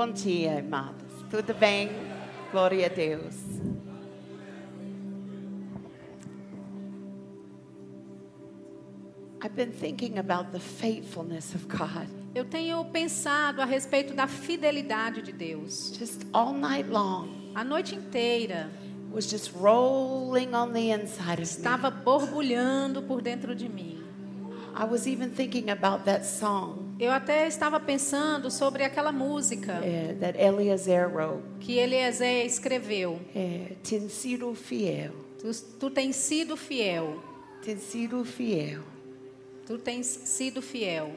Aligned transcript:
Bom 0.00 0.12
dia, 0.12 0.60
amados. 0.60 1.12
Tudo 1.30 1.52
bem? 1.52 1.90
Glória 2.50 2.86
a 2.86 2.88
Deus. 2.88 3.36
I've 9.42 9.54
been 9.54 9.72
thinking 9.72 10.18
about 10.18 10.52
the 10.52 10.58
faithfulness 10.58 11.54
of 11.54 11.68
God. 11.68 12.08
Eu 12.34 12.46
tenho 12.46 12.82
pensado 12.86 13.60
a 13.60 13.66
respeito 13.66 14.14
da 14.14 14.26
fidelidade 14.26 15.20
de 15.20 15.32
Deus. 15.32 15.92
Just 15.98 16.26
all 16.32 16.54
night 16.54 16.88
long. 16.88 17.52
A 17.54 17.62
noite 17.62 17.94
inteira 17.94 18.70
was 19.12 19.28
just 19.30 19.52
rolling 19.54 20.54
on 20.54 20.72
the 20.72 20.92
inside 20.92 21.42
of 21.42 21.42
estava 21.42 21.90
borbulhando 21.90 23.02
por 23.02 23.20
dentro 23.20 23.54
de 23.54 23.68
mim. 23.68 23.99
I 24.74 24.84
was 24.84 25.06
even 25.06 25.30
thinking 25.30 25.70
about 25.70 26.04
that 26.04 26.24
song 26.24 26.94
Eu 26.98 27.10
até 27.10 27.46
estava 27.46 27.80
pensando 27.80 28.50
sobre 28.50 28.84
aquela 28.84 29.10
música 29.12 29.80
uh, 29.80 30.18
that 30.20 30.38
Eliezer 30.38 31.08
wrote. 31.08 31.42
que 31.60 31.78
Eliezer 31.78 32.44
escreveu. 32.46 33.18
Uh, 33.34 33.74
Tem 33.82 34.08
sido 34.08 34.54
fiel. 34.54 35.12
Tu, 35.40 35.50
tu 35.78 35.90
tens 35.90 36.16
sido 36.16 36.56
fiel. 36.56 37.22
Tem 37.64 37.78
sido 37.78 38.24
fiel. 38.24 38.82
Tu 39.66 39.78
tens 39.78 40.06
sido 40.06 40.60
fiel. 40.60 41.12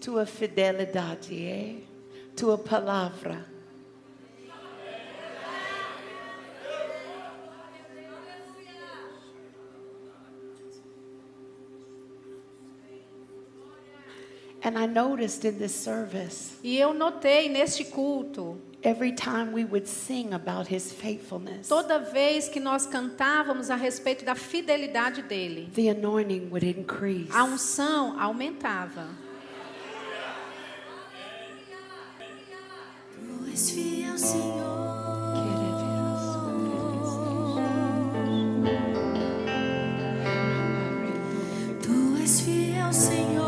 Tua 0.00 0.24
fidelidade 0.24 1.34
é 1.44 1.74
tua 2.36 2.56
palavra. 2.56 3.44
And 14.62 14.76
I 14.76 14.86
noticed 14.86 15.44
in 15.44 15.58
this 15.58 15.72
service, 15.72 16.54
E 16.64 16.78
eu 16.78 16.92
notei 16.92 17.48
neste 17.48 17.84
culto, 17.84 18.58
every 18.82 19.12
time 19.12 19.52
we 19.52 19.64
would 19.64 19.86
sing 19.86 20.32
about 20.34 20.66
his 20.68 20.92
faithfulness, 20.92 21.68
toda 21.68 21.98
vez 22.00 22.48
que 22.48 22.58
nós 22.60 22.84
cantávamos 22.86 23.70
a 23.70 23.76
respeito 23.76 24.24
da 24.24 24.34
fidelidade 24.34 25.22
dele, 25.22 25.68
the 25.74 25.88
anointing 25.88 26.48
would 26.50 26.64
increase. 26.66 27.30
a 27.32 27.44
unção 27.44 28.20
aumentava. 28.20 29.06
Tu 33.14 33.50
és 33.52 33.70
fiel, 33.70 34.18
Senhor. 34.18 34.68
Tu 41.82 42.16
és 42.22 42.40
fiel, 42.40 42.92
Senhor. 42.92 43.47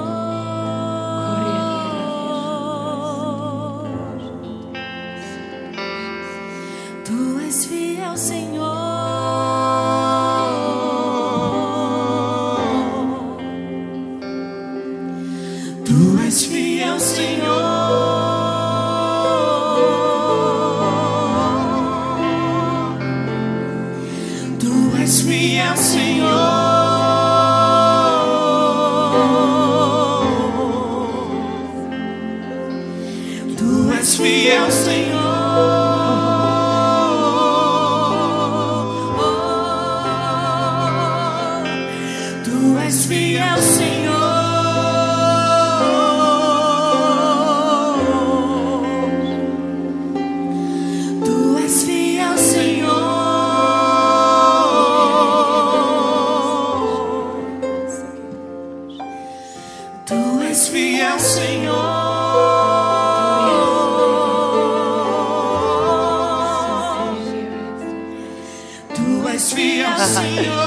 ao 8.11 8.17
Senhor. 8.17 8.50
És 60.51 60.69
fiel, 60.69 61.19
Senhor. 61.19 61.77
Tu 68.95 69.29
és 69.35 69.53
fiel, 69.53 69.99
Senhor. 70.15 70.60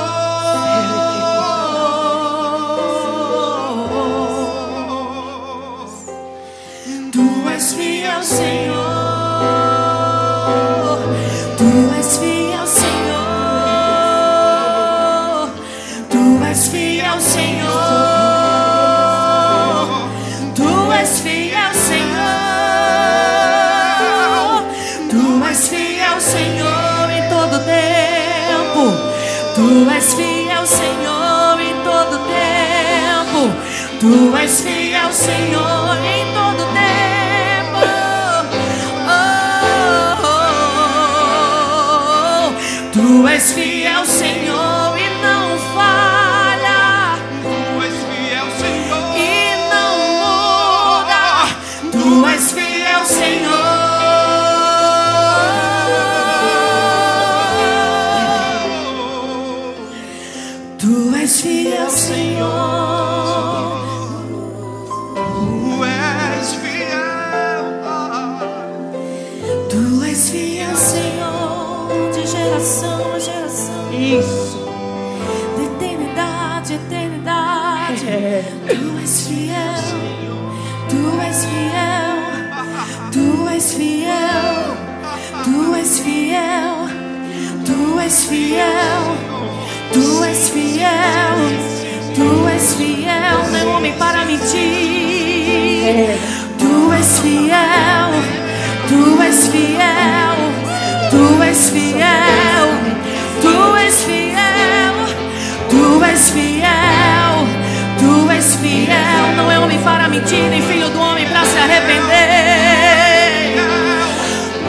Homem 110.13 110.21
para 110.21 110.21
mentir, 110.21 110.49
nem 110.49 110.61
filho 110.61 110.89
do 110.89 110.99
homem 110.99 111.25
para 111.27 111.43
se 111.45 111.57
arrepender. 111.57 112.13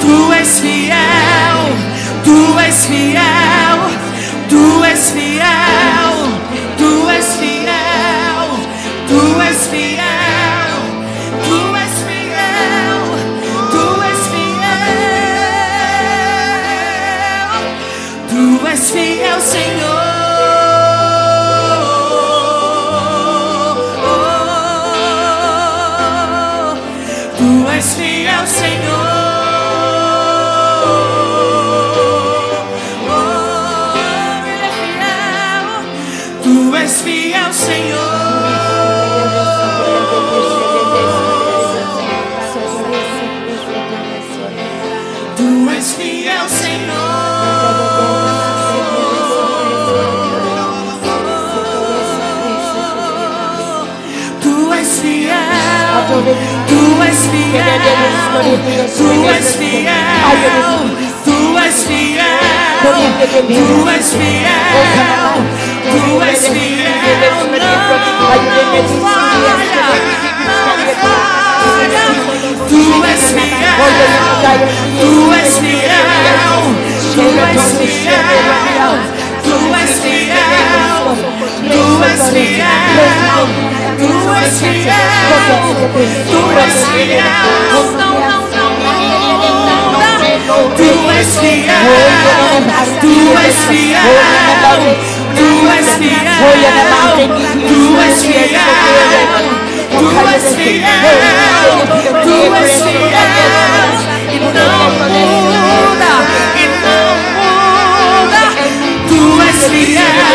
Tu 0.01 0.33
és 0.33 0.61
fiel, 0.61 1.77
tu 2.25 2.59
és 2.59 2.87
fiel, 2.87 3.44
Tu 58.97 59.09
és 59.31 59.49
fiel. 59.59 60.35
Tu 61.25 61.39
és 61.67 61.79
fiel. 61.87 62.41
Tu 63.49 63.63
és 63.95 64.09
fiel. 64.11 65.35
Tu 65.93 66.03
és 66.31 66.43
fiel. 66.55 66.95
Não 70.47 70.77
falha. 71.05 72.07
Tu 72.69 72.83
és 73.13 73.25
fiel. 73.35 73.79
Tu 75.01 75.15
és 75.41 75.53
fiel. 75.63 76.03
Tu 77.15 77.27
és 77.47 77.67
fiel. 77.79 78.25
Tu 79.45 79.57
és 79.83 79.95
fiel. 80.03 80.44
Tu 81.35 81.83
és 82.05 82.23
fiel. 82.33 83.49
Tu 83.99 84.11
és 84.35 84.55
fiel. 84.61 85.11
Tu 86.31 86.41
és 86.65 86.79
fiel. 86.87 87.25
Não, 87.73 87.85
não, 87.99 88.15
não 88.55 88.71
muda. 88.85 89.75
Tu 90.77 90.91
és 91.11 91.33
fiel. 91.41 91.87
Tu 93.01 93.15
és 93.47 93.59
fiel. 93.69 94.09
Tu 95.35 95.49
és 95.77 95.89
fiel. 95.99 96.29
Tu 97.67 97.81
és 98.07 98.17
fiel. 98.23 98.71
Tu 99.99 100.07
és 100.35 100.47
fiel. 100.55 101.05
Tu 102.23 102.37
és 102.63 102.75
fiel. 102.83 103.31
E 104.31 104.39
não 104.39 104.87
muda. 105.11 106.15
E 106.55 106.67
não 106.85 107.11
muda. 107.35 108.45
Tu 109.09 109.21
és 109.43 109.61
fiel. 109.71 110.35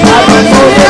Oh, 0.43 0.81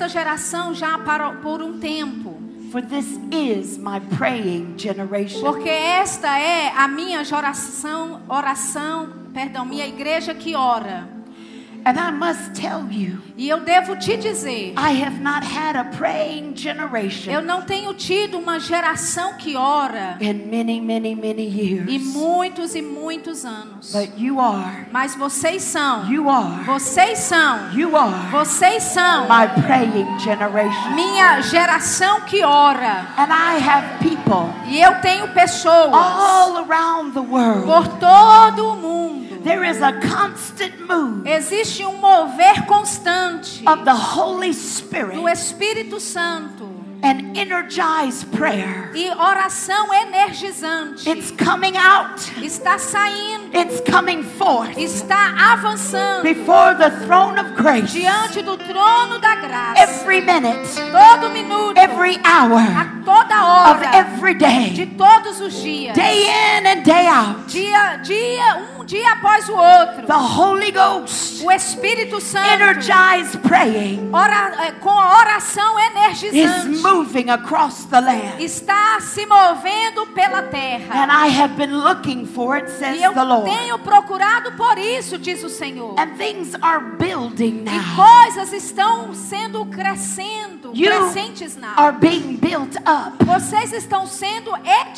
esta 0.00 0.08
geração 0.08 0.74
já 0.74 0.98
para, 0.98 1.30
por 1.32 1.60
um 1.60 1.78
tempo. 1.78 2.40
For 2.72 2.80
this 2.80 3.18
is 3.30 3.76
my 3.76 4.00
praying 4.16 4.78
generation. 4.78 5.42
Porque 5.42 5.68
esta 5.68 6.38
é 6.38 6.72
a 6.74 6.88
minha 6.88 7.20
oração, 7.20 8.22
oração, 8.26 9.10
perdão, 9.34 9.66
minha 9.66 9.86
igreja 9.86 10.34
que 10.34 10.54
ora. 10.54 11.06
And 11.84 11.98
I 11.98 12.10
must 12.10 12.54
tell 12.60 12.84
you, 12.90 13.18
E 13.36 13.48
eu 13.48 13.60
devo 13.60 13.96
te 13.96 14.16
dizer, 14.16 14.74
I 14.76 15.02
have 15.02 15.18
not 15.20 15.44
had 15.46 15.76
a 15.76 15.84
praying 15.96 16.52
generation 16.54 17.32
eu 17.32 17.40
não 17.42 17.62
tenho 17.62 17.94
tido 17.94 18.38
uma 18.38 18.58
geração 18.60 19.34
que 19.38 19.56
ora 19.56 20.16
in 20.20 20.50
many, 20.50 20.80
many, 20.80 21.14
many 21.14 21.44
years. 21.48 21.88
em 21.88 21.98
muitos 21.98 22.74
e 22.74 22.82
muitos 22.82 23.44
anos. 23.44 23.92
But 23.92 24.10
you 24.18 24.38
are, 24.40 24.86
Mas 24.92 25.14
vocês 25.14 25.62
são, 25.62 26.04
you 26.12 26.28
are, 26.28 26.64
vocês 26.64 27.18
são, 27.18 27.70
you 27.72 27.96
are 27.96 28.28
vocês 28.30 28.82
são 28.82 29.22
my 29.24 29.48
praying 29.66 30.18
generation. 30.18 30.90
minha 30.94 31.40
geração 31.42 32.20
que 32.22 32.44
ora. 32.44 33.06
And 33.16 33.28
I 33.32 33.58
have 33.66 33.98
people 34.00 34.50
E 34.68 34.80
eu 34.80 35.00
tenho 35.00 35.28
pessoas 35.28 35.92
all 35.94 36.58
around 36.58 37.12
the 37.14 37.20
world. 37.20 37.64
por 37.64 37.88
todo 37.98 38.72
o 38.72 38.76
mundo. 38.76 39.29
There 39.42 39.64
is 39.64 39.80
a 39.80 39.92
constant 40.00 40.86
move 40.86 41.26
Existe 41.26 41.82
um 41.82 42.00
mover 42.00 42.66
constante 42.66 43.62
of 43.66 43.84
the 43.84 43.94
Holy 43.94 44.52
Spirit 44.52 45.14
do 45.14 45.26
Espírito 45.26 45.98
Santo 45.98 46.69
and 47.02 47.36
energized 47.36 48.26
prayer. 48.36 48.90
e 48.94 49.10
oração 49.10 49.92
energizante. 49.92 51.08
It's 51.08 51.30
coming 51.32 51.76
out. 51.76 52.20
Está 52.42 52.78
saindo, 52.78 53.56
It's 53.56 53.80
coming 53.90 54.22
forth 54.22 54.76
está 54.78 55.34
avançando 55.52 56.22
before 56.22 56.74
the 56.76 56.90
throne 57.06 57.38
of 57.40 57.50
grace. 57.54 57.92
diante 57.92 58.42
do 58.42 58.56
trono 58.56 59.18
da 59.18 59.34
graça. 59.36 59.82
Every 59.82 60.20
minute, 60.20 60.68
Todo 60.90 61.30
minuto, 61.30 61.78
every 61.78 62.18
hour 62.24 62.60
a 62.60 62.84
toda 63.04 63.70
of 63.70 63.84
hora, 63.84 63.96
every 63.96 64.34
de 64.34 64.40
day, 64.84 64.86
todos 64.96 65.40
os 65.40 65.54
dias. 65.54 65.94
day 65.94 66.26
in 66.28 66.66
and 66.66 66.82
day 66.82 67.06
out. 67.06 67.46
Dia, 67.46 67.96
dia, 68.02 68.66
um 68.78 68.84
dia 68.84 69.12
após 69.12 69.48
o 69.48 69.54
outro. 69.54 70.06
The 70.06 70.12
Holy 70.14 70.70
Ghost, 70.72 71.44
O 71.44 71.50
Espírito 71.50 72.20
Santo, 72.20 72.48
energized 72.52 73.38
praying, 73.40 74.10
ora, 74.12 74.52
eh, 74.66 74.72
com 74.80 74.90
a 74.90 75.18
oração 75.18 75.78
energizante, 75.78 76.82
moving 76.94 77.30
across 77.30 77.84
the 77.86 78.00
land. 78.00 78.40
está 78.40 79.00
se 79.00 79.24
movendo 79.26 80.06
pela 80.14 80.42
terra. 80.42 81.02
And 81.04 81.10
I 81.10 81.28
have 81.28 81.54
been 81.56 81.78
looking 81.78 82.26
for 82.26 82.56
it, 82.56 82.70
says 82.70 82.98
E 82.98 83.02
eu 83.02 83.12
the 83.12 83.22
Lord. 83.24 83.50
tenho 83.50 83.78
procurado 83.78 84.52
por 84.52 84.78
isso, 84.78 85.18
diz 85.18 85.42
o 85.44 85.48
Senhor. 85.48 85.94
And 85.98 86.16
things 86.16 86.54
are 86.62 86.80
building 86.98 87.64
E 87.66 87.70
now. 87.70 87.96
coisas 87.96 88.52
estão 88.52 89.14
sendo 89.14 89.64
crescendo, 89.66 90.72
You 90.74 90.90
crescentes 90.90 91.56
na. 91.56 91.74
are 91.76 91.96
being 91.98 92.36
built 92.36 92.76
up. 92.86 93.24
Vocês 93.24 93.72
estão 93.72 94.06
sendo 94.06 94.50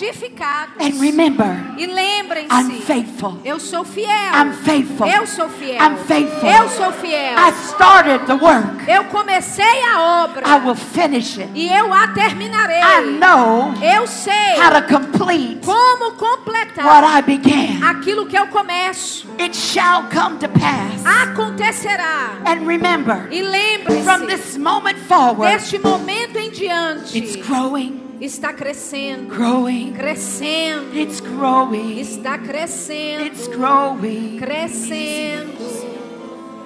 edificados. 0.02 0.74
And 0.80 0.98
remember, 1.00 1.74
E 1.78 1.84
I'm 1.84 1.92
lembrem-se, 1.94 2.82
faithful. 2.82 3.38
eu 3.44 3.58
sou 3.60 3.84
fiel. 3.84 4.08
I'm 4.34 4.52
faithful. 4.52 5.06
Eu 5.06 5.26
sou 5.26 5.48
fiel. 5.48 5.78
I'm 5.82 5.96
faithful. 6.06 6.48
Eu 6.48 6.68
sou 6.68 6.92
fiel. 6.92 7.34
I 7.38 7.50
started 7.68 8.26
the 8.26 8.34
work. 8.34 8.88
Eu 8.90 9.04
comecei 9.04 9.82
a 9.94 10.24
obra 10.24 10.46
I 10.48 10.60
will 10.64 10.74
finish 10.74 11.38
it. 11.38 11.50
e 11.54 11.68
eu 11.68 11.81
a 11.90 12.08
terminarei. 12.08 12.80
I 12.82 13.18
know 13.18 13.72
Eu 13.82 14.06
sei 14.06 14.58
how 14.60 14.70
to 14.70 14.82
complete 14.86 15.60
como 15.64 16.10
what 16.10 16.18
completar 16.18 17.18
I 17.18 17.22
began. 17.22 17.86
aquilo 17.88 18.26
que 18.26 18.36
eu 18.36 18.46
começo. 18.48 19.26
It 19.40 19.56
shall 19.56 20.04
come 20.12 20.36
to 20.38 20.48
pass. 20.50 21.02
Acontecerá. 21.22 22.32
And 22.44 22.66
remember, 22.66 23.28
E 23.30 23.40
from 23.42 24.26
lembre-se, 24.26 24.26
this 24.26 24.56
moment 24.58 24.98
forward, 25.08 25.50
deste 25.52 25.78
momento 25.78 26.36
em 26.36 26.48
it's 26.48 26.58
diante, 26.58 27.38
growing, 27.42 28.02
está 28.20 28.52
crescendo, 28.52 29.34
growing, 29.34 29.92
crescendo, 29.94 30.94
it's 30.96 31.20
growing, 31.20 31.98
está 31.98 32.36
crescendo, 32.38 33.24
it's 33.24 33.48
growing. 33.48 34.38
crescendo. 34.38 35.91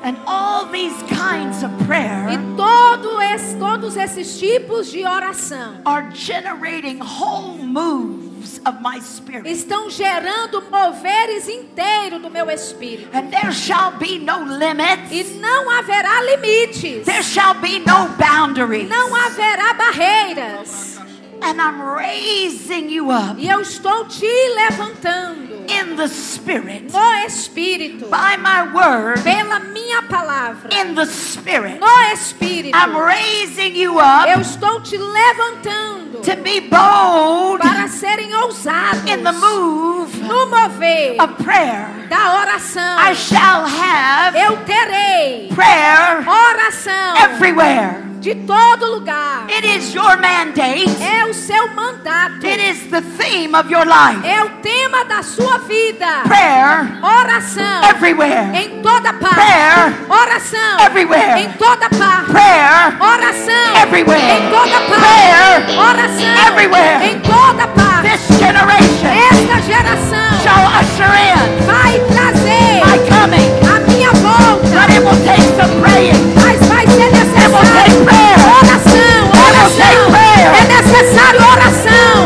And 0.07 0.17
all 0.25 0.67
these 0.67 0.95
kinds 1.09 1.65
of 1.65 1.73
prayer 1.85 2.29
E 2.31 2.39
todo 2.57 3.21
esse, 3.21 3.57
todos 3.57 3.97
esses 3.97 4.39
tipos 4.39 4.89
de 4.93 5.05
oração 5.05 5.81
are 5.85 6.13
generating 6.15 7.01
whole 7.01 7.59
moves 7.59 8.61
of 8.65 8.81
my 8.81 9.01
spirit. 9.01 9.49
estão 9.51 9.91
gerando 9.91 10.63
moveres 10.71 11.49
inteiros 11.49 12.23
do 12.23 12.31
meu 12.31 12.49
espírito. 12.49 13.11
And 13.13 13.33
there 13.33 13.51
shall 13.51 13.99
be 13.99 14.21
no 14.21 14.45
limits. 14.45 15.11
E 15.11 15.25
não 15.41 15.69
haverá 15.69 16.23
limites. 16.23 17.05
There 17.05 17.25
shall 17.25 17.55
be 17.55 17.81
no 17.81 18.09
boundaries. 18.17 18.89
Não 18.89 19.13
haverá 19.13 19.75
barreiras. 19.75 21.01
And 21.43 21.61
I'm 21.61 21.81
raising 21.81 22.89
you 22.91 23.11
up 23.11 23.37
E 23.39 23.49
eu 23.49 23.61
estou 23.61 24.05
te 24.07 24.27
levantando 24.27 25.65
in 25.69 25.97
the 25.97 26.09
spirit 26.09 26.93
no 26.93 27.13
espírito, 27.27 28.07
by 28.09 28.37
my 28.37 28.73
word 28.73 29.23
pela 29.23 29.59
minha 29.61 30.03
palavra, 30.03 30.69
in 30.73 30.95
the 30.95 31.05
spirit. 31.07 31.79
no 31.81 32.13
espírito. 32.13 32.77
I'm 32.77 32.97
raising 32.97 33.75
you 33.77 33.95
Eu 33.95 34.39
up 34.39 34.41
estou 34.41 34.81
te 34.81 34.97
levantando 34.97 36.06
to 36.23 36.37
be 36.43 36.61
bold 36.61 37.59
para 37.61 37.89
serem 37.89 38.35
ousados 38.35 39.01
in 39.07 39.23
the 39.23 39.33
move 39.33 40.17
no 40.23 40.47
mover 40.47 41.17
of 41.21 41.35
prayer. 41.43 41.87
da 42.09 42.35
oração. 42.41 42.99
I 42.99 43.15
shall 43.15 43.65
have 43.65 44.37
Eu 44.39 44.57
terei 44.65 45.49
prayer 45.55 46.25
oração 46.29 47.17
everywhere. 47.25 48.05
de 48.21 48.35
todo 48.35 48.87
lugar. 48.87 49.45
It 49.49 49.65
is 49.65 49.95
your 49.95 50.17
mandate. 50.19 50.91
É 51.01 51.25
o 51.27 51.35
seu 51.35 51.69
mandato. 51.75 52.45
It 52.45 52.61
is 52.61 52.91
the 52.91 53.01
theme 53.01 53.55
of 53.57 53.71
your 53.73 53.85
life. 53.87 54.27
É 54.27 54.43
o 54.43 54.49
tema 54.63 55.05
da 55.05 55.23
sua 55.23 55.59
vida. 55.59 56.23
Prayer 56.27 56.99
Oração 57.05 57.85
everywhere. 57.89 58.51
em 58.57 58.83
toda 58.83 59.13
parte. 59.13 59.35
Prayer 59.37 59.95
Oração 60.09 60.81
everywhere. 60.85 61.41
em 61.43 61.53
toda 61.53 61.89
parte. 61.91 62.31
Prayer 62.33 62.97
Oração 63.01 63.77
everywhere. 63.83 64.33
em 64.33 64.51
toda 64.51 64.81
parte. 64.81 65.01
Prayer 65.01 65.79
Oração 65.79 66.16
everywhere. 66.25 66.99
em 67.05 67.19
toda 67.21 67.67
parte. 67.69 68.09
This 68.09 68.39
generation 68.39 69.11
Esta 69.33 69.61
geração 69.63 70.29
shall 70.43 70.65
usher 70.81 71.15
in 71.17 71.67
vai 71.67 71.99
trazer 72.13 72.85
my 72.85 72.99
coming. 73.09 73.49
a 73.67 73.81
minha 73.91 74.13
volta. 74.13 74.67
But 74.77 74.91
it 74.91 75.03
will 75.05 75.21
take 75.25 75.43
some 75.57 75.73
praying. 75.81 76.35
Mas 76.43 76.59
vai 76.69 76.87
ser 76.87 77.03
It 77.03 77.13
will 77.13 77.25
necessário 77.25 77.73
take 77.75 78.05
prayer. 78.05 78.39
oração, 78.61 78.93
It 78.97 79.43
will 79.57 79.71
take 79.77 79.97
oração. 79.97 80.11
prayer. 80.11 80.49
É 80.55 80.65
necessário 80.83 81.41
oração. 81.41 82.17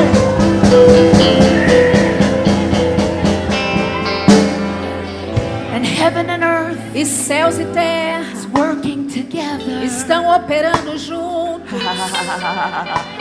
And 5.73 5.85
heaven 5.87 6.29
and 6.31 6.43
earth 6.43 6.79
E 6.95 7.05
céus 7.07 7.59
e 7.59 7.65
terra 7.67 8.25
is 8.33 8.47
working 8.47 9.05
together. 9.07 9.85
estão 9.85 10.35
operando 10.35 10.99
juntos. 10.99 11.81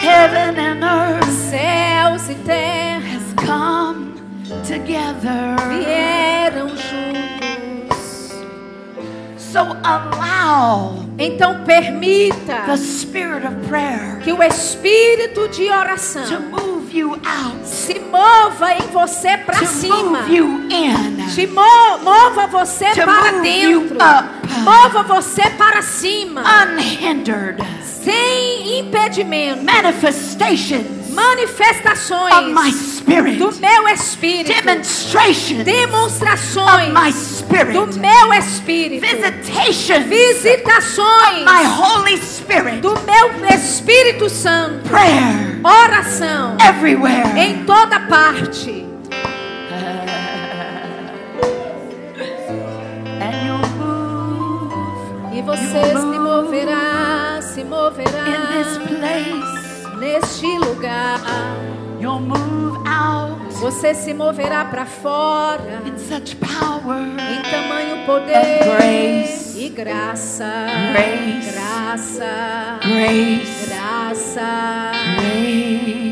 Heaven 0.00 0.58
and 0.58 0.82
earth 0.82 1.28
Céus 1.28 2.28
e 2.30 2.34
terra 2.44 3.00
has 3.16 3.34
come 3.46 4.14
together. 4.66 5.56
vieram 5.68 6.68
juntos. 6.70 8.32
So 9.36 9.60
allow 9.84 11.04
Então 11.18 11.64
permita 11.64 12.62
the 12.66 12.76
spirit 12.78 13.44
of 13.46 13.54
prayer 13.68 14.20
que 14.22 14.32
o 14.32 14.42
espírito 14.42 15.48
de 15.48 15.66
to 15.66 15.72
oração 15.74 16.40
move 16.50 16.96
you 16.98 17.12
out, 17.12 17.58
se 17.62 17.98
mova 17.98 18.72
em 18.72 18.86
você 18.92 19.36
para 19.36 19.58
to 19.58 19.66
cima. 19.66 20.22
move 20.22 20.34
you 20.34 20.46
in. 20.70 21.26
Te 21.34 21.46
mo 21.46 21.98
mova 22.02 22.46
você 22.46 22.90
To 22.92 23.02
para 23.04 23.40
dentro. 23.42 23.96
up. 23.96 24.28
Mova 24.62 25.02
você 25.02 25.50
para 25.50 25.82
cima. 25.82 26.42
unhindered 26.42 27.62
Sem 28.04 28.80
impedimento. 28.80 29.62
manifestations 29.62 31.00
manifestações 31.10 32.34
of 32.34 32.52
my 32.52 32.70
spirit, 32.72 33.36
do 33.38 33.52
meu 33.60 33.88
espírito, 33.88 34.48
demonstrations 34.48 35.60
of 35.60 35.64
demonstrações 35.64 36.92
my 36.92 37.10
do 37.10 37.18
spirit, 37.18 37.98
meu 37.98 38.32
espírito, 38.32 39.06
visitations 39.06 40.06
visitações 40.06 41.44
my 41.44 41.66
Holy 41.66 42.16
Spirit, 42.18 42.80
do 42.80 42.94
meu 43.02 43.48
Espírito 43.54 44.28
Santo, 44.28 44.88
prayer 44.88 45.60
oração 45.64 46.56
everywhere. 46.66 47.38
em 47.38 47.64
toda 47.64 48.00
parte. 48.00 48.86
And 53.20 53.34
you'll 53.46 53.68
move 53.78 55.36
E 55.36 55.42
você 55.42 55.80
se 55.98 56.18
moverá, 56.18 57.09
se 57.60 57.66
in 57.66 58.64
this 58.64 58.78
moverá 58.78 58.98
place. 58.98 59.96
neste 59.98 60.58
lugar. 60.58 61.20
You'll 62.00 62.20
move 62.20 62.78
out 62.86 63.38
Você 63.60 63.94
se 63.94 64.14
moverá 64.14 64.64
para 64.64 64.86
fora 64.86 65.82
in 65.84 65.98
such 65.98 66.36
power. 66.36 66.96
em 66.98 67.42
tamanho 67.50 68.06
poder 68.06 68.64
grace. 68.64 69.58
e 69.58 69.68
graça, 69.68 70.46
Grace. 70.92 71.52
graça, 71.52 72.78
Grace. 72.82 73.66
graça, 73.68 74.92
Grace. 75.20 76.09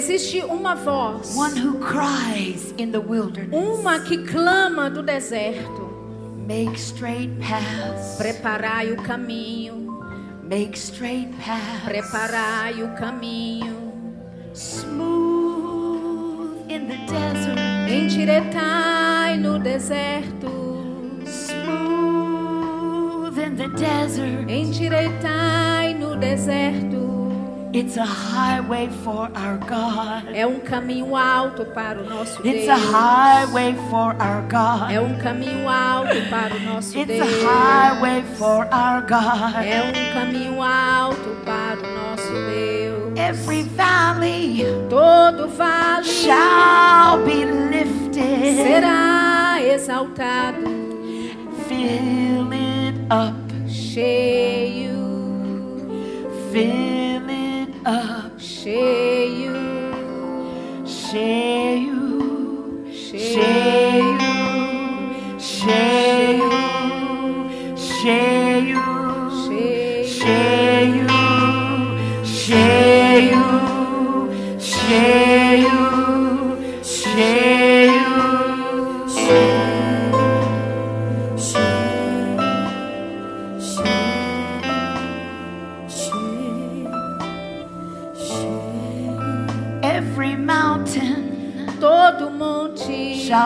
Existe 0.00 0.40
uma 0.42 0.74
voz, 0.74 1.36
one 1.36 1.54
who 1.54 1.78
cries 1.78 2.72
in 2.78 2.90
the 2.90 2.98
wilderness. 2.98 3.52
uma 3.52 4.00
que 4.00 4.24
clama 4.24 4.88
do 4.88 5.02
deserto: 5.02 5.90
Make 6.46 6.74
straight 6.78 7.30
paths. 7.38 8.16
Preparai 8.16 8.92
o 8.92 8.96
caminho, 9.02 9.92
Make 10.42 10.74
straight 10.78 11.28
paths. 11.44 11.84
preparai 11.84 12.82
o 12.82 12.96
caminho, 12.96 13.76
It's 27.90 27.98
a 27.98 28.04
highway 28.06 28.88
for 29.02 29.28
our 29.34 29.58
God. 29.58 30.28
É 30.32 30.46
um 30.46 30.60
caminho 30.60 31.16
alto 31.16 31.64
para 31.64 31.98
o 32.00 32.04
nosso 32.08 32.40
It's 32.46 32.64
Deus. 32.64 32.68
a 32.68 32.76
highway 32.76 33.74
for 33.90 34.14
our 34.22 34.42
God. 34.48 34.92
É 34.92 35.00
um 35.00 35.18
caminho 35.18 35.68
alto 35.68 36.14
para 36.30 36.54
o 36.54 36.60
nosso 36.60 36.96
It's 36.96 37.08
Deus. 37.08 37.28
a 37.28 37.48
highway 37.48 38.22
for 38.38 38.68
our 38.72 39.00
God. 39.02 39.56
É 39.64 39.82
um 39.82 40.14
caminho 40.14 40.62
alto 40.62 41.36
para 41.44 41.78
o 41.80 41.82
nosso 41.82 42.32
Deus. 42.32 43.18
Every 43.18 43.64
valley 43.64 44.64
Todo 44.88 45.48
vale 45.48 46.04
shall 46.04 47.24
be 47.24 47.44
lifted. 47.44 48.54
será 48.54 49.56
exaltado, 49.60 50.60
Fill 51.66 52.52
it 52.52 52.94
up. 53.10 53.34
cheio, 53.68 54.94
Fill 56.52 57.09
up. 57.90 58.30
cheio, 58.38 59.52
Cheio. 60.84 61.90
cheio, 62.92 64.16
Cheio. 65.38 66.50
Cheio. 67.76 68.29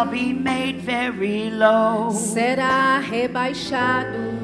Shall 0.05 0.11
be 0.11 0.33
made 0.33 0.81
very 0.81 1.51
low. 1.51 2.11
será 2.11 2.99
rebaixado. 2.99 4.35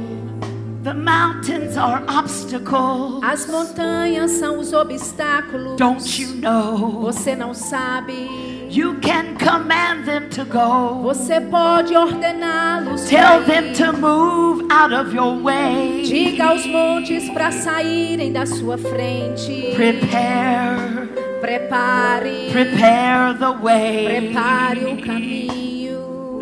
The 0.83 0.95
mountains 0.95 1.77
are 1.77 2.03
obstacles. 2.09 3.23
As 3.23 3.47
montanhas 3.47 4.31
são 4.31 4.59
os 4.59 4.73
obstáculos. 4.73 5.77
Don't 5.77 6.23
you 6.23 6.37
know? 6.37 7.03
Você 7.03 7.37
não 7.37 7.53
sabe. 7.53 8.67
You 8.71 8.95
can 9.03 9.37
command 9.37 10.07
them 10.07 10.31
to 10.31 10.45
go. 10.47 11.03
Você 11.03 11.39
pode 11.39 11.95
ordená-los. 11.95 13.03
Tell 13.09 13.45
them 13.45 13.75
to 13.75 13.93
move 13.93 14.67
out 14.71 14.95
of 14.95 15.15
your 15.15 15.43
way. 15.43 16.03
Diga 16.03 16.47
aos 16.47 16.65
montes 16.65 17.29
para 17.29 17.51
saírem 17.51 18.33
da 18.33 18.47
sua 18.47 18.79
frente. 18.79 19.75
Prepare, 19.75 21.09
Prepare. 21.41 22.51
prepare 22.53 23.33
the 23.33 23.51
way. 23.51 24.05
Prepare 24.05 24.85
o 24.87 24.97
caminho. 24.97 26.41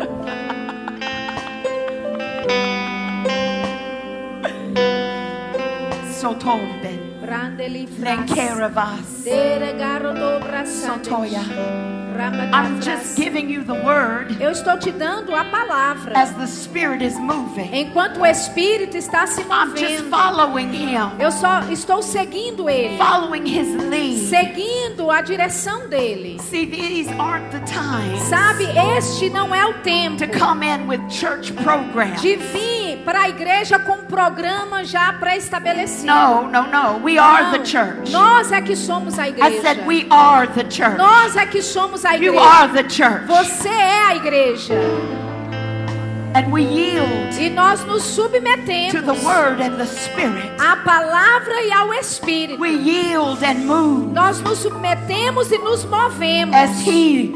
So 6.11 6.35
Ben. 6.81 7.08
Then 7.29 8.27
care 8.27 8.61
of 8.63 8.75
us. 8.77 9.23
Sotoya. 10.65 11.89
I'm 12.51 12.81
just 12.81 13.15
giving 13.15 13.49
you 13.49 13.63
the 13.63 13.75
word 13.75 14.35
Eu 14.41 14.51
estou 14.51 14.77
te 14.77 14.91
dando 14.91 15.33
a 15.33 15.45
palavra. 15.45 16.17
as 16.17 16.31
the 16.33 16.47
Spirit 16.47 17.01
is 17.01 17.17
moving. 17.17 17.69
Enquanto 17.73 18.19
o 18.19 18.25
Espírito 18.25 18.97
está 18.97 19.25
se 19.25 19.41
I'm 19.43 19.73
just 19.77 20.03
movendo. 20.03 20.09
following 20.09 20.73
Him, 20.73 20.97
Eu 21.19 21.31
só 21.31 21.61
estou 21.71 22.01
seguindo 22.01 22.67
Ele. 22.69 22.97
following 22.97 23.45
His 23.47 23.73
lead. 23.89 24.17
Seguindo 24.27 25.09
a 25.09 25.21
direção 25.21 25.87
dele. 25.87 26.39
See, 26.41 26.65
these 26.65 27.09
aren't 27.17 27.49
the 27.51 27.59
times 27.59 28.21
Sabe, 28.23 28.65
este 28.97 29.29
não 29.29 29.53
é 29.55 29.65
o 29.65 29.75
tempo 29.75 30.17
to 30.17 30.27
come 30.37 30.65
in 30.65 30.87
with 30.87 30.99
church 31.09 31.53
programs. 31.53 32.21
de 32.21 32.35
vir 32.35 32.78
para 33.05 33.21
a 33.21 33.29
igreja 33.29 33.79
com 33.79 33.93
um 33.93 34.05
programa 34.05 34.83
já 34.83 35.11
pré-estabelecido. 35.13 36.07
No, 36.13 36.43
no, 36.47 36.63
no. 36.67 37.03
We 37.03 37.17
are 37.17 37.43
Não. 37.45 37.51
the 37.53 37.65
church. 37.65 38.11
Nós 38.11 38.51
é 38.51 38.61
que 38.61 38.75
somos 38.75 39.17
a 39.17 39.27
I 39.27 39.31
igreja. 39.31 39.61
said 39.61 39.87
we 39.87 40.07
are 40.09 40.47
the 40.47 40.63
church. 40.69 40.97
Nós 40.97 41.35
é 41.35 41.45
que 41.45 41.61
somos 41.61 42.05
a 42.05 42.13
You 42.13 42.33
igreja. 42.33 42.45
are 42.45 42.73
the 42.73 42.89
church. 42.89 43.25
Você 43.27 43.69
é 43.69 44.05
a 44.07 44.15
igreja. 44.15 44.73
And 46.35 46.51
we 46.51 46.61
yield 46.61 47.35
E 47.41 47.49
nós 47.49 47.83
nos 47.85 48.03
to 48.03 48.21
submetemos 48.21 48.93
the 48.93 49.25
word 49.25 49.59
and 49.63 49.77
the 49.77 49.85
Spirit. 49.85 50.51
à 50.59 50.75
palavra 50.75 51.59
e 51.63 51.71
ao 51.73 51.91
Espírito. 51.95 52.61
We 52.61 52.69
yield 52.69 53.43
and 53.43 53.65
move 53.65 54.13
Nós 54.13 54.39
nos 54.41 54.59
submetemos 54.59 55.51
e 55.51 55.57
nos 55.57 55.83
movemos. 55.85 56.55
as 56.55 56.85
He. 56.87 57.33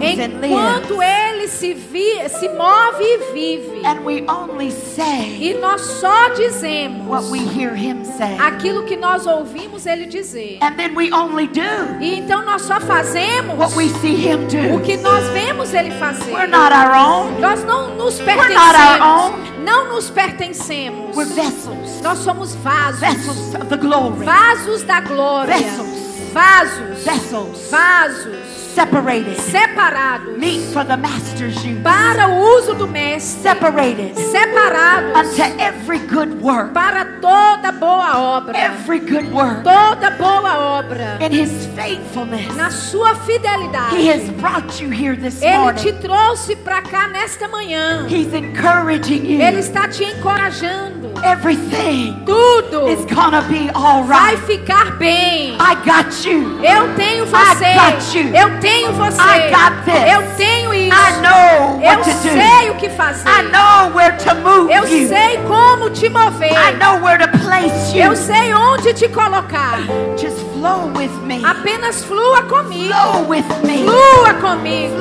Enquanto 0.00 1.02
ele 1.02 1.48
se, 1.48 1.74
vi, 1.74 2.28
se 2.28 2.48
move 2.48 3.00
e 3.02 3.32
vive. 3.32 3.86
And 3.86 4.04
we 4.04 4.24
only 4.28 4.70
say 4.70 5.36
E 5.40 5.54
nós 5.60 5.80
só 5.80 6.28
dizemos 6.30 7.06
what 7.06 7.24
we 7.30 7.38
hear 7.40 7.74
Him 7.74 8.04
say. 8.04 8.36
aquilo 8.38 8.84
que 8.84 8.96
nós 8.96 9.26
ouvimos 9.26 9.86
ele 9.86 10.06
dizer. 10.06 10.58
And 10.62 10.76
then 10.76 10.94
we 10.96 11.12
only 11.12 11.46
do 11.48 11.60
E 12.00 12.18
então 12.18 12.42
nós 12.44 12.62
só 12.62 12.80
fazemos 12.80 13.56
what 13.58 13.74
we 13.76 13.88
see 14.00 14.14
Him 14.14 14.44
o 14.74 14.80
que 14.80 14.96
nós 14.96 15.24
vemos 15.30 15.72
ele 15.74 15.90
fazer. 15.92 16.32
We're 16.32 16.46
not 16.46 16.72
our 16.72 16.94
own. 16.94 17.40
Nós 17.40 17.62
não 17.64 17.94
nos 17.96 18.18
not 18.18 18.30
our 18.30 18.36
pertencemos. 18.36 19.06
own. 19.06 19.64
Não 19.64 19.88
nos 19.94 20.10
pertencemos. 20.10 21.16
We're 21.16 21.32
vessels. 21.32 22.00
Nós 22.02 22.18
somos 22.18 22.54
vasos. 22.56 23.00
Vessels 23.00 23.54
of 23.54 23.66
the 23.66 23.76
glory. 23.76 24.24
Vasos 24.24 24.82
da 24.82 25.00
glória. 25.00 25.54
Vessels. 25.56 26.04
Vasos. 26.32 27.04
Vessels. 27.04 27.70
Vasos. 27.70 28.63
Separated. 28.74 29.36
Separados. 29.38 30.36
Meet 30.36 30.72
for 30.72 30.82
the 30.84 30.96
master's 30.96 31.64
use. 31.64 31.80
Para 31.82 32.28
o 32.28 32.58
uso 32.58 32.74
do 32.74 32.88
mestre. 32.88 33.40
Separated 33.42 34.16
Separados. 34.16 35.14
unto 35.16 35.60
every 35.60 35.98
good 36.00 36.42
work. 36.42 36.72
Para 36.74 37.04
toda 37.20 37.70
boa 37.72 38.18
obra. 38.36 38.56
Every 38.58 38.98
good 38.98 39.32
work. 39.32 39.62
Toda 39.62 40.10
boa 40.18 40.78
obra. 40.80 41.18
In 41.20 41.30
His 41.32 41.66
faithfulness. 41.76 42.54
Na 42.56 42.70
sua 42.70 43.14
fidelidade. 43.14 43.96
He 43.96 44.08
has 44.08 44.28
brought 44.40 44.80
you 44.82 44.90
here 44.90 45.14
this 45.14 45.40
Ele 45.40 45.52
te 45.74 45.92
morning. 45.92 46.00
trouxe 46.02 46.56
para 46.56 46.82
cá 46.82 47.06
nesta 47.08 47.46
manhã. 47.46 48.06
He's 48.08 48.32
encouraging 48.34 49.40
Ele 49.40 49.52
you. 49.56 49.58
está 49.60 49.86
te 49.88 50.02
encorajando. 50.04 51.12
Everything 51.22 52.24
Tudo 52.26 52.88
is 52.88 53.04
gonna 53.06 53.42
be 53.42 53.70
all 53.74 54.02
vai 54.04 54.34
right. 54.34 54.46
ficar 54.46 54.96
bem. 54.98 55.54
I 55.60 55.74
got 55.84 56.24
you. 56.26 56.58
Eu 56.64 56.92
tenho 56.96 57.24
você. 57.26 57.64
I 57.64 57.92
got 57.92 58.14
you. 58.14 58.34
Eu 58.34 58.60
tenho 58.64 58.92
você. 58.92 59.20
I 59.20 59.50
got 59.50 59.84
this. 59.84 60.12
Eu 60.12 60.22
tenho 60.36 60.74
isso. 60.74 60.96
I 60.96 61.20
know 61.20 61.80
Eu 61.82 62.04
sei 62.04 62.70
o 62.70 62.74
que 62.76 62.88
fazer. 62.90 63.28
I 63.28 63.42
know 63.42 63.94
where 63.94 64.16
to 64.16 64.34
move 64.36 64.72
Eu 64.72 64.86
you. 64.86 65.08
sei 65.08 65.38
como 65.46 65.90
te 65.90 66.08
mover. 66.08 66.50
I 66.50 66.72
know 66.78 66.98
where 67.04 67.18
to 67.18 67.28
place 67.38 67.94
you. 67.94 68.04
Eu 68.04 68.16
sei 68.16 68.54
onde 68.54 68.94
te 68.94 69.08
colocar. 69.08 69.78
Just 70.16 70.38
flow 70.54 70.90
with 70.96 71.12
me. 71.24 71.44
Apenas 71.44 72.02
flua 72.04 72.42
comigo. 72.42 72.94
Flow 72.94 73.28
with 73.28 73.44
me. 73.64 73.84
Flua 73.84 74.34
comigo. 74.40 74.96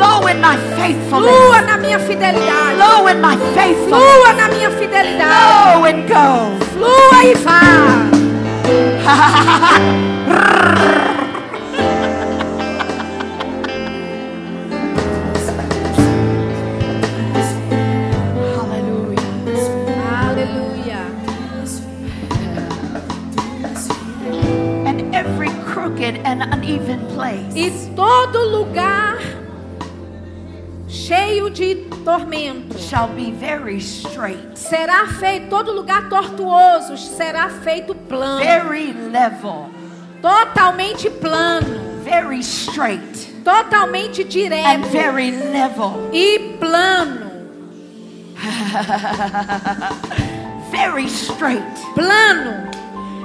Flua 1.10 1.62
na 1.62 1.78
minha 1.78 2.00
fidelidade. 2.00 2.78
Flua 3.88 4.34
na 4.34 4.48
minha 4.50 4.70
fidelidade. 4.72 5.80
Flua 6.74 7.24
e 7.24 7.34
vá. 7.36 7.62
E 27.56 27.72
todo 27.96 28.50
lugar 28.50 29.18
cheio 30.88 31.50
de 31.50 31.76
tormento. 32.04 32.78
Shall 32.78 33.08
be 33.10 33.32
very 33.32 33.78
straight, 33.78 34.58
será 34.58 35.08
feito, 35.08 35.50
todo 35.50 35.72
lugar 35.72 36.10
tortuoso 36.10 36.98
será 36.98 37.50
feito 37.50 37.96
plano, 37.96 38.44
very 38.44 38.94
level, 38.94 39.70
totalmente 40.22 41.10
plano, 41.10 42.02
very 42.04 42.42
straight, 42.42 43.34
totalmente 43.44 44.22
and 44.22 44.30
direto 44.30 44.88
very 44.90 45.32
level, 45.32 46.10
e 46.14 46.58
plano, 46.60 47.32
very 50.72 51.08
straight, 51.08 51.64
plano. 51.96 52.72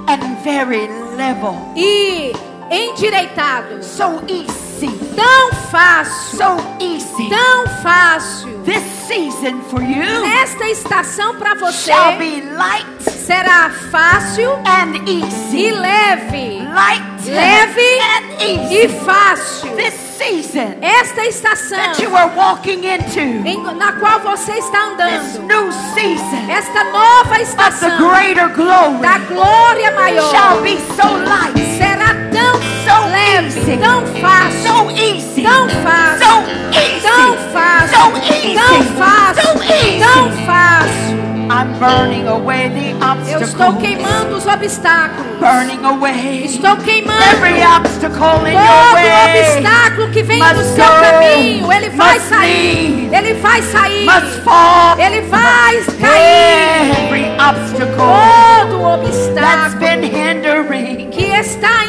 And 0.07 0.43
very 0.43 0.87
level. 1.15 1.55
e 1.75 2.33
endireitado. 2.69 3.83
So 3.83 4.21
easy, 4.27 4.89
Tão 5.15 5.51
fácil, 5.71 6.37
so 6.37 6.57
easy. 6.79 7.29
tão 7.29 7.67
fácil. 7.83 8.49
This 8.63 8.83
season 9.07 9.61
for 9.69 9.81
you 9.81 10.21
Nesta 10.21 10.65
estação 10.69 11.35
para 11.35 11.55
você 11.55 11.91
shall 11.91 12.17
be 12.17 12.41
light 12.41 12.85
será 13.01 13.69
fácil 13.91 14.51
and 14.65 14.95
e 15.07 15.21
easy. 15.23 15.71
leve. 15.71 16.59
Light 16.73 17.03
Leve 17.25 17.99
and 17.99 18.43
e 18.43 18.83
easy. 18.85 18.87
fácil. 19.05 19.75
This 19.75 19.93
season 20.17 20.77
Esta 20.81 21.25
estação 21.25 21.77
that 21.77 22.01
you 22.01 22.15
are 22.15 22.29
walking 22.35 22.85
into, 22.85 23.19
em- 23.19 23.63
na 23.75 23.93
qual 23.93 24.19
você 24.19 24.53
está 24.53 24.79
this 24.97 25.37
andando, 25.37 25.47
new 25.47 25.71
season 25.93 26.49
esta 26.49 26.83
nova 26.85 27.21
of 27.21 27.29
the 27.35 27.41
estação 27.41 27.97
greater 27.97 28.49
glory 28.49 28.99
da 29.01 29.17
glória 29.19 29.91
maior 29.91 30.29
shall 30.31 30.61
be 30.61 30.77
so 30.95 31.07
light, 31.07 31.77
será 31.77 32.13
tão 32.39 32.55
so 32.85 33.07
leve, 33.09 33.47
easy, 33.47 33.77
tão 33.77 34.05
fácil, 34.21 34.61
so 34.61 34.91
easy, 34.91 35.43
tão 35.43 35.69
fácil, 35.69 36.27
so 36.27 36.33
easy, 36.77 37.01
tão 37.01 37.37
fácil, 37.53 37.97
so 37.97 38.17
easy, 38.33 38.55
tão 38.55 38.83
fácil, 38.97 39.43
so 39.43 39.63
easy. 39.63 39.99
tão 39.99 40.31
fácil. 40.45 41.19
I'm 41.51 41.73
burning 41.79 42.27
away 42.27 42.69
the 42.69 42.91
Eu 43.31 43.41
estou 43.41 43.69
obstacles, 43.69 43.81
queimando 43.81 44.35
os 44.37 44.45
obstáculos. 44.45 45.39
burning 45.39 45.83
away 45.83 46.45
Estou 46.45 46.77
queimando 46.77 47.23
every 47.23 47.63
obstacle 47.63 48.45
in 48.47 48.53
todo 48.53 48.93
way. 48.93 49.41
obstáculo 49.41 50.09
que 50.11 50.21
vem 50.21 50.37
no 50.39 50.45
Must 50.45 50.75
seu 50.75 50.85
go, 50.85 51.01
caminho. 51.01 51.71
Ele 51.73 51.89
vai 51.89 52.19
sair. 52.19 53.09
Ele 53.11 53.33
vai 53.33 53.61
sair. 53.63 54.05
Must 54.05 54.41
fall 54.43 54.99
Ele 54.99 55.21
vai 55.21 55.81
cair. 55.99 56.91
every 57.07 57.25
obstacle 57.39 57.95
Todo 57.97 59.33
that's 59.33 59.73
obstáculo 59.73 59.79
been 59.79 60.03
hindering. 60.03 61.09
que 61.09 61.23
está. 61.31 61.88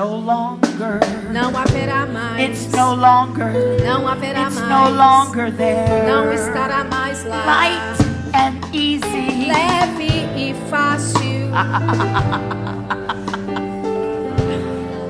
No 0.00 0.16
longer, 0.16 0.98
Não 1.30 1.54
haverá 1.54 2.06
mais. 2.06 2.40
it's 2.40 2.72
no 2.74 2.94
longer, 2.94 3.52
Não 3.84 4.08
haverá 4.08 4.44
it's 4.46 4.58
mais. 4.58 4.70
no 4.70 4.88
longer 4.96 5.52
there. 5.52 6.06
Não 6.10 6.32
estará 6.32 6.84
mais 6.84 7.22
lá. 7.26 7.44
light 7.44 8.00
and 8.34 8.74
easy. 8.74 9.46
Leve 9.46 10.24
e 10.38 10.54
fácil. 10.70 11.50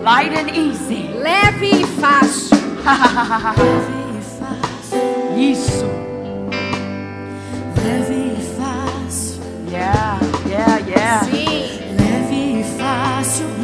Light 0.03 0.35
and 0.37 0.49
easy. 0.57 1.09
Leve 1.17 1.83
e 1.83 1.87
fácil. 2.01 2.59
Isso. 5.39 5.87
Leve 7.77 8.13
e 8.13 8.57
fácil, 8.59 9.41
Yeah, 9.71 10.19
yeah, 10.49 10.79
yeah. 10.79 11.25
Sim. 11.27 11.50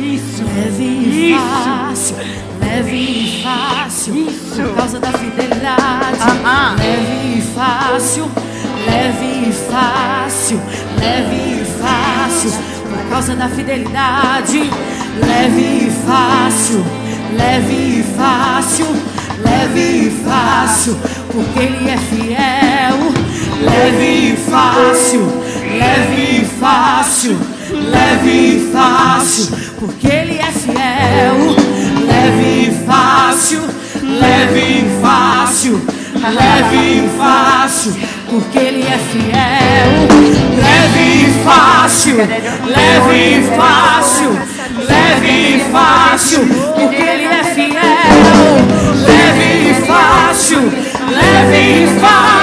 Leve 0.07 0.15
e 0.15 0.15
fácil, 0.15 0.15
Isso. 0.15 0.45
leve 0.45 0.85
e 0.85 1.33
Isso. 1.33 1.43
fácil, 1.43 2.17
leve 2.61 2.97
e 2.97 3.43
fácil, 3.43 4.17
Isso. 4.17 4.63
por 4.63 4.77
causa 4.77 5.01
da 5.01 5.13
fidelidade. 5.13 6.21
Aham. 6.21 6.77
Leve 6.79 7.39
e 7.39 7.43
fácil, 7.55 8.31
leve 8.87 9.49
e 9.49 9.53
fácil, 9.71 10.61
leve 11.01 11.35
e 11.35 11.65
fácil, 11.81 12.53
por 12.89 13.11
causa 13.11 13.35
da 13.35 13.49
fidelidade. 13.49 14.71
Leve 15.27 15.87
e 15.87 15.93
fácil, 16.07 16.85
leve 17.37 17.73
e 17.75 18.05
fácil, 18.17 18.87
leve 19.43 19.81
e 19.81 20.23
fácil, 20.25 20.97
porque 21.33 21.59
Ele 21.61 21.91
é 21.91 21.97
fiel. 21.97 23.27
Leve 23.59 24.33
e 24.33 24.37
fácil, 24.37 25.27
leve 25.79 26.43
e 26.43 26.45
fácil, 26.61 27.37
leve 27.71 28.31
e 28.31 28.71
fácil, 28.71 29.57
porque 29.79 30.07
Ele 30.07 30.39
é 30.39 30.53
fiel. 30.53 31.57
Leve 32.07 32.69
e 32.69 32.87
fácil, 32.87 33.63
leve 34.03 34.61
e 34.61 35.01
fácil, 35.03 35.83
leve 36.15 36.77
e 36.77 37.09
fácil, 37.19 37.97
porque 38.29 38.59
Ele 38.59 38.83
é 38.83 38.99
fiel. 38.99 39.93
Leve 40.57 41.25
e 41.25 41.45
fácil, 41.45 42.17
leve 42.17 43.39
e 43.39 43.57
fácil, 43.57 44.31
leve 44.89 45.57
e 45.57 45.61
fácil, 45.71 46.47
porque 46.75 47.03
Ele 47.03 47.25
é 47.25 47.45
fiel. 47.45 47.77
Leve 49.07 49.71
e 49.71 49.87
fácil, 49.87 50.61
leve 51.11 51.85
e 51.85 52.01
fácil, 52.01 52.36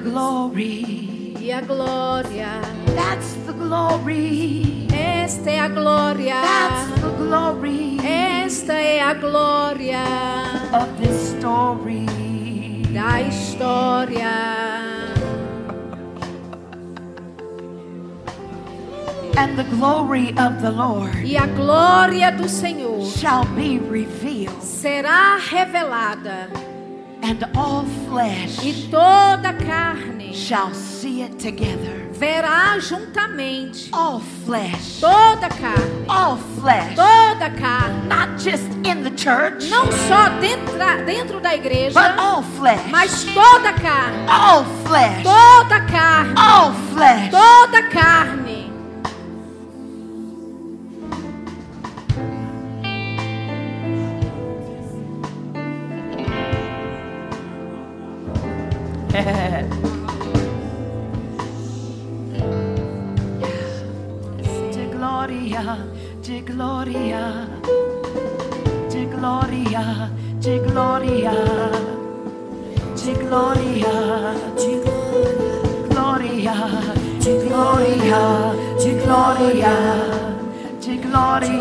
the 0.00 0.10
glory. 0.10 1.34
E 1.38 1.52
a 1.52 1.60
glória, 1.62 2.60
That's 2.94 3.34
the 3.46 3.52
glory. 3.52 4.86
esta 4.92 5.50
é 5.50 5.60
a 5.60 5.68
glória, 5.68 6.34
That's 6.40 7.00
the 7.00 7.10
glory 7.16 7.98
esta 8.04 8.72
é 8.74 9.00
a 9.02 9.14
glória 9.14 10.04
of 10.72 10.88
this 11.00 11.34
story. 11.36 12.06
da 12.92 13.20
história. 13.22 14.30
And 19.36 19.56
the 19.56 19.64
glory 19.64 20.34
of 20.36 20.60
the 20.60 20.70
Lord 20.70 21.14
E 21.24 21.36
a 21.38 21.46
glória 21.46 22.30
do 22.36 22.46
Senhor 22.48 23.02
shall 23.06 23.44
be 23.54 23.78
revealed, 23.78 24.60
será 24.62 25.38
revelada, 25.38 26.48
and 27.30 27.44
all 27.56 27.84
flesh 28.08 28.58
e 28.64 28.88
toda 28.90 29.52
carne 29.64 30.32
shall 30.34 30.74
see 30.74 31.22
it 31.22 31.38
together. 31.38 32.08
verá 32.12 32.76
juntamente. 32.80 33.88
All 33.92 34.20
flesh, 34.44 34.98
Toda 35.00 35.48
carne, 35.48 36.04
all 36.08 36.36
flesh, 36.60 36.96
toda 36.96 37.50
carne. 37.58 38.08
not 38.08 38.36
just 38.38 38.64
in 38.84 39.04
the 39.04 39.10
church, 39.16 39.68
Não 39.70 39.86
só 40.08 40.28
dentro, 40.40 40.76
dentro 41.06 41.40
da 41.40 41.54
igreja, 41.54 41.94
but 41.94 42.18
all 42.18 42.42
flesh, 42.42 42.80
mas 42.90 43.24
toda 43.24 43.72
carne. 43.74 44.26
all 44.28 44.64
flesh, 44.84 45.22
Toda 45.22 45.80
carne. 45.86 46.34
all 46.36 46.72
flesh. 46.92 47.30
Toda 47.30 47.82
carne. 47.90 48.49
Lordy. 81.10 81.59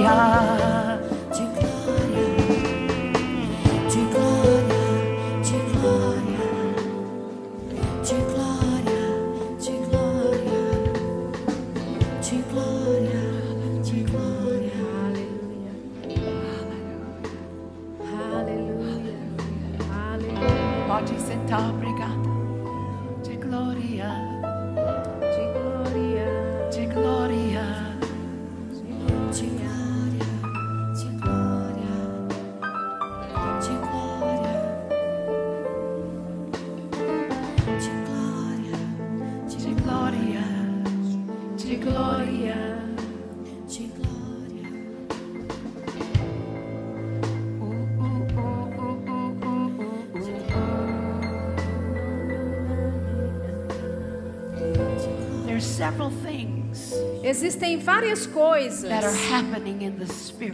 várias 58.10 58.26
coisas 58.26 58.90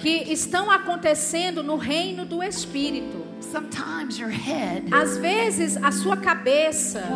que 0.01 0.31
estão 0.31 0.69
acontecendo 0.69 1.63
no 1.63 1.77
reino 1.77 2.25
do 2.25 2.43
Espírito. 2.43 3.25
Às 4.91 5.17
vezes 5.17 5.77
a 5.77 5.91
sua 5.91 6.17
cabeça 6.17 7.07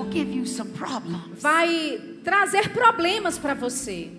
vai 1.39 1.99
trazer 2.23 2.69
problemas 2.69 3.38
para 3.38 3.54
você. 3.54 4.10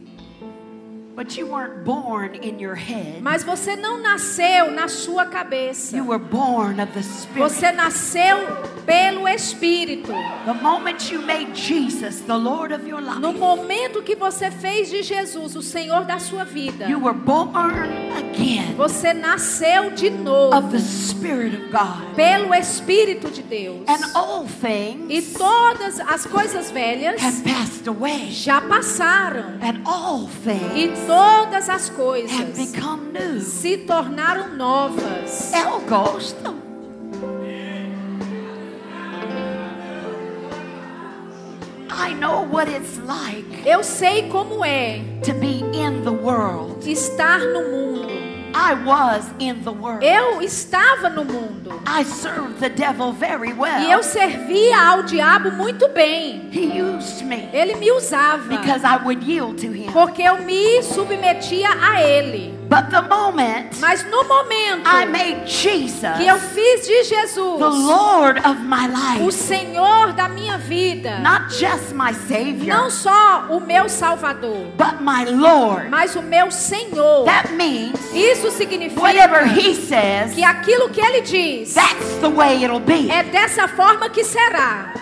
Mas 3.21 3.45
você 3.45 3.77
não 3.77 4.01
nasceu 4.01 4.71
na 4.71 4.89
sua 4.89 5.27
cabeça. 5.27 5.97
You 5.97 6.07
were 6.07 6.23
born 6.23 6.81
of 6.81 6.93
the 6.93 7.03
Spirit. 7.03 7.39
Você 7.39 7.73
nasceu 7.73 8.39
pelo 8.87 9.29
Espírito. 9.29 10.13
The 10.45 10.55
moment 10.55 11.13
you 11.13 11.23
made 11.23 11.55
Jesus 11.55 12.21
the 12.21 12.37
Lord 12.37 12.73
of 12.75 12.89
your 12.89 13.01
No 13.01 13.33
momento 13.33 14.03
que 14.03 14.17
você 14.17 14.51
fez 14.51 14.89
de 14.89 15.03
Jesus 15.03 15.57
o 15.57 15.63
Senhor 15.63 16.05
da 16.05 16.19
sua 16.19 16.45
vida, 16.45 16.87
you 16.89 17.01
were 17.01 17.17
born 17.17 17.89
again 18.17 18.75
você 18.77 19.13
nasceu 19.13 19.91
de 19.91 20.11
novo 20.11 20.57
of 20.57 20.69
the 20.71 20.79
Spirit 20.79 21.55
of 21.57 21.71
God. 21.71 22.15
pelo 22.17 22.55
Espírito 22.55 23.31
de 23.31 23.43
Deus. 23.43 23.83
And 23.87 24.11
all 24.15 24.47
E 25.09 25.23
todas 25.23 26.01
as 26.01 26.27
coisas 26.27 26.71
velhas 26.71 27.21
have 27.23 27.43
passed 27.43 27.89
away. 27.89 28.31
já 28.31 28.61
passaram. 28.61 29.59
And 29.61 29.83
all 29.85 30.29
E 30.75 30.89
todas 31.11 31.69
as 31.69 31.91
coisas 31.91 32.31
se 33.43 33.79
tornaram 33.79 34.55
novas. 34.57 35.53
Eu 35.53 35.81
gosto. 35.81 36.61
I 41.93 42.15
know 42.15 42.45
what 42.45 42.71
it's 42.71 42.99
like 42.99 43.67
Eu 43.67 43.83
sei 43.83 44.29
como 44.29 44.65
é 44.65 45.01
to 45.25 45.35
be 45.35 45.61
in 45.77 46.03
the 46.05 46.11
world. 46.11 46.89
estar 46.89 47.41
no 47.41 47.63
mundo. 47.63 48.30
I 48.55 48.75
was 48.75 49.25
in 49.39 49.63
the 49.63 49.73
world. 49.73 50.05
Eu 50.05 50.41
estava 50.43 51.09
no 51.09 51.25
mundo. 51.25 51.81
I 51.87 52.05
served 52.05 52.59
the 52.61 52.69
devil 52.69 53.13
very 53.13 53.53
well. 53.53 53.81
E 53.83 53.91
eu 53.91 54.03
servia 54.03 54.79
ao 54.89 55.03
diabo 55.03 55.51
muito 55.53 55.89
bem. 55.89 56.49
He 56.53 56.81
used 56.81 57.23
me 57.25 57.49
Ele 57.53 57.75
me 57.77 57.91
usava. 57.93 58.49
because 58.49 58.85
I 58.85 58.97
would 59.05 59.23
yield 59.25 59.59
to 59.61 59.73
him. 59.73 59.91
Porque 59.93 60.23
eu 60.23 60.43
me 60.43 60.83
submetia 60.83 61.69
a 61.81 62.03
ele. 62.03 62.60
But 62.71 62.89
the 62.91 63.03
moment 63.03 63.81
Mas 63.81 64.05
no 64.05 64.23
momento 64.23 64.87
I 64.87 65.05
made 65.05 65.51
Jesus 65.51 66.17
que 66.17 66.25
eu 66.25 66.39
fiz 66.39 66.87
de 66.87 66.99
the 66.99 67.03
Jesus 67.03 67.61
Lord 67.61 68.39
of 68.47 68.61
my 68.63 68.87
o 69.21 69.25
life, 69.27 69.33
Senhor 69.33 70.13
da 70.13 70.29
minha 70.29 70.57
vida, 70.57 71.19
not 71.19 71.53
just 71.53 71.93
my 71.93 72.15
Savior, 72.15 72.77
não 72.77 72.89
só 72.89 73.47
o 73.51 73.59
meu 73.59 73.89
Salvador, 73.89 74.67
but 74.79 75.01
my 75.01 75.25
Lord, 75.25 75.89
mas 75.89 76.15
o 76.15 76.23
meu 76.23 76.53
Senhor. 76.53 77.25
that 77.25 77.53
means 77.55 77.99
Isso 78.15 78.53
significa 78.53 79.01
whatever 79.01 79.45
He 79.45 79.75
says, 79.75 80.33
que 80.33 80.45
aquilo 80.45 80.91
que 80.91 81.01
ele 81.01 81.23
diz 81.23 81.75
that's 81.75 82.21
the 82.21 82.29
way 82.29 82.63
it'll 82.63 82.79
be. 82.79 83.11
é 83.11 83.25
dessa 83.25 83.67
forma 83.67 84.09
que 84.09 84.23
será. 84.23 84.95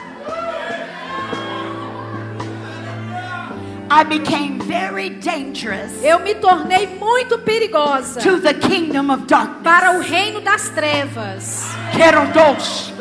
I 3.91 4.05
became 4.05 4.59
very 4.61 5.11
dangerous 5.11 5.93
Eu 6.03 6.19
me 6.21 6.35
tornei 6.35 6.87
muito 7.01 7.39
perigosa 7.39 8.21
to 8.21 8.39
the 8.41 8.53
kingdom 8.55 9.11
of 9.11 9.25
darkness. 9.27 9.63
para 9.63 9.97
o 9.99 10.01
reino 10.01 10.41
das 10.41 10.69
trevas. 10.69 11.67
Kerodosh. 11.97 12.93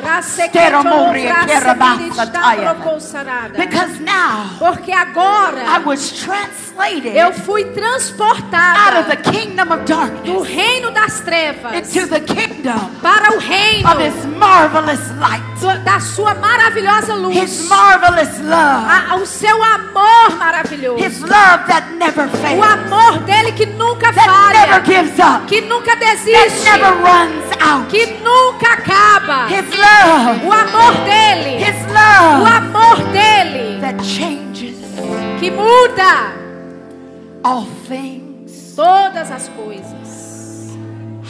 Because 3.56 4.00
now 4.00 4.50
Porque 4.60 4.92
I 4.92 4.96
agora 4.96 5.82
was 5.86 6.12
translated 6.12 7.16
eu 7.16 7.32
fui 7.34 7.64
out 7.64 7.70
of 7.70 7.80
transportada 7.80 9.04
the 9.10 9.32
kingdom 9.32 9.72
of 9.72 9.80
do 9.86 9.94
darkness 9.94 10.48
reino 10.48 10.92
das 10.92 11.20
trevas 11.22 11.74
into 11.96 12.08
the 12.08 12.20
kingdom 12.22 12.80
para 13.02 13.36
o 13.36 13.40
reino 13.40 13.90
of 13.90 14.02
His 14.02 14.26
marvelous 14.38 15.00
light, 15.20 15.42
do- 15.60 15.84
da 15.84 16.00
sua 16.00 16.34
maravilhosa 16.36 17.14
His 17.32 17.60
luz. 17.62 17.70
marvelous 17.70 18.40
love, 18.42 18.86
A- 19.12 19.16
o 19.16 19.26
seu 19.26 19.64
amor 19.64 20.38
maravilhoso. 20.38 20.77
His 20.98 21.22
love 21.22 21.66
that 21.68 21.92
never 21.98 22.26
O 22.26 22.30
fails, 22.30 22.64
amor 22.66 23.20
dele 23.26 23.52
que 23.54 23.66
nunca 23.66 24.12
that 24.14 24.54
never 24.54 24.80
falha, 24.80 24.86
gives 24.86 25.20
up, 25.20 25.48
que 25.48 25.62
nunca 25.62 25.96
that 25.96 26.18
desiste, 26.18 26.64
never 26.64 26.94
runs 27.02 27.46
out. 27.62 27.90
que 27.90 28.06
nunca 28.22 28.74
acaba. 28.74 29.48
His 29.50 29.66
love, 29.76 30.46
O 30.46 30.52
amor 30.52 30.94
dele, 31.06 31.58
His 31.58 31.76
o 31.86 31.94
love 31.94 32.48
amor 32.58 32.98
dele. 33.12 33.80
That 33.82 33.98
changes 34.04 34.78
que 35.40 35.50
muda 35.52 36.34
all 37.44 37.66
things. 37.88 38.76
todas 38.76 39.32
as 39.32 39.50
coisas. 39.50 40.76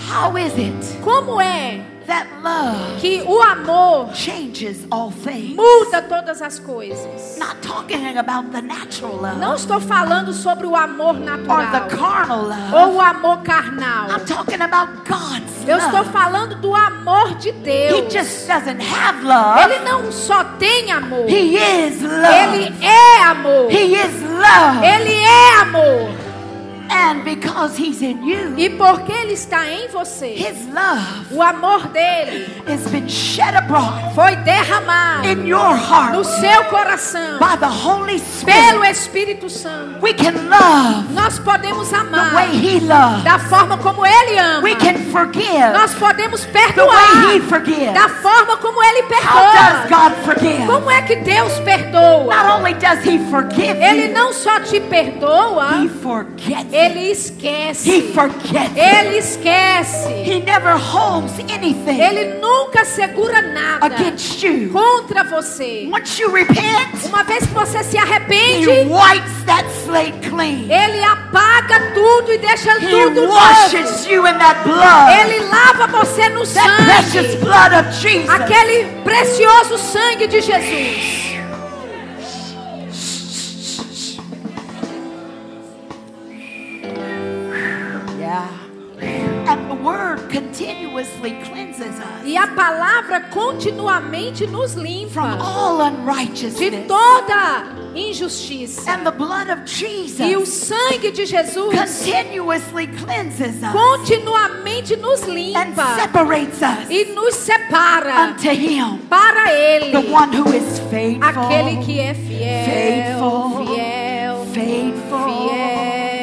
How 0.09 0.37
is 0.37 0.53
it 0.57 0.99
Como 1.03 1.41
é 1.41 1.81
that 2.07 2.27
love 2.43 2.99
que 2.99 3.21
o 3.25 3.41
amor 3.41 4.13
changes 4.13 4.85
all 4.91 5.11
things? 5.11 5.55
muda 5.55 6.01
todas 6.01 6.41
as 6.41 6.59
coisas? 6.59 7.37
Not 7.37 7.57
talking 7.61 8.17
about 8.17 8.51
the 8.51 8.61
natural 8.61 9.15
love 9.21 9.37
Não 9.39 9.55
estou 9.55 9.79
falando 9.79 10.33
sobre 10.33 10.65
o 10.65 10.75
amor 10.75 11.15
or 11.15 11.19
the 11.19 11.19
natural 11.25 11.87
carnal 11.89 12.41
love. 12.47 12.73
ou 12.73 12.95
o 12.95 13.01
amor 13.01 13.37
carnal. 13.43 14.09
I'm 14.09 14.25
talking 14.25 14.61
about 14.61 14.89
God's 15.07 15.67
Eu 15.67 15.77
estou 15.77 16.03
falando 16.05 16.55
do 16.61 16.73
amor 16.73 17.35
de 17.35 17.49
He 17.49 17.51
Deus. 17.51 18.13
just 18.13 18.47
doesn't 18.47 18.81
have 18.81 19.23
love. 19.23 19.59
Ele 19.61 19.79
não 19.83 20.11
só 20.11 20.43
tem 20.57 20.91
amor, 20.91 21.29
He 21.29 21.55
is 21.57 22.01
ele 22.01 22.69
love. 22.69 22.85
é 22.85 23.23
amor. 23.23 23.71
He 23.71 23.93
is 23.95 24.21
love. 24.23 24.85
Ele 24.85 25.13
é 25.13 25.59
amor. 25.61 26.26
And 26.89 27.23
because 27.23 27.77
He's 27.77 28.01
in 28.01 28.23
you, 28.23 28.53
E 28.57 28.69
porque 28.69 29.11
ele 29.11 29.33
está 29.33 29.65
em 29.67 29.87
você, 29.89 30.27
His 30.35 30.67
love 30.73 31.27
o 31.31 31.41
amor 31.41 31.87
dele 31.87 32.47
has 32.67 32.87
been 32.89 33.07
shed 33.07 33.55
abroad 33.55 34.13
foi 34.15 34.35
derramado 34.37 35.27
in 35.27 35.45
your 35.47 35.75
heart 35.75 36.13
no 36.13 36.23
seu 36.23 36.63
coração 36.65 37.37
by 37.39 37.57
the 37.59 37.67
Holy 37.67 38.19
pelo 38.45 38.83
Spirit. 38.83 38.91
Espírito 38.91 39.49
Santo. 39.49 39.99
We 40.01 40.13
can 40.13 40.33
love 40.49 41.13
Nós 41.13 41.39
podemos 41.39 41.89
the 41.89 41.97
amar 41.97 42.33
way 42.33 42.49
He 42.55 42.79
loves. 42.79 43.23
da 43.23 43.37
forma 43.39 43.77
como 43.77 44.05
ele 44.05 44.37
ama. 44.39 44.61
We 44.63 44.75
can 44.75 44.95
forgive 45.11 45.73
Nós 45.73 45.93
podemos 45.93 46.45
the 46.45 46.51
way 46.53 46.63
He 46.63 47.39
perdoar 47.39 47.41
forgives. 47.49 47.93
da 47.93 48.09
forma 48.09 48.57
como 48.57 48.81
ele 48.83 49.01
How 49.01 49.07
does 49.07 49.87
perdoa. 49.87 49.87
God 49.89 50.13
forgive? 50.25 50.65
Como 50.67 50.89
é 50.91 51.01
que 51.01 51.15
Deus 51.17 51.53
perdoa? 51.59 52.35
Not 52.35 52.59
only 52.59 52.73
does 52.75 53.05
He 53.05 53.19
forgive 53.29 53.77
Ele 53.81 54.07
não 54.13 54.31
só 54.33 54.59
te 54.59 54.79
perdoa, 54.79 55.83
He 55.83 55.89
forgets. 55.89 56.73
Ele 56.77 57.11
esquece. 57.11 57.89
He 57.89 58.01
forgets. 58.13 58.75
Ele 58.75 59.17
esquece. 59.17 60.09
He 60.25 60.39
never 60.41 60.75
holds 60.77 61.33
anything 61.53 61.99
Ele 61.99 62.39
nunca 62.39 62.85
segura 62.85 63.41
nada 63.41 63.85
against 63.85 64.43
you. 64.43 64.69
contra 64.71 65.23
você. 65.23 65.89
Once 65.91 66.21
you 66.21 66.31
repent, 66.31 67.05
Uma 67.05 67.23
vez 67.23 67.45
que 67.45 67.53
você 67.53 67.83
se 67.83 67.97
He 67.97 67.99
arrepende, 67.99 68.67
wipes 68.69 69.43
that 69.45 69.65
slate 69.83 70.29
clean. 70.29 70.67
ele 70.69 71.03
apaga 71.03 71.91
tudo 71.93 72.33
e 72.33 72.37
deixa 72.37 72.71
He 72.77 72.87
tudo 72.89 73.21
novo. 73.21 73.33
washes 73.33 74.05
you 74.07 74.27
in 74.27 74.37
that 74.37 74.63
blood. 74.63 75.11
Ele 75.19 75.39
lava 75.45 75.87
você 75.87 76.29
no 76.29 76.45
That 76.45 76.83
precious 76.83 77.31
sangue. 77.33 77.45
blood 77.45 77.75
of 77.75 77.91
Jesus. 78.01 78.29
Aquele 78.29 78.85
precioso 79.03 79.77
sangue 79.77 80.27
de 80.27 80.41
Jesus. 80.41 81.36
E 92.25 92.37
a 92.37 92.47
palavra 92.47 93.21
continuamente 93.31 94.45
nos 94.47 94.73
limpa 94.73 95.37
de 96.59 96.71
toda 96.87 97.63
injustiça. 97.95 98.91
And 98.91 99.03
the 99.03 99.11
blood 99.11 99.49
of 99.49 99.61
E 100.19 100.35
o 100.35 100.45
Jesus 100.45 100.53
sangue 100.53 101.11
de 101.11 101.25
Jesus 101.25 101.73
continuously 101.73 102.87
cleanses 102.87 103.55
us 103.63 103.71
continuamente 103.71 104.95
nos 104.97 105.23
and 105.23 105.33
limpa 105.33 105.95
separates 105.95 106.61
us 106.61 106.89
e 106.89 107.05
nos 107.13 107.35
separa 107.35 108.29
unto 108.29 108.49
Him, 108.49 108.99
para 109.09 109.51
Ele, 109.51 109.91
the 109.91 110.11
one 110.11 110.33
who 110.33 110.53
is 110.53 110.79
faithful. 110.89 111.23
aquele 111.23 111.77
que 111.83 111.99
é 111.99 112.13
fiel, 112.13 112.65
Faithful. 112.65 113.65
fiel, 113.65 114.45
faithful. 114.53 115.25
fiel. 115.25 116.16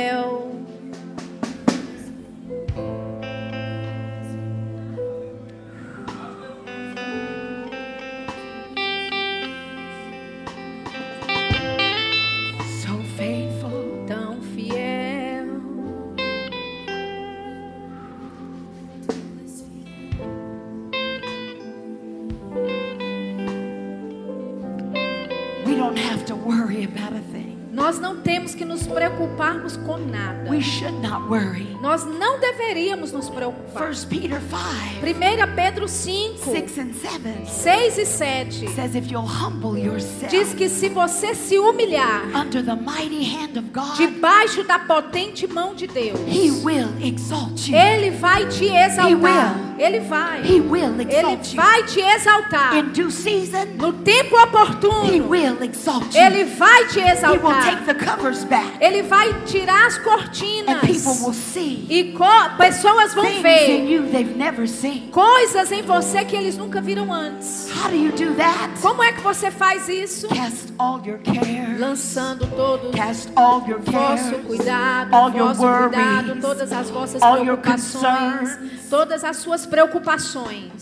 Nós 27.85 28.01
não 28.01 28.16
temos 28.16 28.55
que 28.55 28.64
nos 28.64 28.87
preocuparmos 28.87 29.76
com 29.76 29.99
nada. 29.99 30.51
We 30.51 30.62
should 30.62 31.07
not 31.07 31.28
worry. 31.28 31.76
Nós 31.82 32.03
não 32.07 32.41
deveríamos 32.41 33.12
nos 33.12 33.28
preocupar. 33.28 33.91
1 33.91 34.09
Peter 34.09 34.41
5, 34.41 35.05
1 35.05 35.55
Pedro 35.55 35.87
5, 35.87 36.51
6 36.51 36.78
and 36.78 36.95
7 36.95 37.47
6 37.47 37.99
e 37.99 38.07
7 38.07 38.68
says, 38.68 38.95
If 38.95 39.11
you'll 39.11 39.28
humble 39.28 39.78
yourself 39.78 40.30
diz 40.30 40.55
que 40.55 40.70
se 40.70 40.89
você 40.89 41.35
se 41.35 41.59
humilhar 41.59 42.22
under 42.35 42.64
the 42.64 42.74
mighty 42.74 43.22
hand 43.22 43.59
of 43.59 43.68
God, 43.70 43.99
debaixo 43.99 44.64
da 44.64 44.78
potente 44.78 45.47
mão 45.47 45.74
de 45.74 45.87
Deus, 45.87 46.18
He 46.20 46.51
will 46.64 46.89
exalt 47.03 47.68
you. 47.68 47.76
Ele 47.76 48.12
vai 48.12 48.49
te 48.49 48.64
exaltar. 48.64 49.73
Ele 49.78 50.00
vai. 50.00 50.40
He 50.42 50.60
will 50.60 50.94
Ele 51.00 51.36
vai 51.54 51.82
te 51.84 52.00
exaltar. 52.00 52.76
In 52.76 52.92
due 52.92 53.10
season, 53.10 53.66
No 53.76 53.92
tempo 53.92 54.36
He 54.36 54.42
oportuno, 54.42 55.28
will 55.28 55.62
exalt 55.62 56.14
you. 56.14 56.20
Ele 56.20 56.44
vai 56.44 56.86
te 56.86 57.00
He 57.00 57.02
will 57.02 57.10
exaltar. 57.12 57.64
take 57.64 57.84
the 57.86 57.94
covers 57.94 58.44
back, 58.44 58.66
Ele 58.80 59.02
vai 59.02 59.32
tirar 59.46 59.86
as 59.86 59.96
and 59.98 60.02
cortinas. 60.02 60.80
people 60.80 61.12
will 61.24 61.34
see 61.34 61.86
E 61.88 62.14
pessoas 62.56 63.14
vão 63.14 63.24
ver 63.42 63.84
you 63.88 64.02
they've 64.10 64.36
never 64.36 64.66
seen. 64.68 65.08
coisas 65.10 65.70
em 65.72 65.82
você 65.82 66.24
que 66.24 66.36
eles 66.36 66.56
nunca 66.56 66.80
viram 66.80 67.12
antes. 67.12 67.68
How 67.85 67.91
do 67.91 67.97
you 67.99 68.12
do 68.12 68.35
that? 68.37 68.70
Como 68.80 69.03
é 69.03 69.12
que 69.12 69.20
você 69.20 69.51
faz 69.51 69.91
isso? 69.91 70.26
Cast 70.28 70.72
all 70.78 71.03
your 71.07 71.18
cares, 71.18 71.78
Lançando 71.78 72.47
todo 72.57 72.91
cast 72.93 73.30
all 73.37 73.62
your 73.68 73.78
o 73.80 73.82
vosso 73.93 74.30
cares, 74.30 74.47
cuidado, 74.47 75.14
all 75.14 75.30
your 75.37 75.55
vosso 75.55 75.89
cuidado, 75.91 76.26
worries, 76.28 76.41
todas 76.43 76.72
as 76.72 76.89
vossas 76.89 77.22
all 77.22 77.45
your 77.45 77.59
preocupações, 77.59 78.59
todas 78.89 79.22
as 79.22 79.37
suas 79.37 79.66
preocupações. 79.66 80.72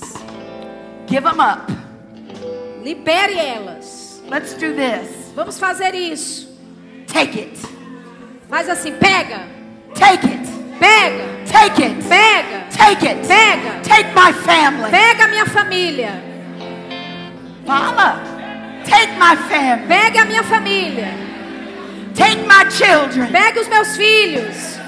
give 1.08 1.22
them 1.22 1.40
up. 1.40 1.72
Libere 2.84 3.36
elas. 3.36 4.22
Let's 4.30 4.54
do 4.54 4.72
this. 4.72 5.32
Vamos 5.34 5.58
fazer 5.58 5.96
isso. 5.96 6.48
Take 7.08 7.36
it. 7.40 7.58
Faz 8.48 8.68
assim, 8.68 8.92
pega, 8.92 9.40
Take 9.94 10.24
it. 10.24 10.48
pega, 10.78 11.24
Take 11.50 11.82
it. 11.82 12.08
pega, 12.08 12.66
Take 12.70 13.08
it. 13.08 13.26
pega, 13.26 13.80
Take 13.82 14.10
my 14.14 14.32
family. 14.32 14.90
pega 14.90 15.26
minha 15.26 15.46
família, 15.46 16.31
Fala. 17.66 18.20
Take 18.84 19.12
my 19.18 19.36
family. 19.48 19.86
pega 19.86 20.22
a 20.22 20.24
minha 20.24 20.42
família, 20.42 21.08
Take 22.14 22.42
my 22.46 22.64
children. 22.70 23.30
pega 23.30 23.60
os 23.60 23.68
meus 23.68 23.96
filhos, 23.96 24.78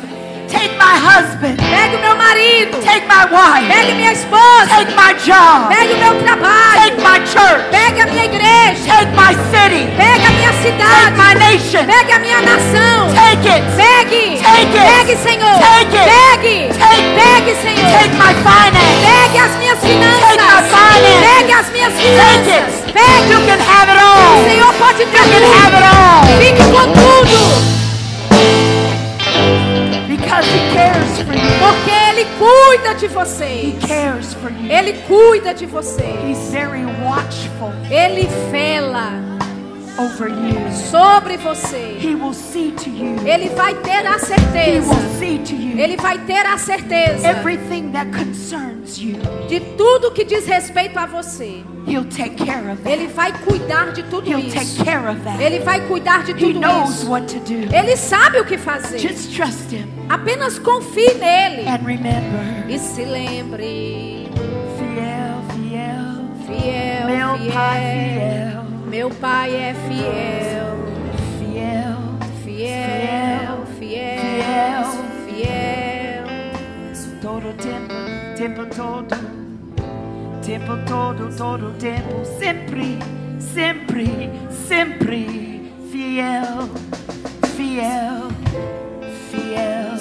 Take 0.55 0.74
my 0.78 0.96
husband. 0.98 1.57
pega 1.59 1.96
o 1.96 2.00
meu 2.00 2.16
marido, 2.16 2.78
Take 2.84 3.07
my 3.07 3.24
wife. 3.30 3.66
pega 3.68 3.94
minha 3.94 4.12
esposa, 4.12 4.66
Take 4.68 4.92
my 4.94 5.12
job. 5.14 5.68
pega 5.68 5.94
o 5.94 5.98
meu 5.98 6.12
Take 6.14 6.24
trabalho, 6.24 6.96
my 7.02 7.18
church. 7.26 7.64
pega 7.70 8.02
a 8.02 8.07
minha 8.07 8.24
igreja, 8.24 8.94
Take 8.94 9.12
my 9.16 9.32
city. 9.52 9.82
pega 9.96 10.26
a 10.28 10.30
minha 10.30 10.52
Take 10.52 10.62
cidade, 10.62 11.16
my 11.16 11.34
nation. 11.34 11.84
pega 11.86 12.16
a 12.16 12.18
minha 12.18 12.40
nação. 12.40 13.12
Take 13.14 13.48
it. 13.48 13.64
Pegue, 13.76 14.40
Take 14.42 14.76
it. 14.76 14.84
pegue, 14.94 15.16
Senhor. 15.22 15.59
Take 15.59 15.96
it. 15.96 16.09
Pegue, 16.09 16.70
Take- 16.78 17.14
pegue, 17.18 17.52
Senhor. 17.62 17.90
Take 17.98 18.14
my 18.16 18.32
finance. 18.46 19.00
Pegue 19.05 19.38
as 19.38 19.57
minhas 19.59 19.78
Take 19.80 19.92
finanças. 19.92 20.20
my 20.22 20.62
finances. 20.62 21.20
Pegue 21.20 21.52
as 21.52 21.68
minhas 21.70 21.92
Take 21.92 22.09
finanças. 22.09 22.74
it. 22.86 22.92
Pegue. 22.94 23.30
You 23.32 23.40
can 23.46 23.61
have 23.61 23.88
it 23.92 23.98
O 23.98 24.07
all. 24.07 24.44
Senhor 24.48 24.72
pode 24.74 25.00
You 25.02 25.09
ter 25.09 25.18
can 25.18 25.42
have 25.44 25.72
tudo. 25.72 25.76
it 25.76 25.84
all. 25.84 26.38
Fique 26.38 26.62
com 26.72 26.92
tudo. 26.92 27.74
Porque 31.61 31.91
Ele 31.91 32.26
cuida 32.39 32.95
de 32.95 33.07
He 33.07 33.09
vocês. 33.09 33.74
cares 33.87 34.35
for 34.35 34.51
you. 34.51 34.70
Ele 34.70 34.95
cuida 35.07 35.55
de 35.55 35.66
vocês. 35.66 36.51
Ele 37.91 38.26
vela 38.51 39.12
over 39.99 40.28
you. 40.28 40.70
sobre 40.90 41.36
você. 41.36 41.97
He 42.01 42.14
will 42.14 42.32
see 42.34 42.72
to 42.72 42.90
you. 42.90 43.16
Ele 43.26 43.49
vai 43.51 43.74
ter 43.76 44.07
a 44.07 44.16
He 44.16 44.18
certeza. 44.20 44.88
will 44.95 45.18
see 45.18 45.38
to 45.38 45.55
you. 45.55 45.78
Ele 45.78 45.97
vai 45.97 46.18
ter 46.18 46.47
a 46.47 46.57
certeza 46.59 47.26
Everything 47.28 47.90
that 47.92 48.11
concerns 48.12 48.99
you, 48.99 49.16
de 49.49 49.61
tudo 49.76 50.11
que 50.12 50.24
diz 50.24 50.47
respeito 50.47 50.99
a 50.99 51.07
você. 51.07 51.62
He'll 51.86 52.05
take 52.07 52.36
care 52.36 52.70
of 52.72 52.80
it. 52.86 52.88
Ele 52.88 53.09
vai 53.09 53.30
cuidar 53.45 53.92
de 53.92 54.03
tudo 54.05 54.28
He'll 54.30 54.38
isso. 54.40 54.57
take 54.78 54.84
care 54.90 55.07
of 55.09 55.20
that. 55.22 55.42
Ele 55.42 55.59
vai 55.61 55.80
cuidar 55.86 56.24
de 56.24 56.32
He 56.32 56.34
tudo 56.34 56.59
knows 56.61 56.90
isso. 57.03 57.11
what 57.11 57.26
to 57.26 57.40
do. 57.40 57.74
Ele 57.74 57.97
sabe 57.97 58.40
o 58.40 58.45
que 58.45 58.57
fazer. 58.57 58.99
Just 58.99 59.34
trust 59.36 59.70
Him 59.72 59.86
Apenas 60.09 60.59
confie 60.59 61.12
nele. 61.14 61.66
and 61.68 61.84
remember. 61.84 62.64
E 62.68 62.78
se 62.78 63.05
lembre, 63.05 64.28
Fiel, 64.78 65.42
fiel, 65.55 66.24
fiel, 66.47 67.07
meu 67.07 67.53
pai 67.53 67.80
fiel. 68.14 68.64
Meu 68.95 69.11
pai 69.11 69.57
é 69.57 69.74
fiel, 69.74 70.76
fiel, 71.40 71.97
fiel, 72.45 73.66
fiel, 73.76 74.86
fiel. 75.26 76.24
todo 77.20 77.53
tempo, 77.55 77.92
tempo 78.36 78.66
todo, 78.66 79.16
tempo 80.47 80.76
todo, 80.86 81.36
todo 81.36 81.72
tempo, 81.76 82.24
sempre, 82.38 83.01
sempre, 83.40 84.30
sempre, 84.68 85.72
fiel, 85.90 86.70
fiel, 87.57 88.28
fiel. 89.28 89.95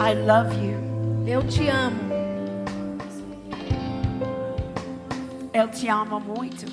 I 0.00 0.12
love 0.12 0.52
you. 0.62 0.73
Eu 1.26 1.42
te 1.46 1.68
amo. 1.68 2.14
Eu 5.54 5.68
te 5.70 5.88
amo 5.88 6.20
muito. 6.20 6.66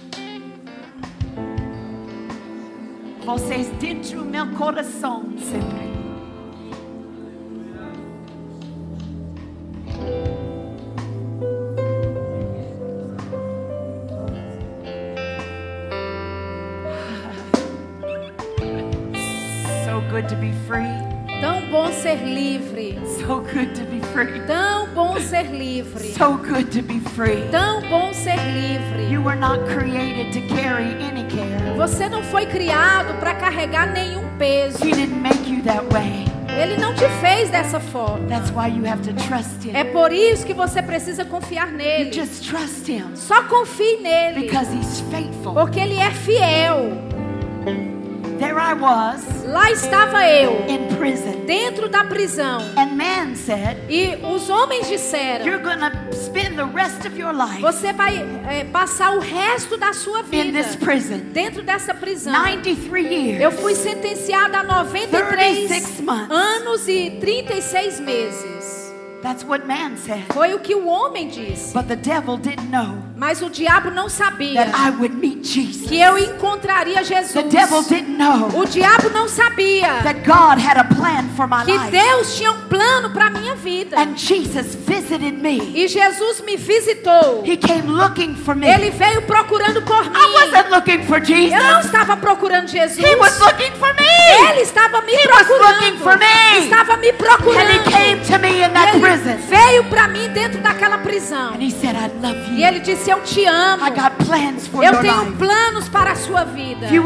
Vocês 3.26 3.70
dentro 3.80 4.20
do 4.20 4.26
meu 4.26 4.52
coração 4.52 5.24
sempre. 5.38 5.81
Free. 24.30 24.42
Tão 24.42 24.88
bom 24.94 25.20
ser 25.20 25.44
livre. 25.52 26.14
So 26.14 26.38
good 26.38 26.66
to 26.72 26.82
be 26.84 27.00
free. 27.16 27.48
Tão 27.52 27.82
bom 27.90 28.14
ser 28.14 28.36
livre. 28.54 29.12
You 29.12 29.22
were 29.24 29.36
not 29.40 29.60
created 29.74 30.32
to 30.34 30.54
carry 30.54 30.94
any 31.04 31.24
care. 31.26 31.76
Você 31.76 32.08
não 32.10 32.24
foi 32.24 32.46
criado 32.46 33.14
para 33.20 33.34
carregar 33.36 33.92
nenhum 33.92 34.24
peso. 34.38 34.84
He 34.86 34.92
didn't 34.92 35.20
make 35.22 35.50
you 35.50 35.62
that 35.64 35.84
way. 35.94 36.26
Ele 36.60 36.76
não 36.78 36.94
te 36.94 37.08
fez 37.22 37.50
dessa 37.50 37.80
forma. 37.80 38.28
That's 38.28 38.52
why 38.52 38.68
you 38.68 38.86
have 38.86 39.02
to 39.04 39.14
trust 39.28 39.66
Him. 39.66 39.72
É 39.74 39.84
por 39.86 40.12
isso 40.12 40.46
que 40.46 40.54
você 40.54 40.82
precisa 40.82 41.24
confiar 41.24 41.68
nele. 41.72 42.12
just 42.12 42.44
trust 42.48 42.90
Him 42.90 43.16
Só 43.16 43.44
confie 43.44 43.98
nele. 44.02 44.42
because 44.42 44.70
He's 44.76 45.00
faithful. 45.10 45.54
Porque 45.54 45.80
ele 45.80 45.98
é 45.98 46.12
fiel. 46.12 47.11
There 48.42 48.58
I 48.60 48.74
was 48.74 49.22
Lá 49.46 49.70
estava 49.70 50.26
eu, 50.28 50.66
in 50.68 50.96
prison, 50.98 51.46
dentro 51.46 51.88
da 51.88 52.04
prisão. 52.06 52.60
and 52.76 52.96
man 52.98 53.36
said, 53.36 53.78
E 53.88 54.16
os 54.26 54.50
homens 54.50 54.88
disseram: 54.88 55.46
You're 55.46 55.62
gonna 55.64 55.92
spend 56.12 56.56
the 56.56 56.66
rest 56.66 57.06
of 57.06 57.16
your 57.20 57.34
life 57.34 57.62
Você 57.62 57.94
vai 57.94 58.18
é, 58.50 58.64
passar 58.64 59.12
o 59.16 59.20
resto 59.20 59.78
da 59.78 59.94
sua 59.94 60.22
in 60.22 60.24
vida 60.24 60.64
this 60.64 60.76
prison. 60.76 61.20
dentro 61.32 61.62
dessa 61.62 61.94
prisão. 61.94 62.34
93 62.34 63.12
years. 63.12 63.42
Eu 63.42 63.52
fui 63.52 63.76
sentenciada 63.76 64.60
a 64.60 64.64
93 64.64 65.68
36 65.68 66.02
months. 66.02 66.32
anos 66.32 66.88
e 66.88 67.12
36 67.22 68.00
meses. 68.00 68.92
That's 69.22 69.44
what 69.44 69.68
man 69.68 69.98
said. 69.98 70.24
Foi 70.34 70.56
o 70.56 70.60
que 70.60 70.74
o 70.74 70.88
homem 70.88 71.28
disse. 71.28 71.74
But 71.74 71.88
the 71.88 71.96
devil 71.96 72.38
didn't 72.38 72.72
know 72.72 72.98
Mas 73.22 73.40
o 73.44 73.52
diabo 73.52 73.92
não 73.92 74.10
sabia 74.10 74.66
that 74.66 74.72
I 74.76 74.90
would 74.90 75.14
meet 75.16 75.46
Jesus. 75.46 75.88
que 75.88 76.02
eu 76.02 76.18
encontraria 76.18 77.04
Jesus. 77.04 77.34
The 77.34 77.44
devil 77.44 77.84
didn't 77.84 78.18
know 78.18 78.50
O 78.60 78.66
diabo 78.66 79.12
não 79.12 79.28
sabia 79.30 80.02
that 80.02 80.22
God 80.26 80.58
had 80.58 80.80
a 80.80 80.86
plan 80.86 81.30
for 81.38 81.46
my 81.48 81.64
que 81.64 81.72
life. 81.78 81.92
Deus 81.92 82.36
tinha 82.36 82.52
um 82.52 82.62
plano 82.68 83.12
para 83.12 83.30
minha 83.30 83.54
vida. 83.54 83.96
And 83.96 84.18
Jesus 84.18 84.74
visited 84.74 85.34
me. 85.40 85.60
E 85.76 85.88
Jesus 85.88 86.42
me 86.42 86.58
visitou. 86.58 87.44
He 87.46 87.58
came 87.58 87.84
looking 87.92 88.34
for 88.36 88.56
me. 88.56 88.68
Ele 88.68 88.90
veio 88.90 89.22
procurando 89.22 89.84
por 89.84 90.04
mim. 90.04 90.18
I 90.18 90.34
wasn't 90.46 90.72
looking 90.72 91.04
for 91.06 91.24
Jesus. 91.24 91.54
Eu 91.54 91.64
não 91.74 91.80
estava 91.82 92.18
procurando 92.18 92.70
Jesus. 92.70 92.98
He 92.98 93.16
was 93.18 93.40
looking 93.40 93.72
for 93.78 93.94
me. 93.94 94.50
Ele 94.50 94.62
estava 94.62 95.00
me 95.04 95.12
He 95.14 95.28
was 95.28 95.48
looking 95.48 95.98
procurando. 95.98 95.98
for 96.00 96.18
me. 96.18 96.64
Estava 96.66 96.98
me 96.98 97.10
And 97.10 97.14
he 97.14 97.18
procurando. 97.20 97.84
came 97.92 98.20
to 98.26 98.40
me 98.40 98.64
in 98.64 98.74
that 98.74 98.96
Ele 98.96 99.00
prison. 99.00 99.38
veio 99.48 99.84
para 99.92 100.08
mim 100.08 100.28
dentro 100.30 100.60
daquela 100.60 100.98
prisão. 100.98 101.54
And 101.54 101.62
he 101.62 101.70
said, 101.70 101.96
I 101.96 102.08
love 102.20 102.50
E 102.50 102.62
you. 102.62 102.68
ele 102.68 102.80
disse: 102.80 103.11
eu 103.12 103.22
te 103.22 103.46
amo. 103.46 103.84
eu 104.84 104.92
tenho 105.02 105.24
life. 105.26 105.38
planos 105.38 105.90
para 105.90 106.12
a 106.12 106.16
sua 106.16 106.44
vida. 106.46 106.88
You, 106.88 107.04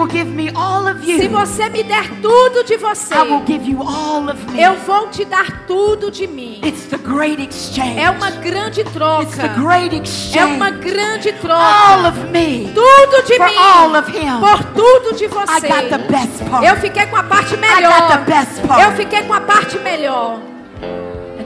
Se 1.21 1.27
você 1.27 1.69
me 1.69 1.83
der 1.83 2.09
tudo 2.21 2.63
de 2.63 2.77
você, 2.77 3.13
eu 4.57 4.75
vou 4.85 5.07
te 5.09 5.25
dar 5.25 5.65
tudo 5.67 6.09
de 6.11 6.27
mim. 6.27 6.59
É 7.99 8.09
uma 8.09 8.31
grande 8.31 8.83
troca. 8.83 9.25
É 10.37 10.45
uma 10.45 10.69
grande 10.69 11.31
troca. 11.33 11.63
tudo 12.73 13.25
de 13.25 13.37
mim. 13.39 13.55
Por 14.39 14.63
tudo 14.73 15.15
de 15.17 15.27
você. 15.27 15.67
Eu 16.63 16.75
fiquei 16.77 17.05
com 17.07 17.15
a 17.17 17.23
parte 17.23 17.57
melhor. 17.57 17.91
Eu 18.81 18.91
fiquei 18.95 19.21
com 19.23 19.33
a 19.33 19.41
parte 19.41 19.79
melhor. 19.79 20.39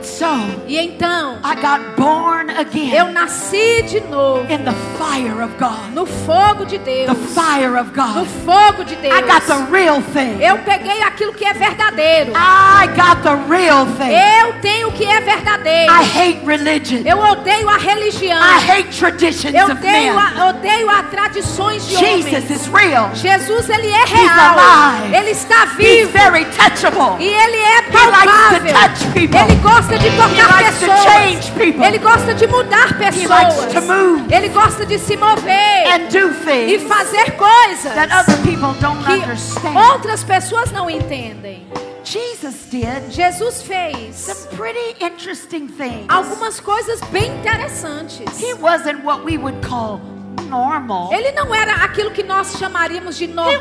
So 0.01 0.25
E 0.67 0.77
então, 0.77 1.37
I 1.43 1.55
got 1.55 1.95
born 1.97 2.49
again 2.51 2.93
eu 2.95 3.11
nasci 3.11 3.83
de 3.83 3.99
novo 4.01 4.41
in 4.51 4.63
the 4.63 4.73
fire 4.97 5.41
of 5.43 5.53
God. 5.59 5.93
no 5.93 6.05
fogo 6.05 6.65
de 6.65 6.77
Deus. 6.77 7.07
The 7.07 7.41
fire 7.41 7.77
of 7.77 7.91
No 7.95 8.03
God. 8.03 8.27
fogo 8.45 8.83
de 8.85 8.95
Deus. 8.97 9.13
I 9.17 9.21
got 9.21 9.45
the 9.45 9.71
real 9.71 10.01
thing. 10.13 10.41
Eu 10.41 10.57
peguei 10.59 11.01
aquilo 11.03 11.33
que 11.33 11.45
é 11.45 11.53
verdadeiro. 11.53 12.31
I 12.35 12.87
got 12.95 13.21
the 13.23 13.35
real 13.49 13.85
thing. 13.97 14.11
Eu 14.13 14.53
tenho 14.61 14.89
o 14.89 14.91
que 14.91 15.05
é 15.05 15.19
verdadeiro. 15.21 15.91
I 15.91 16.03
hate 16.03 16.45
religion. 16.45 17.01
Eu 17.05 17.19
odeio 17.19 17.67
a 17.69 17.77
religião. 17.77 18.37
I 18.39 18.59
hate 18.71 18.97
traditions 18.97 19.53
Eu 19.55 19.65
of 19.65 19.81
men. 19.81 20.09
a, 20.17 20.47
odeio 20.49 20.89
a 20.89 21.03
tradições 21.03 21.85
de 21.87 21.95
Jesus 21.97 22.25
homens. 22.27 22.49
is 22.49 22.67
real. 22.67 23.09
Jesus, 23.13 23.69
ele 23.69 23.87
é 23.87 24.03
He's 24.03 24.11
real. 24.11 24.57
alive. 24.59 25.15
Ele 25.15 25.31
está 25.31 25.63
He's 25.63 25.75
vivo. 25.77 26.11
very 26.11 26.45
touchable. 26.45 27.17
E 27.19 27.27
ele 27.27 27.57
é 27.57 27.79
He 27.79 27.91
likes 27.91 28.23
to 28.23 28.59
palpável. 28.59 28.73
touch 28.73 29.05
people. 29.13 29.39
Ele 29.39 29.55
gosta 29.61 29.88
de 29.97 30.09
tocar 30.11 30.61
likes 30.63 30.79
to 30.79 30.85
pessoas. 30.85 31.03
change 31.03 31.51
people. 31.53 31.85
Ele 31.85 31.97
gosta 31.97 32.33
de 32.33 32.47
mudar 32.47 32.97
likes 32.99 33.17
to 33.19 33.27
pessoas. 33.27 33.83
move. 33.85 34.33
Ele 34.33 34.49
gosta 34.49 34.85
de 34.85 34.99
se 34.99 35.17
mover 35.17 35.87
And 35.87 36.07
do 36.09 36.29
e 36.69 36.79
fazer 36.79 37.31
coisas 37.37 37.93
that 37.93 38.11
other 38.13 38.37
people 38.43 38.73
don't 38.79 39.03
que 39.05 39.13
understand. 39.13 39.75
outras 39.77 40.23
pessoas 40.23 40.71
não 40.71 40.89
entendem. 40.89 41.67
Jesus 42.03 42.65
did 42.71 43.11
Jesus 43.11 43.61
fez 43.61 44.15
some 44.15 44.55
pretty 44.57 44.95
interesting 45.03 45.67
things. 45.67 46.05
algumas 46.09 46.59
coisas 46.59 46.99
bem 47.11 47.31
interessantes. 47.37 48.39
He 48.39 48.53
wasn't 48.55 49.03
what 49.03 49.23
we 49.23 49.37
would 49.37 49.61
call 49.65 49.99
normal. 50.41 51.11
Ele 51.13 51.31
não 51.31 51.53
era 51.53 51.83
aquilo 51.83 52.11
que 52.11 52.23
nós 52.23 52.55
chamaríamos 52.57 53.17
de 53.17 53.27
normal. 53.27 53.53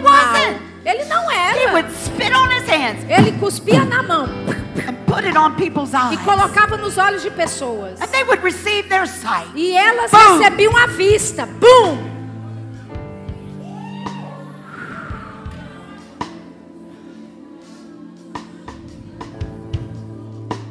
Ele 0.84 1.04
não 1.04 1.30
era. 1.30 1.60
Ele 3.08 3.32
cuspia 3.32 3.84
na 3.84 4.02
mão. 4.02 4.28
E 6.12 6.16
colocava 6.18 6.76
nos 6.76 6.96
olhos 6.98 7.22
de 7.22 7.30
pessoas. 7.30 8.00
E 9.54 9.76
elas 9.76 10.10
Boom. 10.10 10.38
recebiam 10.38 10.76
a 10.76 10.86
vista. 10.86 11.46
Boom! 11.46 12.17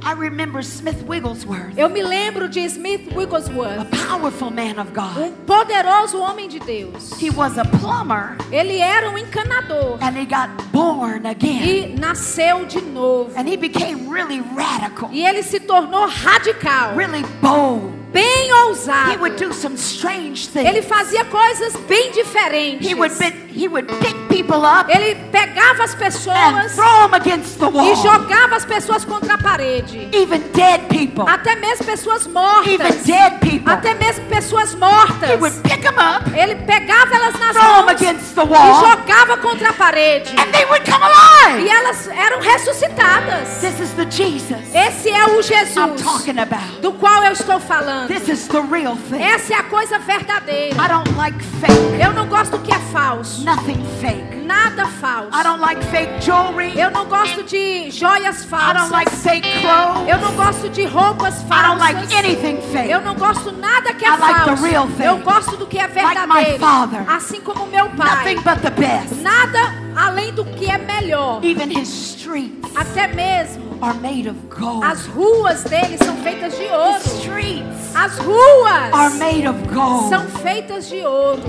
I 0.07 0.13
remember 0.13 0.61
Smith 0.63 1.03
Wigglesworth, 1.05 1.77
Eu 1.77 1.89
me 1.89 2.01
lembro 2.01 2.47
de 2.47 2.61
Smith 2.69 3.11
a 3.11 3.15
Wigglesworth, 3.15 3.91
powerful 4.07 4.49
man 4.49 4.79
of 4.79 4.93
God. 4.93 5.17
um 5.17 5.31
poderoso 5.45 6.21
homem 6.21 6.47
de 6.47 6.59
Deus. 6.59 7.11
He 7.19 7.29
was 7.29 7.57
a 7.57 7.65
plumber 7.65 8.37
Ele 8.49 8.79
era 8.79 9.09
um 9.09 9.17
encanador 9.17 9.97
and 10.01 10.15
he 10.17 10.25
got 10.25 10.49
born 10.71 11.25
again. 11.25 11.61
e 11.67 11.95
nasceu 11.99 12.65
de 12.65 12.79
novo. 12.79 13.33
And 13.35 13.49
he 13.49 13.57
became 13.57 14.07
really 14.09 14.39
radical, 14.39 15.09
E 15.11 15.25
ele 15.25 15.43
se 15.43 15.59
tornou 15.59 16.07
radical, 16.07 16.95
really 16.95 17.23
bold. 17.41 17.91
bem 18.13 18.45
He 18.47 18.53
ousado. 18.53 19.19
would 19.19 19.35
do 19.35 19.51
some 19.51 19.75
strange 19.75 20.47
Ele 20.55 20.81
things. 20.81 20.85
fazia 20.85 21.25
coisas 21.25 21.75
bem 21.85 22.11
diferentes. 22.13 22.87
He 22.87 22.93
would 22.95 23.11
pick, 23.17 23.33
he 23.49 23.67
would 23.67 23.87
pick 23.99 24.15
people 24.43 24.63
up 24.65 24.89
Ele 24.89 25.15
pegava 25.31 25.83
as 25.83 25.93
pessoas 25.95 26.77
e 26.77 27.95
jogava 28.01 28.55
as 28.55 28.65
pessoas 28.65 29.03
contra 29.05 29.33
a 29.35 29.37
parede. 29.37 30.09
Even 30.13 30.39
dead 30.53 30.81
people. 30.89 31.25
Até 31.27 31.55
mesmo 31.55 31.85
pessoas 31.85 32.21
Even 32.25 32.33
mortas. 32.33 33.03
dead 33.03 33.39
people. 33.39 33.71
Até 33.73 33.93
mesmo 33.95 34.25
pessoas 34.25 34.73
He 34.73 34.77
mortas. 34.77 35.39
would 35.39 35.55
pick 35.63 35.81
them 35.81 35.95
up, 35.97 36.29
Ele 36.37 36.55
pegava 36.55 37.15
elas 37.15 37.39
nas 37.39 37.55
mãos 37.55 37.87
against 37.89 38.35
the 38.35 38.41
e 38.43 38.45
wall, 38.47 38.79
jogava 38.89 39.37
contra 39.37 39.69
a 39.69 39.73
parede. 39.73 40.35
and 40.37 40.51
they 40.51 40.65
would 40.65 40.85
come 40.89 41.03
E 41.03 41.07
alive. 41.07 41.69
elas 41.69 42.07
eram 42.07 42.39
ressuscitadas. 42.41 43.47
This 43.61 43.79
is 43.79 43.91
the 43.93 44.05
Jesus 44.09 44.73
Esse 44.73 45.09
é 45.09 45.25
o 45.25 45.37
I'm 45.39 45.43
Jesus 45.43 46.01
talking 46.03 46.39
about. 46.39 46.81
do 46.81 46.91
qual 46.93 47.23
eu 47.23 47.31
estou 47.31 47.59
falando. 47.59 48.07
This 48.07 48.27
is 48.27 48.47
the 48.47 48.61
real 48.61 48.95
thing. 49.09 49.21
Essa 49.21 49.53
é 49.53 49.57
a 49.57 49.63
coisa 49.63 49.99
verdadeira. 49.99 50.75
I 50.75 50.87
don't 50.87 51.15
like 51.17 51.37
fake. 51.59 52.01
Eu 52.03 52.13
não 52.13 52.27
gosto 52.27 52.51
do 52.57 52.59
que 52.59 52.71
é 52.73 52.79
falso. 52.91 53.43
Nothing 53.43 53.83
fake. 54.01 54.26
Nada 54.35 54.85
falso. 54.87 55.29
I 55.33 55.43
don't 55.43 55.59
like 55.61 55.83
fake 55.85 56.19
jewelry. 56.21 56.77
Eu 56.79 56.91
não 56.91 57.05
gosto 57.05 57.43
de 57.43 57.89
joias 57.91 58.43
I 58.43 58.73
don't 58.73 58.91
like 58.91 59.09
falsas. 59.09 59.23
fake 59.23 59.47
clothes. 59.61 60.07
Eu 60.09 60.17
não 60.19 60.33
gosto 60.35 60.69
de 60.69 60.85
roupas 60.85 61.41
I 61.41 61.47
don't 61.63 61.79
like 61.79 61.99
falsas. 61.99 62.13
anything 62.17 62.61
fake. 62.71 62.89
Eu 62.91 63.01
não 63.01 63.15
gosto 63.15 63.51
nada 63.51 63.93
que 63.93 64.05
é 64.05 64.07
I 64.09 64.17
like 64.17 64.39
the 64.39 64.45
falso. 64.45 64.63
real 64.65 64.87
thing. 64.87 65.03
Eu 65.03 65.17
gosto 65.19 65.57
do 65.57 65.65
que 65.67 65.77
é 65.77 65.87
Like 65.87 65.97
my 65.97 66.13
verdadeiro. 66.43 66.59
father. 66.59 67.09
Assim 67.09 67.41
como 67.41 67.65
meu 67.67 67.89
pai. 67.89 68.15
Nothing 68.35 68.41
but 68.41 68.61
the 68.61 68.69
best. 68.71 69.15
Nada 69.21 69.73
além 69.95 70.33
do 70.33 70.45
que 70.45 70.69
é 70.69 70.77
melhor. 70.77 71.43
Even 71.43 71.69
his 71.71 71.87
streets 71.89 72.71
Até 72.75 73.07
mesmo 73.07 73.77
are 73.81 73.97
made 73.99 74.27
of 74.29 74.37
gold. 74.49 74.83
as 74.85 75.05
ruas 75.07 75.63
dele 75.63 75.97
são 76.03 76.15
feitas 76.17 76.55
de 76.57 76.63
ouro. 76.65 76.99
streets 77.05 77.95
As 77.95 78.17
ruas 78.19 78.93
are 78.93 79.13
made 79.17 79.47
of 79.47 79.59
gold. 79.73 80.09
são 80.09 80.25
feitas 80.41 80.87
de 80.89 80.97
ouro. 81.05 81.41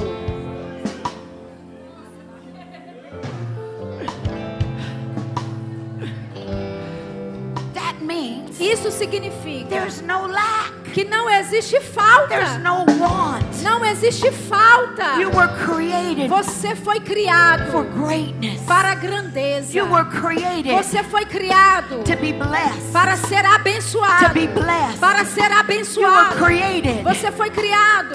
Isso 8.73 8.91
significa 8.91 9.87
que 10.93 11.05
não 11.05 11.29
existe 11.31 11.81
falta. 11.81 12.35
Não 13.63 13.85
existe 13.85 14.31
falta. 14.33 15.17
Você 16.29 16.75
foi 16.77 17.01
criado 17.01 17.73
para 18.67 18.93
a 18.93 18.95
grandeza. 18.95 19.73
Você 20.83 21.03
foi 21.05 21.25
criado 21.25 22.03
para 22.93 23.17
ser 23.17 23.45
abençoado. 23.45 24.25
Para 24.99 25.25
ser 25.25 25.53
abençoado. 25.53 26.37
Você 27.05 27.31
foi 27.33 27.51
criado 27.51 28.15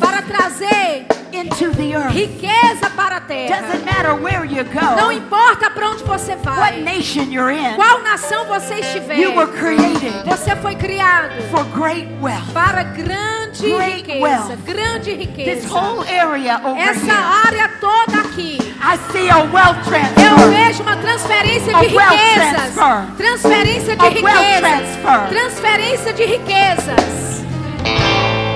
para 0.00 0.22
trazer 0.22 1.06
into 1.32 1.70
the 1.76 1.94
earth. 1.96 2.12
riqueza 2.14 2.90
para 2.96 3.16
a 3.16 3.20
Doesn't 3.20 3.28
terra. 3.28 3.78
matter 3.84 4.14
where 4.14 4.44
you 4.44 4.64
Não 4.96 5.06
go, 5.06 5.12
importa 5.12 5.70
para 5.70 5.90
onde 5.90 6.02
você 6.04 6.32
what 6.32 6.44
vai, 6.44 6.80
nation 6.82 7.24
you're 7.30 7.52
in. 7.52 7.74
qual 7.76 8.00
nação 8.02 8.44
você 8.46 8.74
estiver. 8.80 9.18
You 9.18 9.34
were 9.34 9.50
created 9.52 10.12
Você 10.26 10.54
foi 10.56 10.74
criado 10.74 11.30
for 11.50 11.64
great 11.66 12.08
wealth. 12.20 12.52
para 12.52 12.82
grande 12.82 13.70
Great 13.70 13.96
riqueza, 14.06 14.20
wealth. 14.20 14.56
grande 14.64 15.16
This 15.16 15.26
riqueza. 15.26 15.68
whole 15.68 16.06
area 16.08 16.60
over 16.64 16.80
Essa 16.80 17.06
here, 17.06 17.46
área 17.46 17.68
toda 17.80 18.20
aqui. 18.20 18.58
I 18.82 18.96
see 19.12 19.28
a 19.30 19.38
wealth 19.38 19.76
Eu 19.78 19.84
transfer. 19.84 20.50
vejo 20.50 20.82
uma 20.82 20.96
transferência 20.96 21.74
de 21.74 21.86
riquezas. 21.86 22.74
transfer. 22.74 23.16
Transferência 23.16 23.96
de 23.96 24.06
A 24.06 24.08
riquezas. 24.08 24.60
transfer. 24.60 25.28
Transferência 25.28 26.12
de 26.12 26.24
riquezas. 26.24 27.40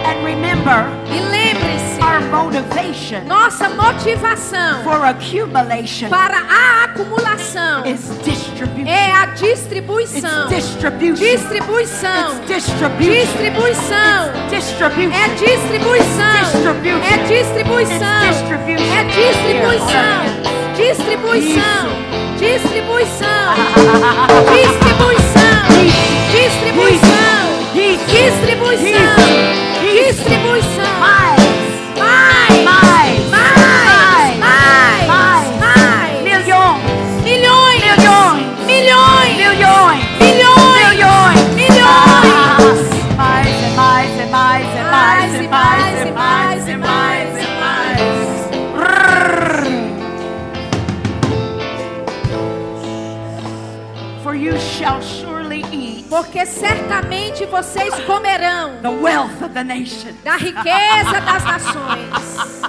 And 0.07 0.23
remember, 0.25 0.87
E 1.11 1.21
motivation 1.21 1.64
nossa 3.27 3.69
motivação 3.71 4.83
for 4.85 5.05
accumulation 5.05 6.09
para 6.09 6.39
a 6.39 6.85
acumulação 6.85 7.85
is 7.85 8.01
distribution. 8.23 8.87
é 8.87 9.13
a 9.13 9.27
distribuição. 9.27 10.49
distribution. 10.49 11.15
Distribuição. 11.15 12.41
Distribuição. 12.47 14.33
Distribution. 14.49 15.13
É 15.13 15.29
distribuição. 15.35 16.25
É 17.05 17.17
distribuição. 17.27 18.21
É 18.85 19.05
distribuição. 19.05 20.05
Distribuição. 20.77 21.85
Distribuição. 22.37 23.55
Distribuição. 24.97 25.55
Distribuição. 26.33 27.35
Distribuição. 28.07 29.15
Distribuição. 29.83 30.84
Porque 56.25 56.47
certamente 56.47 57.45
vocês 57.45 57.95
comerão 58.07 58.81
the 58.81 58.89
wealth 58.89 59.43
of 59.43 59.53
the 59.53 59.63
nation. 59.63 60.11
da 60.25 60.37
riqueza 60.37 61.21
das 61.21 61.45
nações. 61.45 62.63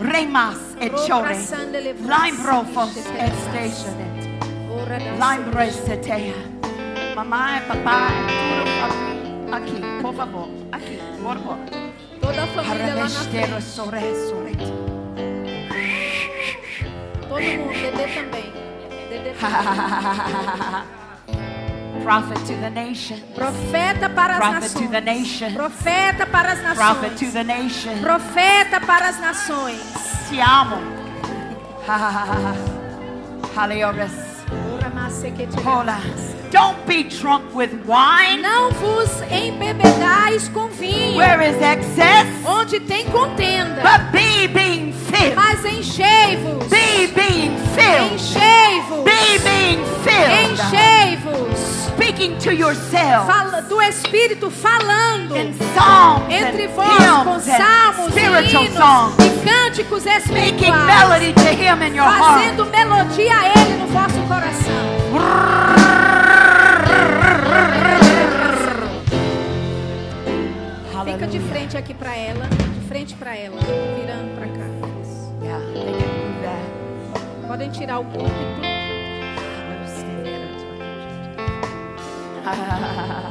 Remas 0.00 0.56
et 0.80 0.96
chore. 1.04 1.34
Profos 2.42 2.96
et 2.96 3.32
stationet. 3.42 4.16
Lime 5.18 5.50
resetea. 5.52 6.34
Mamãe, 7.16 7.60
papai, 7.62 8.12
tudo 9.42 9.54
aqui, 9.54 9.82
por 10.00 10.14
favor. 10.14 10.48
Aqui, 10.70 10.98
por 11.20 11.34
favor. 11.34 11.58
Toda 12.20 12.42
a 12.44 12.46
família 12.46 12.94
lá 12.94 13.08
na 13.08 13.08
frente. 13.08 13.66
Todo 17.28 17.42
mundo, 17.42 17.85
Prophet 22.02 22.38
to 22.46 22.54
the 22.60 22.70
nation. 22.70 23.18
Profeta 23.34 24.08
para 24.08 24.34
as 24.34 24.38
Prophet 24.38 24.72
to 24.74 24.88
the 24.88 25.00
nações. 25.00 25.04
nation. 25.04 25.52
Profeta 25.54 26.26
para 26.26 26.52
as 26.52 26.60
Prophet 26.76 27.16
to 27.16 27.24
nações. 27.24 27.32
the 27.32 27.44
nation. 27.44 27.98
Profeta 28.00 28.80
para 28.80 29.08
as 29.08 29.20
nações. 29.20 29.80
Te 30.28 30.40
amo. 30.40 30.76
Haleores. 33.56 34.12
Hola. 35.64 35.98
Don't 36.50 36.86
be 36.86 37.02
drunk 37.04 37.44
with 37.54 37.70
wine. 37.86 38.40
Não 38.40 38.70
vos 38.72 39.10
embebedais 39.30 40.48
com 40.48 40.68
vinho, 40.68 41.18
Where 41.18 41.42
is 41.48 41.56
excess? 41.60 42.26
onde 42.46 42.80
tem 42.80 43.04
contenda, 43.06 43.82
But 43.82 44.12
be 44.12 44.48
being 44.48 44.92
filled. 44.92 45.34
mas 45.34 45.64
enchei-vos, 45.64 46.64
Be 46.68 47.08
being 47.08 47.56
filled. 47.74 48.12
enchei-vos, 48.14 49.04
Be 49.04 49.38
being 49.42 49.84
filled. 50.04 50.52
enchei-vos. 50.52 51.86
Speaking 51.96 52.36
to 52.38 52.52
yourself. 52.52 53.26
Fala 53.26 53.62
do 53.62 53.80
Espírito 53.82 54.50
falando 54.50 55.36
In 55.36 55.52
songs 55.74 56.32
entre 56.32 56.68
vós 56.68 56.88
com 57.24 57.40
salmos, 57.40 58.10
spiritual 58.12 58.64
hinos 58.64 58.76
songs. 58.78 59.14
e 59.18 59.48
cânticos 59.48 60.04
Making 60.04 60.18
espirituais, 60.18 60.86
melody 60.86 61.32
to 61.32 61.48
Him 61.48 61.82
in 61.82 61.96
your 61.96 62.06
heart. 62.06 62.18
fazendo 62.40 62.66
melodia 62.66 63.34
a 63.36 63.46
Ele 63.48 63.76
no 63.78 63.86
vosso 63.88 64.20
coração. 64.28 65.85
Fica 71.16 71.28
de 71.28 71.40
frente 71.40 71.78
aqui 71.78 71.94
para 71.94 72.14
ela, 72.14 72.44
de 72.46 72.88
frente 72.88 73.16
para 73.16 73.34
ela, 73.34 73.56
virando 73.58 74.34
para 74.34 74.48
cá. 74.48 74.66
Yeah, 75.42 75.60
they 75.72 75.94
can 75.94 76.12
move 76.12 76.42
that. 76.42 77.48
Podem 77.48 77.70
tirar 77.70 78.00
o 78.00 78.04
púlpito. 78.04 78.36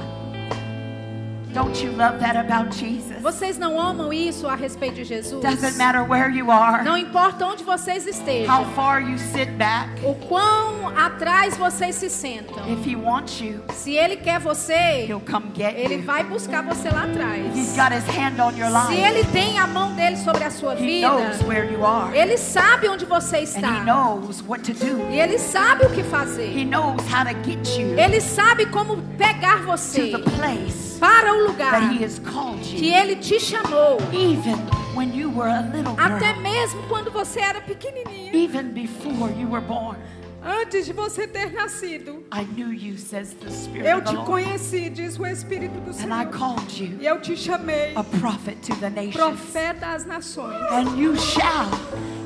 Don't 1.56 1.82
you 1.82 1.90
love 1.94 2.20
that 2.20 2.36
about 2.36 2.76
Jesus? 2.76 3.22
Vocês 3.22 3.58
não 3.58 3.80
amam 3.80 4.12
isso 4.12 4.46
a 4.46 4.56
respeito 4.56 4.96
de 4.96 5.06
Jesus? 5.06 5.42
Doesn't 5.42 5.78
matter 5.78 6.04
where 6.04 6.30
you 6.30 6.52
are, 6.52 6.84
Não 6.84 6.98
importa 6.98 7.46
onde 7.46 7.64
vocês 7.64 8.04
how 8.04 8.10
estejam, 8.12 8.66
far 8.76 9.02
you 9.02 9.18
sit 9.18 9.50
back. 9.58 9.90
o 10.04 10.14
quão 10.28 10.90
atrás 10.98 11.56
vocês 11.56 11.96
se 11.96 12.10
sentam. 12.10 12.58
If 12.70 12.86
He 12.86 12.98
wants 12.98 13.40
you, 13.40 13.62
Se 13.74 13.96
Ele 13.96 14.18
quer 14.18 14.38
você, 14.42 15.06
He'll 15.08 15.22
come 15.22 15.46
get 15.56 15.76
Ele 15.78 15.96
you. 15.96 16.04
vai 16.04 16.26
buscar 16.26 16.62
você 16.62 16.90
lá 16.90 17.08
He's 17.08 17.16
atrás. 17.16 17.78
got 17.78 17.94
His 17.96 18.06
hand 18.18 18.40
on 18.42 18.58
your 18.58 18.70
Se 18.70 18.94
life. 18.94 19.02
Ele 19.02 19.24
tem 19.32 19.58
a 19.58 19.66
mão 19.66 19.94
dele 19.96 20.18
sobre 20.18 20.44
a 20.44 20.52
sua 20.52 20.74
He 20.74 20.86
vida, 20.86 21.08
knows 21.10 21.42
where 21.48 21.72
you 21.72 21.86
are, 21.86 22.14
Ele 22.14 22.38
sabe 22.38 22.90
onde 22.90 23.06
você 23.06 23.38
and 23.38 23.40
He 23.40 23.44
está. 23.44 23.84
knows 23.86 24.44
what 24.46 24.62
to 24.64 24.74
do. 24.74 25.10
E 25.10 25.22
Ele 25.22 25.40
sabe 25.40 25.86
o 25.86 25.90
que 25.90 26.04
fazer. 26.04 26.50
He 26.54 26.66
knows 26.66 27.00
how 27.10 27.24
to 27.24 27.34
get 27.50 27.78
you 27.78 27.98
Ele 27.98 28.20
sabe 28.20 28.66
como 28.66 28.98
pegar 29.18 29.60
to 29.60 29.68
você 29.68 30.12
the 30.12 30.20
place 30.20 30.85
para 31.00 31.34
o 31.34 31.48
lugar 31.48 31.72
that 31.72 31.94
He 31.94 32.04
has 32.04 32.20
called 32.20 32.60
que 32.62 32.88
you. 32.88 32.94
Ele 32.94 33.16
te 33.16 33.40
chamou. 33.40 33.98
Even 34.14 34.56
when 34.96 35.14
you 35.14 35.30
were 35.30 35.50
a 35.50 35.62
little 35.62 35.96
Até 35.98 36.34
mesmo 36.40 36.82
quando 36.88 37.12
você 37.12 37.40
era 37.40 37.62
pequenininha. 37.62 38.32
Antes 40.46 40.86
de 40.86 40.94
você 40.94 41.28
ter 41.28 41.52
nascido. 41.54 42.24
I 42.32 42.44
knew 42.56 42.72
you, 42.72 42.98
says 43.00 43.34
the 43.42 43.50
Spirit 43.50 43.88
Eu 43.90 43.98
of 43.98 44.06
the 44.06 44.12
te 44.12 44.26
conheci, 44.26 44.90
diz 44.92 45.18
o 45.18 45.26
Espírito 45.26 45.74
do 45.82 45.90
And 45.90 46.14
I 46.14 46.24
Senhor. 46.26 46.32
called 46.32 46.84
you 46.84 46.98
E 47.02 47.06
eu 47.08 47.20
te 47.20 47.36
chamei 47.36 47.94
a 47.96 48.04
prophet 48.04 48.56
to 48.62 48.76
the 48.76 48.90
nations. 48.92 49.16
profeta 49.16 49.88
às 49.88 50.06
nações. 50.06 50.56
And 50.72 50.96
you 50.98 51.16
shall 51.18 51.68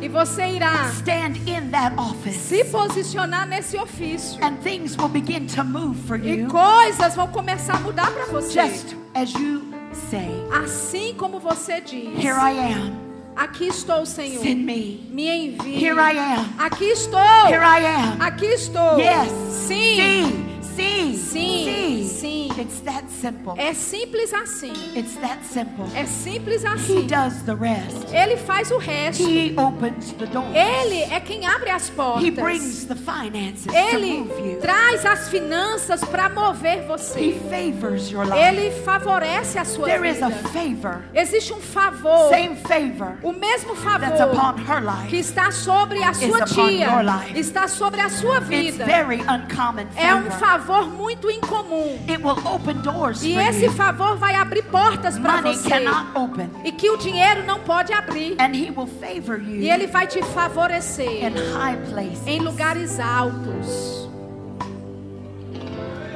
E 0.02 0.10
você 0.10 0.48
irá 0.48 0.90
stand 0.92 1.38
in 1.48 1.70
that 1.72 1.96
office. 1.98 2.36
se 2.36 2.66
posicionar 2.66 3.48
nesse 3.48 3.78
ofício. 3.78 4.44
And 4.44 4.58
things 4.64 4.98
will 4.98 5.08
begin 5.10 5.46
to 5.56 5.64
move 5.64 5.98
for 6.06 6.20
E 6.20 6.42
you. 6.42 6.48
coisas 6.50 7.16
vão 7.16 7.28
começar 7.28 7.78
a 7.78 7.80
mudar 7.80 8.12
para 8.12 8.26
você. 8.26 8.68
Just 8.68 8.96
as 9.16 9.32
you 9.34 9.62
say, 10.10 10.30
Assim 10.64 11.16
como 11.16 11.40
você 11.40 11.80
diz. 11.80 12.18
Here 12.22 12.36
I 12.38 12.74
am, 12.74 13.09
Aqui 13.40 13.68
estou, 13.68 14.06
Senhor. 14.06 14.42
send 14.44 14.66
me. 14.66 15.08
Me 15.10 15.26
envie. 15.30 15.78
Here 15.80 15.96
I 15.98 16.18
am, 16.18 16.46
Aqui 16.60 16.84
estou. 16.92 17.48
here 17.48 17.64
I 17.64 17.86
am. 17.86 18.22
Aqui 18.22 18.46
estou. 18.48 19.00
Yes, 19.00 19.30
Sim. 19.66 19.96
see, 19.96 20.59
Sim, 20.80 21.16
see. 21.16 22.04
sim. 22.08 22.50
It's 22.60 22.80
that 22.82 23.06
simple. 23.10 23.54
É 23.58 23.74
simples 23.74 24.34
assim. 24.34 24.74
It's 24.96 25.16
that 25.18 25.40
simple. 25.46 25.86
É 25.96 26.06
simples 26.06 26.64
He 26.64 26.68
assim. 26.68 27.08
does 27.08 27.42
the 27.44 27.54
rest. 27.56 28.14
Ele 28.14 28.38
faz 28.38 28.72
o 28.72 28.78
resto. 28.78 29.24
He 29.24 29.54
opens 29.58 30.12
the 30.14 30.26
doors. 30.26 30.48
Ele 30.56 31.04
é 31.04 31.20
quem 31.20 31.46
abre 31.46 31.70
as 31.70 31.88
He 31.90 31.92
portas. 31.92 32.34
brings 32.34 32.86
the 32.86 32.96
finances 32.96 33.66
to 33.66 33.74
Ele 33.76 34.20
move 34.20 34.40
you. 34.54 34.60
traz 34.60 35.06
as 35.06 35.30
finanças 35.30 36.02
para 36.04 36.30
mover 36.30 36.80
He 36.84 36.88
você. 36.88 37.40
favors 37.50 38.12
your 38.12 38.26
life. 38.26 38.38
Ele 38.40 38.72
favorece 38.84 39.58
a 39.58 39.66
sua 39.66 39.86
There 39.86 40.10
is 40.10 40.22
a 40.22 40.30
vida. 40.30 40.50
favor, 40.50 41.04
Existe 41.14 41.54
um 41.54 41.62
favor, 41.62 42.30
same 42.30 42.56
favor 42.56 43.18
o 43.24 43.32
mesmo 43.32 43.76
that's 43.76 43.84
favor 44.20 44.34
upon 44.34 44.58
her 44.64 44.82
que 45.08 45.16
life. 45.16 45.20
está 45.20 45.52
sobre 45.52 46.04
a 46.04 46.14
sua 46.14 46.46
tia, 46.46 46.88
está 47.36 47.68
sobre 47.68 48.02
a 48.02 48.10
sua 48.10 48.38
It's 48.38 48.48
vida. 48.48 48.86
very 48.86 49.22
uncommon 49.22 49.88
É 49.96 50.14
um 50.14 50.30
favor. 50.32 50.69
Favor 50.70 50.88
muito 50.92 51.30
incomum. 51.32 51.98
It 52.08 52.22
will 52.24 52.38
open 52.46 52.76
doors 52.82 53.24
E 53.24 53.34
esse 53.36 53.70
favor 53.70 54.16
vai 54.18 54.36
abrir 54.36 54.64
portas 54.64 55.18
para 55.18 55.42
você. 55.42 55.70
open. 56.16 56.50
E 56.64 56.72
que 56.72 56.90
o 56.90 56.98
dinheiro 56.98 57.44
não 57.46 57.60
pode 57.62 57.92
abrir. 57.92 58.36
And 58.40 58.54
he 58.56 58.70
will 58.72 58.88
favor 58.88 59.38
you 59.42 59.62
E 59.62 59.70
ele 59.70 59.88
vai 59.88 60.06
te 60.08 60.22
favorecer 60.24 61.26
in 61.26 61.34
high 61.58 61.78
places. 61.90 62.28
em 62.28 62.40
lugares 62.40 63.00
altos. 63.00 64.08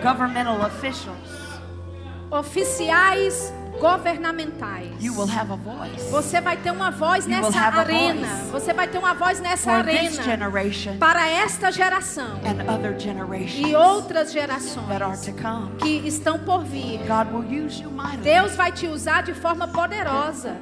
Governmental 0.01 0.59
officials, 0.65 1.59
Oficiais 2.29 3.53
governamentais. 3.79 4.89
Você 6.11 6.41
vai 6.41 6.57
ter 6.57 6.71
uma 6.71 6.91
voz 6.91 7.25
nessa 7.25 7.47
arena. 7.59 8.27
Você 8.51 8.73
vai 8.73 8.87
ter 8.87 8.97
uma 8.97 9.13
voz 9.13 9.39
nessa 9.39 9.71
arena 9.71 10.09
para 10.99 11.27
esta 11.27 11.71
geração 11.71 12.39
e 13.57 13.75
outras 13.75 14.31
gerações 14.31 14.85
que 15.79 16.07
estão 16.07 16.39
por 16.39 16.63
vir. 16.63 16.99
Deus 18.21 18.55
vai 18.55 18.71
te 18.71 18.87
usar 18.87 19.23
de 19.23 19.33
forma 19.33 19.67
poderosa. 19.67 20.55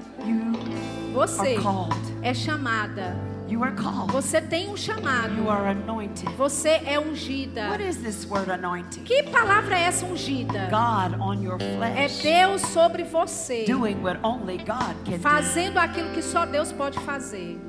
Você 1.14 1.57
é 2.22 2.34
chamada. 2.34 3.30
You 3.52 3.64
are 3.66 3.74
called. 3.76 4.14
Você 4.14 4.39
tem 4.39 4.70
um 4.70 4.78
chamado. 4.78 5.36
You 5.36 5.49
are 5.49 5.68
anointed. 5.72 6.30
Você 6.38 6.82
é 6.86 6.97
ungida. 6.97 7.68
What 7.70 7.84
is 7.84 7.97
this 7.97 8.26
word 8.26 8.49
anointing? 8.49 9.04
Que 9.04 9.24
palavra 9.24 9.78
é 9.78 9.82
essa 9.84 10.06
ungida? 10.06 10.70
God 10.70 11.20
on 11.20 11.43
your 11.43 11.58
É 11.62 12.08
flesh. 12.08 12.22
Deus 12.24 12.62
sobre 12.62 13.04
você, 13.04 13.66
Doing 13.66 14.02
what 14.02 14.20
only 14.24 14.58
God 14.60 14.95
can 15.04 15.18
do. 15.18 15.20
fazendo 15.20 15.78
aquilo 15.80 16.10
que 16.12 16.22
só 16.22 16.45
Deus 16.45 16.72
pode 16.72 16.97
fazer. 17.02 17.60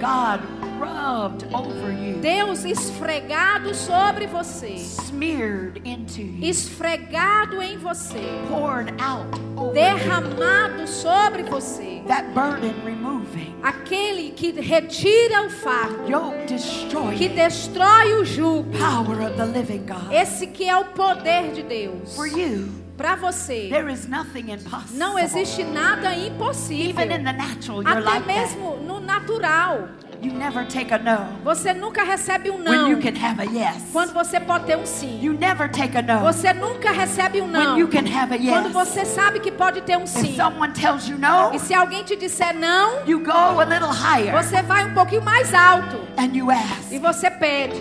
God 0.00 0.40
rubbed 0.80 1.44
over 1.52 1.90
you. 1.92 2.20
Deus 2.20 2.64
esfregado 2.64 3.74
sobre 3.74 4.26
você, 4.26 4.74
Smeared 4.76 5.80
into 5.84 6.20
you. 6.22 6.48
esfregado 6.48 7.60
em 7.60 7.76
você, 7.78 8.20
Poured 8.48 8.92
out 9.02 9.26
over 9.56 9.68
you. 9.68 9.72
derramado 9.74 10.86
sobre 10.86 11.42
você. 11.42 12.02
That 12.06 12.28
burden 12.32 12.74
removing. 12.84 13.54
Aquele 13.62 14.30
que 14.30 14.52
retira 14.52 15.42
o 15.46 15.50
fardo, 15.50 16.08
Yoke 16.10 16.46
destroying. 16.46 17.18
que 17.18 17.28
destrói 17.28 18.14
o 18.14 18.24
jugo. 18.24 18.70
Power 18.78 19.20
of 19.26 19.36
the 19.36 19.44
living 19.46 19.84
God. 19.86 20.12
Esse 20.12 20.46
que 20.46 20.68
é 20.68 20.76
o 20.76 20.84
poder 20.86 21.52
de 21.52 21.62
Deus. 21.62 22.14
For 22.14 22.26
you, 22.26 22.68
Para 22.98 23.14
você, 23.14 23.68
there 23.70 23.90
is 23.92 24.08
nothing 24.08 24.50
impossible. 24.52 24.98
não 24.98 25.16
existe 25.18 25.62
nada 25.62 26.12
impossível. 26.16 26.90
Even 27.04 27.14
in 27.14 27.24
the 27.24 27.32
natural, 27.32 27.80
Até 27.86 28.00
like 28.00 28.26
that. 28.26 28.26
mesmo 28.26 28.76
no 28.78 28.98
natural. 29.00 29.88
You 30.20 30.32
never 30.32 30.66
take 30.66 30.92
a 30.92 30.98
no 30.98 31.28
Você 31.44 31.72
nunca 31.72 32.02
recebe 32.02 32.50
um 32.50 32.56
when 32.56 32.64
não 32.64 32.90
you 32.90 32.98
can 33.00 33.14
have 33.24 33.40
a 33.40 33.44
yes. 33.44 33.84
quando 33.92 34.12
você 34.12 34.40
pode 34.40 34.64
ter 34.66 34.76
um 34.76 34.84
sim. 34.84 35.20
You 35.22 35.32
never 35.32 35.70
take 35.70 35.96
a 35.96 36.02
no 36.02 36.18
Você 36.24 36.52
nunca 36.52 36.90
recebe 36.90 37.40
um 37.40 37.44
when 37.44 37.52
não 37.52 37.78
you 37.78 37.86
can 37.86 38.00
have 38.00 38.34
a 38.34 38.38
quando 38.38 38.64
yes. 38.64 38.72
você 38.72 39.04
sabe 39.04 39.38
que 39.38 39.52
pode 39.52 39.80
ter 39.82 39.96
um 39.96 40.02
If 40.02 40.08
sim. 40.08 40.34
someone 40.34 40.72
tells 40.72 41.08
you 41.08 41.16
no, 41.16 41.54
E 41.54 41.60
se 41.60 41.72
alguém 41.72 42.02
te 42.02 42.16
disser 42.16 42.52
não, 42.52 43.06
you 43.06 43.20
go 43.20 43.30
a 43.60 43.64
little 43.64 43.92
higher 43.92 44.32
você 44.42 44.60
vai 44.60 44.86
um 44.90 44.92
pouquinho 44.94 45.22
mais 45.22 45.54
alto 45.54 46.00
and 46.18 46.34
you 46.36 46.50
ask, 46.50 46.90
e 46.90 46.98
você 46.98 47.30
pede. 47.30 47.80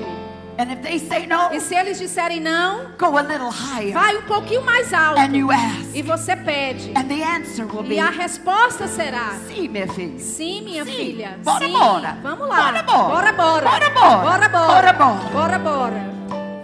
And 0.60 0.72
if 0.72 0.82
they 0.82 0.98
say 1.00 1.28
no, 1.28 1.54
E 1.54 1.60
se 1.62 1.76
eles 1.76 2.00
disserem 2.00 2.40
não, 2.40 2.88
go 2.98 3.16
a 3.18 3.22
little 3.22 3.50
higher. 3.52 3.94
vai 3.94 4.18
um 4.18 4.24
pouquinho 4.24 4.64
mais 4.66 4.92
alto. 4.94 5.20
And 5.20 5.36
you 5.38 5.52
ask. 5.52 5.94
E 5.94 6.02
você 6.02 6.36
pede. 6.36 6.92
And 6.96 7.04
the 7.08 7.24
answer 7.24 7.66
will 7.68 7.84
be 7.84 7.96
E 7.96 8.00
a 8.00 8.10
resposta 8.10 8.88
será: 8.88 9.34
sim, 9.48 9.68
minha 9.68 9.88
filha. 9.88 10.20
Sim, 10.20 10.62
minha 10.64 10.84
Sim. 10.84 10.92
filha. 10.92 11.40
Bora, 11.44 11.66
Sim. 11.66 11.74
bora. 11.74 12.18
Vamos 12.24 12.48
lá. 12.50 12.56
Bora, 12.56 12.84
bora. 12.84 13.08
Bora, 13.08 13.34
bora. 13.34 13.66
Bora, 13.70 13.90
bora. 13.90 14.18
Bora, 14.18 14.50
bora. 14.50 14.68
Bora, 14.68 14.94
bora. 14.94 15.30
Bora, 15.32 15.60
bora. 15.60 16.18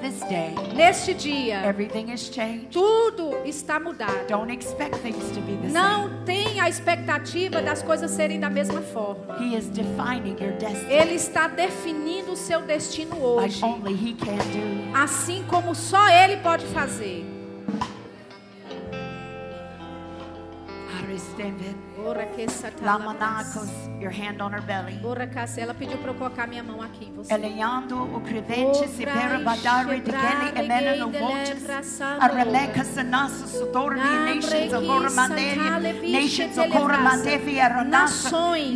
This 0.04 0.20
day, 0.28 0.54
Neste 0.76 1.14
dia, 1.14 1.62
everything 1.66 2.12
has 2.12 2.30
changed. 2.30 2.72
tudo 2.74 3.38
está 3.46 3.80
mudado. 3.80 4.28
Don't 4.28 4.52
expect 4.52 4.98
things 4.98 5.32
to 5.32 5.40
be 5.40 5.56
the 5.56 5.70
Não 5.72 6.26
tenha 6.26 6.66
a 6.66 6.70
expectativa 6.70 7.62
das 7.62 7.82
coisas 7.82 8.12
serem 8.12 8.38
da 8.38 8.50
mesma 8.50 8.82
forma. 8.82 9.38
He 9.40 9.56
is 9.56 9.70
defining 9.70 10.36
your 10.42 10.52
destiny 10.58 10.92
Ele 10.92 11.14
está 11.16 11.48
definindo 11.48 12.34
o 12.34 12.36
seu 12.36 12.62
destino 12.64 13.16
like 13.38 13.54
hoje. 13.56 13.64
only 13.64 13.94
He 13.94 14.14
can 14.14 14.36
do. 14.36 14.98
Assim 15.02 15.42
como 15.48 15.74
só 15.74 16.06
Ele 16.10 16.36
pode 16.38 16.66
fazer. 16.66 17.26
extended. 21.34 21.76
Lamanacos, 22.84 23.70
your 24.02 24.12
hand 24.12 24.42
on 24.42 24.52
her 24.52 24.62
belly. 24.62 25.00
Ela 25.58 25.74
pediu 25.74 25.98
para 25.98 26.12
eu 26.12 26.16
colocar 26.16 26.48
minha 26.48 26.64
mão 26.64 26.82
aqui 26.82 27.06
em 27.06 27.14
você. 27.14 27.34
Eleando 27.34 28.04
o 28.16 28.22
crevente 28.22 28.88
se 28.90 29.06
perabadare 29.06 30.02
de 30.02 30.12
gele 30.12 30.60
emena 30.60 30.96
no 30.98 31.10
montes. 31.10 31.64
A 32.20 32.28
remeca 32.28 32.84
sanasso 32.84 33.48
sudor 33.48 33.96
de 33.96 34.36
nations 34.36 34.74
of 34.74 34.88
ormanere. 34.88 36.12
Nations 36.12 36.58
of 36.58 36.78
ormanevi 36.78 37.60
aronassa. 37.60 38.30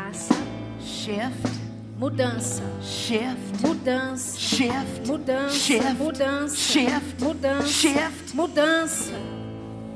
bracete. 0.01 0.54
Shift, 0.85 1.49
Mudança, 1.97 2.61
shift, 2.81 3.61
mudança, 3.65 4.37
shift, 4.37 5.07
mudança, 5.07 5.55
shift, 5.55 5.93
mudança, 5.97 6.55
shift, 6.55 7.23
mudança, 7.23 7.67
shift. 7.67 8.35
mudança. 8.35 9.13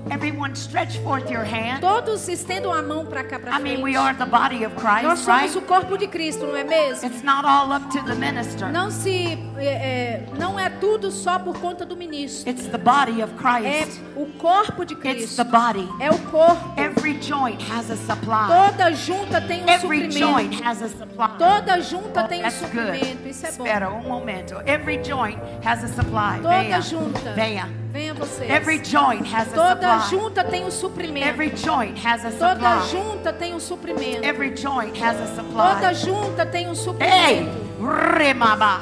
Everyone 0.10 0.56
stretch 0.56 0.98
forth 1.04 1.30
your 1.30 1.44
hand. 1.44 1.82
Todos 1.82 2.28
estendam 2.30 2.72
a 2.74 2.82
mão 2.82 3.06
para 3.06 3.24
cá 3.24 3.38
para 3.38 3.52
I 3.60 3.62
mean, 3.62 3.84
we 3.84 3.94
frente. 3.94 3.98
are 3.98 4.18
the 4.18 4.26
body 4.26 4.66
of 4.66 4.74
Nós 4.76 4.82
Christ, 4.82 5.26
somos 5.26 5.28
right? 5.28 5.58
o 5.58 5.62
corpo 5.62 5.98
de 5.98 6.08
Cristo, 6.08 6.48
não 6.48 6.56
é 6.56 6.64
mesmo? 6.64 7.06
It's 7.08 7.22
not 7.22 7.46
all 7.46 7.72
up 7.74 7.86
to 7.92 8.02
the 8.06 8.16
minister. 8.16 8.72
Não 8.72 8.90
se, 8.90 9.38
é, 9.58 9.66
é, 9.66 10.26
não 10.40 10.58
é 10.58 10.70
tudo 10.70 11.12
só 11.12 11.38
por 11.38 11.60
conta 11.60 11.86
do 11.86 11.96
ministro. 11.98 12.50
It's 12.50 12.66
the 12.68 12.78
body 12.78 13.22
of 13.22 13.34
É 13.34 13.84
Christ. 13.84 14.00
O 14.22 14.26
corpo 14.38 14.84
de 14.86 14.94
It's 14.96 15.02
Cristo. 15.02 15.44
the 15.44 15.50
body. 15.50 15.88
É 16.00 16.10
o 16.12 16.18
corpo. 16.30 16.74
Every 16.80 17.18
joint 17.22 17.62
has 17.72 17.90
a 17.90 17.96
supply. 17.96 18.48
Toda 18.48 18.92
junta 18.94 19.40
tem 19.42 19.64
um 19.64 19.70
Every 19.70 20.12
joint 20.12 20.56
suprimento. 20.56 20.64
has 20.64 20.82
a 20.82 20.90
supply. 20.90 21.28
Toda 21.38 21.82
junta 21.82 22.24
Oh, 22.24 22.28
tem 22.28 22.40
um 22.40 22.44
that's 22.44 22.60
good. 22.62 22.72
suprimento. 22.72 23.28
Isso 23.30 23.46
é 23.46 23.52
bom. 23.52 23.66
Espera 23.66 23.90
um 23.92 24.02
momento. 24.04 24.56
Every 24.66 25.02
joint 25.04 25.40
has 25.66 25.84
a 25.84 25.88
supply. 25.88 26.38
Toda 26.42 26.50
Venha. 26.62 26.82
junta. 26.82 27.34
Venha. 27.34 27.70
Venha 27.92 28.14
vocês. 28.14 28.50
Every 28.52 28.84
joint 28.84 29.26
has 29.34 29.48
a 29.52 29.56
Toda 29.56 30.00
supply. 30.00 30.10
junta 30.20 30.44
tem 30.44 30.66
um 30.66 30.72
suprimento. 30.72 31.28
Every 31.28 31.50
joint 31.56 31.98
has 32.06 32.26
a 32.26 32.32
Toda 32.32 32.80
supply. 32.82 32.90
junta 32.92 33.34
tem 33.34 33.54
um 33.56 33.60
suprimento. 33.60 34.24
Every 34.26 34.56
joint 34.56 34.96
has 35.02 35.18
a 35.20 35.26
Toda 35.44 35.94
supply. 35.94 35.94
junta 35.96 36.46
tem 36.46 36.68
um 36.68 36.72
Ei! 36.72 36.76
suprimento. 36.76 37.70
Remaba. 38.18 38.82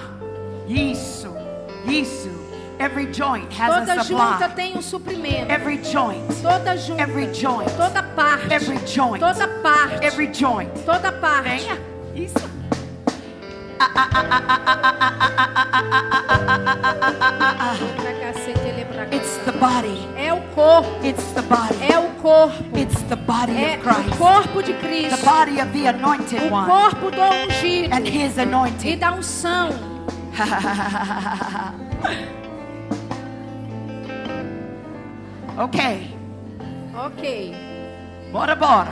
Isso. 0.67 1.33
Isso. 1.85 2.36
Every 2.79 3.07
joint 3.11 3.51
has 3.53 3.73
Toda 3.73 4.01
a 4.01 4.03
junta 4.03 4.49
tem 4.49 4.77
um 4.77 4.81
suprimento. 4.81 5.51
Every 5.51 5.77
joint. 5.83 6.23
Toda 6.41 6.77
junta. 6.77 7.01
Every 7.01 7.33
joint. 7.33 7.69
Toda 7.75 8.03
parte. 8.03 8.53
Every 8.53 8.77
joint. 8.85 9.19
Toda 9.19 9.47
parte. 9.63 10.05
Every 10.05 10.31
joint. 10.33 10.69
Toda 10.85 11.11
parte. 11.11 11.49
Venha. 11.49 11.77
Isso. 12.15 12.47
É. 19.09 19.15
It's 19.15 19.37
the 19.45 19.51
body. 19.53 20.07
É 20.15 20.33
o 20.33 20.41
corpo. 20.53 20.89
It's 21.05 21.23
the 21.33 21.41
body. 21.41 21.91
É 21.91 21.97
o 21.99 22.09
corpo. 22.21 22.77
It's 22.77 23.01
the 23.03 23.15
body 23.15 23.51
É 23.57 23.77
of 23.77 23.79
o 23.79 23.81
Christ. 23.93 24.17
corpo 24.17 24.63
de 24.63 24.73
The 24.73 24.87
Cristo. 24.87 25.25
body 25.25 25.61
of 25.61 25.71
the 25.73 25.87
anointed 25.87 26.41
O 26.43 26.53
one. 26.53 26.65
corpo 26.67 27.11
do 27.11 27.21
ungido. 27.21 27.93
And 27.93 28.05
his 28.07 28.37
E 28.37 28.41
anointing. 28.41 28.97
da 28.97 29.11
unção. 29.13 29.69
okay. 35.57 36.13
Ok. 36.95 37.53
Bora, 38.31 38.55
bora. 38.55 38.91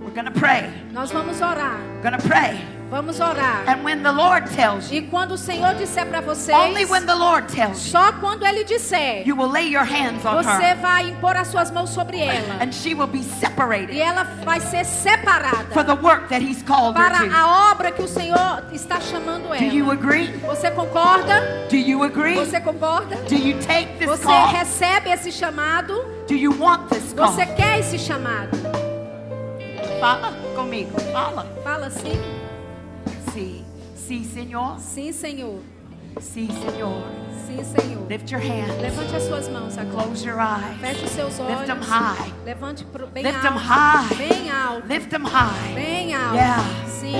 We're 0.00 0.24
to 0.24 0.30
pray. 0.30 0.70
Nós 0.92 1.10
vamos 1.12 1.40
orar. 1.40 1.78
We're 2.02 2.10
to 2.10 2.28
pray. 2.28 2.73
Vamos 2.90 3.18
orar. 3.18 3.64
And 3.66 3.82
when 3.82 4.02
the 4.02 4.12
Lord 4.12 4.46
tells 4.54 4.90
you, 4.92 4.98
E 4.98 5.02
quando 5.08 5.32
o 5.32 5.38
Senhor 5.38 5.74
disser 5.74 6.06
para 6.06 6.20
vocês, 6.20 6.56
only 6.56 6.84
when 6.84 7.04
the 7.06 7.14
Lord 7.14 7.48
tells 7.48 7.84
you, 7.86 7.90
só 7.92 8.12
quando 8.20 8.44
Ele 8.46 8.62
disser, 8.62 9.26
you 9.26 9.34
will 9.34 9.50
lay 9.50 9.66
your 9.68 9.84
hands 9.84 10.24
on 10.24 10.34
você 10.42 10.62
her. 10.72 10.76
vai 10.76 11.08
impor 11.08 11.34
as 11.36 11.48
suas 11.48 11.70
mãos 11.72 11.90
sobre 11.90 12.20
ela. 12.20 12.62
And 12.62 12.70
she 12.72 12.94
will 12.94 13.08
be 13.08 13.20
E 13.20 13.24
separated 13.24 13.98
ela 13.98 14.22
vai 14.44 14.60
ser 14.60 14.84
separada 14.84 15.72
for 15.72 15.82
the 15.82 15.94
work 15.94 16.28
that 16.28 16.40
He's 16.44 16.62
called 16.62 16.94
para 16.94 17.16
her 17.24 17.28
to. 17.30 17.34
a 17.34 17.70
obra 17.72 17.90
que 17.90 18.02
o 18.02 18.06
Senhor 18.08 18.62
está 18.72 19.00
chamando 19.00 19.48
Do 19.48 19.64
you 19.64 19.86
ela. 19.86 19.94
agree? 19.94 20.28
Você 20.46 20.70
concorda? 20.70 21.66
Do 21.68 21.76
you 21.76 22.02
agree? 22.04 22.34
Você 22.36 22.60
concorda? 22.60 23.16
Do 23.28 23.34
you 23.34 23.58
take 23.60 23.98
this 23.98 24.06
Você 24.08 24.24
call? 24.24 24.48
recebe 24.48 25.10
esse 25.10 25.32
chamado? 25.32 25.94
Do 26.28 26.34
you 26.34 26.52
want 26.60 26.88
this 26.90 27.12
call? 27.12 27.32
Você 27.32 27.44
quer 27.46 27.80
esse 27.80 27.98
chamado? 27.98 28.50
Fala 29.98 30.32
comigo. 30.54 31.00
Fala. 31.12 31.46
Fala 31.64 31.90
sim. 31.90 32.20
Sim. 33.34 33.64
Sim, 33.96 34.24
Senhor. 34.24 34.78
Sim, 34.78 35.12
Senhor. 35.12 35.58
Sim, 36.20 36.46
Senhor. 36.46 37.02
Sim, 37.46 37.64
Senhor. 37.64 38.06
Lift 38.08 38.30
your 38.30 38.40
hands. 38.40 38.80
Levante 38.80 39.16
as 39.16 39.24
suas 39.24 39.48
mãos 39.48 39.76
agora. 39.76 40.04
Close 40.04 40.24
your 40.24 40.38
eyes. 40.40 40.78
Feche 40.80 41.04
os 41.04 41.10
seus 41.10 41.40
olhos. 41.40 41.58
Lift 41.60 41.66
them 41.66 41.80
high. 41.82 42.32
Levante 42.44 42.84
pro, 42.84 43.06
bem 43.08 43.24
Lift 43.24 43.40
them 43.42 43.54
alto. 43.54 43.66
high. 43.66 44.16
Bem 44.16 44.50
alto. 44.50 44.86
Lift 44.86 45.10
them 45.10 45.24
high. 45.24 45.74
Bem 45.74 46.14
alto. 46.14 46.36
Yeah. 46.36 46.62
Sim. 46.86 47.16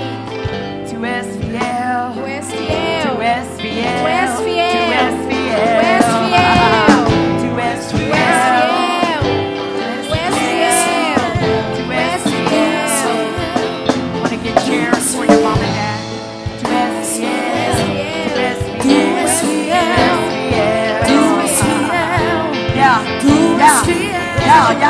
Tu 0.89 1.03
és 1.05 1.25
fiel. 1.35 2.13
Tu 2.13 2.25
és 2.25 2.45
fiel. 2.45 3.15
Tu 3.15 3.21
és 3.21 3.47
fiel. 3.59 3.99
Tu 3.99 4.07
és 4.07 4.39
fiel. 4.39 4.71
Tu 4.71 4.93
és 4.93 5.27
fiel. 5.27 5.57
Tu 5.57 5.65
és 5.65 5.85
fiel. 5.85 5.94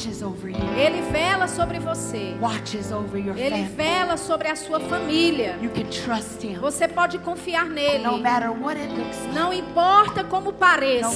watches 0.00 0.22
over 0.22 0.29
sobre 1.60 1.78
você. 1.78 2.34
Ele 3.36 3.64
vela 3.64 4.16
sobre 4.16 4.48
a 4.48 4.56
sua 4.56 4.80
família. 4.80 5.58
Você 6.58 6.88
pode 6.88 7.18
confiar 7.18 7.66
nele. 7.66 8.02
Não 9.34 9.52
importa 9.52 10.24
como 10.24 10.54
pareça. 10.54 11.08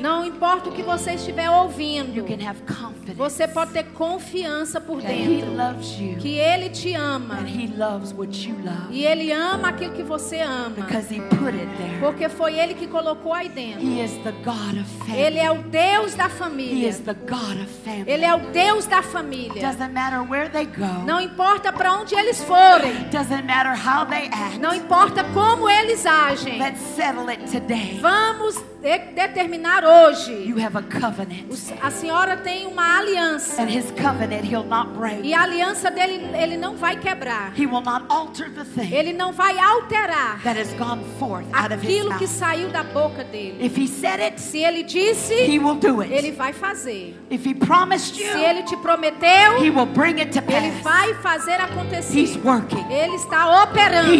Não 0.00 0.24
importa 0.24 0.70
o 0.70 0.72
que 0.72 0.82
você 0.82 1.12
estiver 1.12 1.50
ouvindo. 1.50 2.24
Você 3.14 3.46
pode 3.46 3.72
ter 3.72 3.84
confiança 3.92 4.80
por 4.80 5.02
dentro. 5.02 5.52
Que 6.18 6.38
ele 6.38 6.70
te 6.70 6.94
ama. 6.94 7.40
E 8.90 9.04
ele 9.04 9.30
ama 9.32 9.68
aquilo 9.68 9.92
que 9.92 10.02
você 10.02 10.40
ama. 10.40 10.76
Porque 12.00 12.28
foi 12.30 12.58
ele 12.58 12.72
que 12.74 12.86
colocou 12.86 13.34
aí 13.34 13.50
dentro. 13.50 13.80
É 15.10 15.20
ele 15.20 15.38
é 15.38 15.50
o 15.50 15.62
Deus 15.62 16.14
da 16.14 16.28
família. 16.30 16.88
Ele 18.06 18.24
é 18.24 18.34
o 18.34 18.38
Deus 18.50 18.86
da 18.86 19.02
família 19.02 19.09
família. 19.10 19.60
Go, 20.64 21.04
não 21.04 21.20
importa 21.20 21.72
para 21.72 21.92
onde 21.94 22.14
eles 22.14 22.42
forem. 22.42 23.08
Act, 24.32 24.58
não 24.58 24.74
importa 24.74 25.24
como 25.24 25.68
eles 25.68 26.04
agem. 26.06 26.58
Vamos 28.00 28.56
de 28.82 28.98
determinar 29.14 29.84
hoje. 29.84 30.54
A 31.82 31.90
senhora 31.90 32.36
tem 32.38 32.66
uma 32.66 32.98
aliança. 32.98 33.62
E 35.22 35.34
a 35.34 35.42
aliança 35.42 35.90
dele 35.90 36.30
ele 36.34 36.56
não 36.56 36.76
vai 36.76 36.96
quebrar. 36.96 37.52
ele 38.90 39.12
não 39.12 39.32
vai 39.32 39.58
alterar 39.58 40.40
aquilo 41.74 42.14
que 42.18 42.26
saiu 42.26 42.68
da 42.70 42.82
boca 42.82 43.22
dele. 43.24 43.58
It, 44.20 44.40
se 44.40 44.58
ele 44.58 44.82
disse, 44.82 45.34
ele 45.34 46.32
vai 46.32 46.52
fazer. 46.52 47.16
You, 47.30 48.32
se 48.32 48.38
ele 48.38 48.62
te 48.62 48.76
prometeu, 48.76 49.58
ele 50.56 50.70
vai 50.82 51.14
fazer 51.14 51.60
acontecer. 51.60 52.18
Ele 52.90 53.14
está 53.16 53.62
operando. 53.62 54.10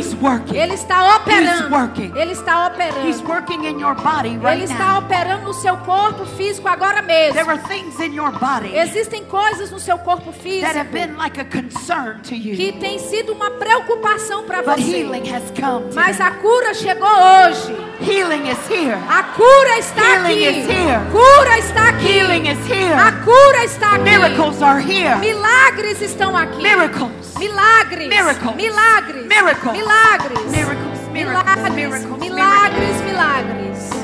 Ele 0.54 0.74
está 0.74 1.16
operando. 1.16 2.16
Ele 2.16 2.32
está 2.32 2.66
operando. 2.66 3.06
Ele 3.06 3.10
está 3.10 4.06
operando 4.40 4.49
right 4.50 4.62
Ele 4.62 4.72
está 4.72 4.98
operando 4.98 5.44
no 5.44 5.54
seu 5.54 5.76
corpo 5.78 6.24
físico 6.26 6.68
agora 6.68 7.02
mesmo. 7.02 7.34
There 7.34 7.50
are 7.50 7.58
things 7.68 7.98
in 8.00 8.14
your 8.14 8.30
body 8.32 8.76
Existem 8.76 9.24
coisas 9.24 9.70
no 9.70 9.78
seu 9.78 9.98
corpo 9.98 10.32
that 10.32 10.76
have 10.76 10.88
físico 10.88 10.92
been 10.92 11.16
like 11.16 11.40
a 11.40 11.44
concern 11.44 12.20
to 12.22 12.30
que 12.30 12.72
tem 12.80 12.98
sido 12.98 13.32
uma 13.32 13.50
preocupação 13.50 14.44
para 14.44 14.62
But 14.62 14.78
você. 14.78 15.02
healing 15.02 15.28
has 15.32 15.42
come. 15.58 15.94
Mas 15.94 16.20
a 16.20 16.30
cura 16.32 16.74
chegou 16.74 17.08
hoje. 17.08 17.74
Healing 18.00 18.48
is 18.50 18.58
here. 18.68 18.98
A 19.08 19.22
cura 19.34 19.78
está 19.78 20.02
Healing 20.02 20.46
aqui. 20.46 20.60
is 20.60 20.66
here. 20.68 21.00
Cura 21.10 21.58
está 21.58 21.88
aqui. 21.88 22.06
Healing 22.18 22.48
is 22.48 22.58
A 22.98 23.12
cura 23.24 23.64
está 23.64 23.94
aqui. 23.94 24.04
Miracles 24.04 24.62
are 24.62 24.80
here. 24.80 25.16
Milagres 25.16 26.00
estão 26.00 26.36
aqui. 26.36 26.62
Miracles. 26.62 27.34
Milagres. 27.38 28.08
Miracles. 28.08 28.56
Milagres. 28.56 29.26
Miracles. 29.26 29.72
Milagres. 29.76 30.50
Miracles, 30.50 31.08
miracles, 31.10 31.10
Milagres. 31.12 31.74
miracles, 31.74 32.20
Milagres. 32.20 33.00
Milagres. 33.02 33.99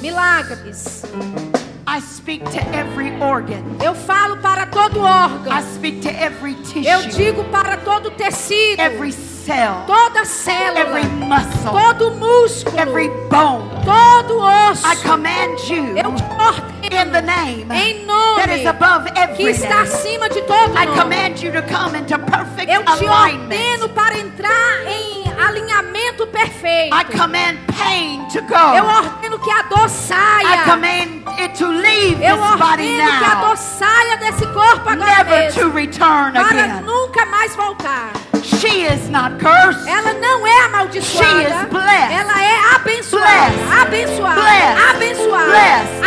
Milagres. 0.00 1.02
I 1.86 2.00
speak 2.00 2.44
to 2.52 2.58
every 2.74 3.10
organ. 3.20 3.62
Eu 3.84 3.94
falo 3.94 4.36
para 4.38 4.66
todo 4.66 5.00
órgão. 5.00 5.52
I 5.52 5.62
speak 5.74 6.00
to 6.02 6.08
every 6.08 6.52
Eu 6.52 7.02
tissue, 7.02 7.08
digo 7.16 7.44
para 7.44 7.76
todo 7.78 8.10
tecido. 8.12 8.80
every 8.80 9.12
cell, 9.44 9.84
Toda 9.86 10.24
célula. 10.24 10.80
every 10.80 11.04
muscle, 11.08 11.70
Todo 11.72 12.10
músculo. 12.12 12.78
every 12.78 13.08
bone. 13.28 13.68
Todo 13.84 14.40
osso. 14.40 14.86
I 14.86 14.96
command 15.02 15.58
you 15.68 15.96
Eu 15.96 16.12
te 16.14 16.22
ordeno. 16.38 16.70
in 16.90 17.12
the 17.12 17.22
name 17.22 17.66
Em 17.70 18.04
nome 18.06 18.36
that 18.42 18.50
is 18.50 18.66
above 18.66 19.04
que 19.12 19.18
every 19.20 19.52
está 19.52 19.68
name. 19.68 19.82
acima 19.88 20.28
de 20.28 20.42
todo 20.42 20.74
I 20.76 20.84
nome. 20.86 20.98
command 20.98 21.42
you 21.42 21.52
to 21.52 21.62
come 21.62 21.96
into 21.98 22.18
perfect 22.18 22.70
Eu 22.70 22.82
te 22.84 23.06
ordeno 23.06 23.88
para 23.90 24.18
entrar 24.18 24.86
em 24.86 25.24
alinhamento 25.40 26.26
perfeito. 26.26 26.94
I 26.94 27.04
command 27.04 27.56
pain 27.78 28.26
to 28.32 28.38
Eu 28.38 28.46
go. 28.84 28.90
ordeno 28.90 29.38
que 29.38 29.50
a 29.50 29.62
dor 29.62 29.86
I 29.86 29.88
saia. 29.88 30.64
command 30.64 31.24
it 31.40 31.54
to 31.56 31.66
leave 31.68 32.20
Eu 32.22 32.36
this 32.36 32.50
body 32.58 33.00
ordeno 33.00 33.18
que 33.18 33.24
a 33.24 33.34
now, 33.34 33.40
dor 33.48 33.56
saia 33.56 34.16
desse 34.18 34.46
corpo 34.48 34.88
agora 34.88 34.96
never 35.16 35.44
mesmo. 35.44 35.62
to 35.62 35.70
return 35.70 36.32
Para 36.32 36.46
again. 36.64 36.82
nunca 36.84 37.24
mais 37.26 37.54
voltar. 37.56 38.10
She 38.42 38.82
is 38.82 39.08
not 39.08 39.38
cursed. 39.38 39.86
Ela 39.88 40.12
não 40.14 40.46
é 40.46 40.60
amaldiçoada. 40.64 41.28
She 41.28 41.42
is 41.44 41.64
blessed. 41.70 42.12
Ela 42.12 42.42
é 42.42 42.74
abençoada. 42.74 43.26
Blessed. 43.26 43.82
Abençoada. 43.82 44.34
Blessed. 44.40 44.84
Abençoada. 44.96 45.44
Blessed. 45.44 46.00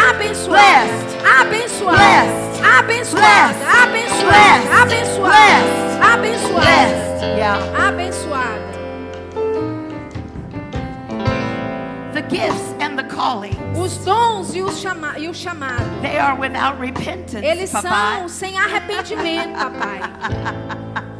Abençoada. 1.13 1.27
Abençoada. 1.39 1.97
Blessed. 1.97 2.63
Abençoada. 2.63 3.53
Abençoada. 4.81 4.81
Abençoada. 4.81 6.13
Abençoada. 6.13 7.25
Yeah. 7.37 7.87
Abençoada. 7.87 8.73
The 12.13 12.21
gifts 12.29 12.75
and 12.79 12.95
the 12.97 13.03
calling. 13.03 13.57
os 13.75 13.97
dons 14.05 14.53
e, 14.53 14.61
os 14.61 14.79
chama 14.79 15.17
e 15.17 15.27
o 15.27 15.33
chamado. 15.33 15.83
They 16.01 16.17
are 16.19 16.39
without 16.39 16.79
repentance, 16.79 17.43
Eles 17.43 17.71
papai. 17.71 18.19
são 18.19 18.27
sem 18.29 18.57
arrependimento, 18.59 19.53
papai. 19.53 19.99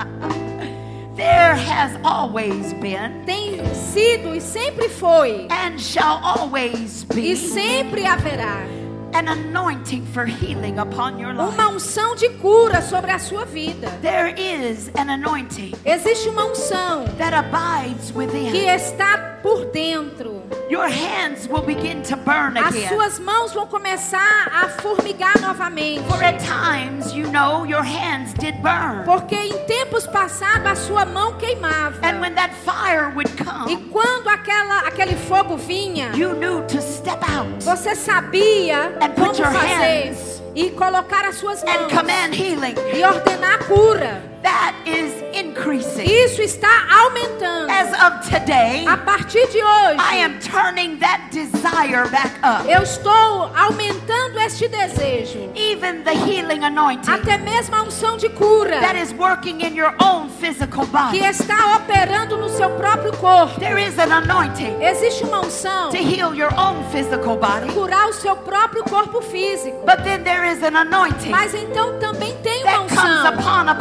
There 1.15 1.53
has 1.55 1.95
always 2.03 2.73
been 2.73 3.23
Tem 3.25 3.61
sido 3.75 4.33
e 4.35 4.41
sempre 4.41 4.89
foi. 4.89 5.47
and 5.51 5.79
shall 5.79 6.19
always 6.23 7.03
E 7.11 7.13
be 7.15 7.35
sempre 7.35 8.01
haverá 8.03 8.65
an 9.13 9.27
anointing 9.27 10.07
for 10.07 10.25
healing 10.25 10.79
upon 10.79 11.19
your 11.19 11.31
life. 11.33 11.53
uma 11.53 11.67
unção 11.69 12.15
de 12.15 12.29
cura 12.39 12.81
sobre 12.81 13.11
a 13.11 13.19
sua 13.19 13.45
vida. 13.45 13.89
There 14.01 14.33
is 14.35 14.89
an 14.97 15.09
anointing 15.11 15.73
Existe 15.85 16.27
uma 16.29 16.45
unção 16.45 17.05
that 17.19 17.35
abides 17.35 18.09
que 18.09 18.17
within. 18.17 18.55
está 18.69 19.32
por 19.43 19.65
dentro. 19.65 20.41
Your 20.69 20.87
hands 20.87 21.47
will 21.47 21.61
begin 21.61 22.01
to 22.03 22.15
burn 22.15 22.57
As 22.57 22.73
again. 22.73 22.87
suas 22.89 23.19
mãos 23.19 23.53
vão 23.53 23.67
começar 23.67 24.47
a 24.51 24.69
formigar 24.81 25.39
novamente. 25.41 26.01
For 26.09 26.23
at 26.23 26.39
times, 26.39 27.13
you 27.13 27.27
know, 27.31 27.65
your 27.65 27.83
hands 27.83 28.33
did 28.33 28.55
burn. 28.63 29.03
Porque 29.05 29.35
em 29.35 29.53
tempos 29.67 30.07
passados 30.07 30.65
a 30.65 30.75
sua 30.75 31.05
mão 31.05 31.33
queimava. 31.37 31.97
And 32.01 32.19
when 32.21 32.33
that 32.35 32.53
fire 32.65 33.11
would 33.13 33.29
E 33.29 33.43
come, 33.43 33.77
quando 33.91 34.29
aquela, 34.29 34.79
aquele 34.87 35.15
fogo 35.15 35.57
vinha, 35.57 36.11
you 36.15 36.33
knew 36.35 36.61
to 36.67 36.81
step 36.81 37.19
out 37.29 37.43
você 37.63 37.95
sabia 37.95 38.93
And 39.01 39.09
como 39.13 39.27
put 39.27 39.39
your 39.41 39.51
fazer 39.51 39.67
hands 39.67 40.41
e 40.55 40.69
colocar 40.71 41.25
as 41.25 41.35
suas 41.35 41.61
and 41.63 41.67
mãos 41.67 41.91
command 41.93 42.33
healing. 42.33 42.75
e 42.95 43.03
ordenar 43.03 43.55
a 43.55 43.63
cura. 43.65 44.32
That 44.43 44.75
is 44.85 45.13
increasing. 45.33 46.05
Isso 46.05 46.41
está 46.41 46.67
aumentando. 46.91 47.71
As 47.71 47.89
of 47.93 48.29
today, 48.29 48.85
A 48.85 48.97
partir 48.97 49.47
de 49.47 49.63
hoje, 49.63 49.97
I 49.99 50.17
am 50.23 50.37
turning 50.39 50.97
that 50.99 51.29
desire 51.31 52.07
back 52.09 52.33
up. 52.43 52.69
eu 52.69 52.83
estou 52.83 53.49
aumentando 53.55 54.37
este 54.39 54.67
desejo. 54.67 55.49
Even 55.55 56.03
the 56.03 56.11
healing 56.13 56.63
anointing 56.65 57.09
Até 57.09 57.37
mesmo 57.37 57.75
a 57.75 57.83
unção 57.83 58.17
de 58.17 58.27
cura 58.29 58.79
that 58.81 58.97
is 58.99 59.13
working 59.13 59.61
in 59.61 59.75
your 59.75 59.93
own 60.03 60.29
physical 60.29 60.85
que 60.85 60.91
body. 60.91 61.19
está 61.23 61.77
operando 61.77 62.35
no 62.37 62.49
seu 62.49 62.69
próprio 62.71 63.13
corpo. 63.13 63.57
There 63.61 63.79
is 63.81 63.97
an 63.97 64.11
anointing 64.11 64.75
Existe 64.83 65.23
uma 65.23 65.39
unção 65.39 65.89
to 65.89 65.97
heal 65.97 66.33
your 66.35 66.53
own 66.59 66.83
physical 66.91 67.37
body. 67.37 67.71
curar 67.73 68.09
o 68.09 68.13
seu 68.13 68.35
próprio 68.35 68.83
corpo 68.83 69.21
físico. 69.21 69.77
But 69.85 70.03
then 70.03 70.23
there 70.23 70.45
is 70.51 70.61
an 70.63 70.75
anointing 70.75 71.29
Mas 71.29 71.53
então 71.53 71.97
também 71.99 72.35
tem 72.43 72.61
uma 72.63 72.71
that 72.71 72.95
comes 72.95 73.19
unção 73.19 73.33
upon 73.39 73.69
a 73.69 73.73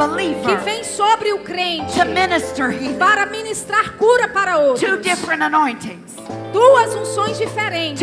que 0.57 0.65
vem 0.65 0.85
sobre 0.85 1.33
o 1.33 1.39
crente 1.41 1.99
to 1.99 2.07
minister 2.07 2.71
healing. 2.71 2.99
para 2.99 3.27
ministrar 3.27 3.97
cura 3.97 4.29
para 4.29 4.59
outros. 4.59 4.81
Duas 6.53 6.95
unções 6.95 7.39
diferentes. 7.39 7.99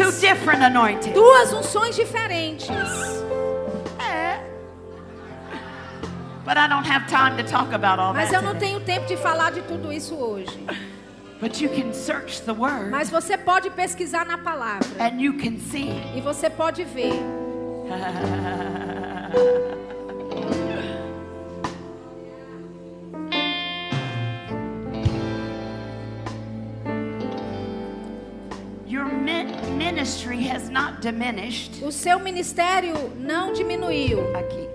Duas 1.14 1.54
unções 1.54 1.95
diferentes. 1.95 2.70
All 8.00 8.14
Mas 8.14 8.34
eu 8.34 8.41
não 8.41 8.56
tenho 8.56 8.80
tempo 8.80 9.06
de 9.06 9.16
falar 9.18 9.52
de 9.52 9.62
tudo 9.62 9.93
isso 9.93 10.16
hoje. 10.16 10.66
But 11.39 11.62
you 11.62 11.70
can 11.70 11.93
search 11.93 12.41
the 12.41 12.52
word 12.52 12.89
Mas 12.89 13.10
você 13.10 13.38
pode 13.38 13.70
pesquisar 13.70 14.26
na 14.26 14.38
palavra 14.38 14.86
and 15.00 15.22
you 15.22 15.38
can 15.38 15.58
see. 15.72 15.93
e 16.14 16.22
você 16.22 16.50
pode 16.50 16.84
ver. 16.84 17.14
ministry 29.77 30.43
has 30.43 30.69
not 30.69 31.01
diminished. 31.01 31.82
O 31.84 31.91
seu 31.91 32.19
ministério 32.19 32.93
não 33.17 33.53
diminuiu. 33.53 34.19
Aqui. 34.36 34.67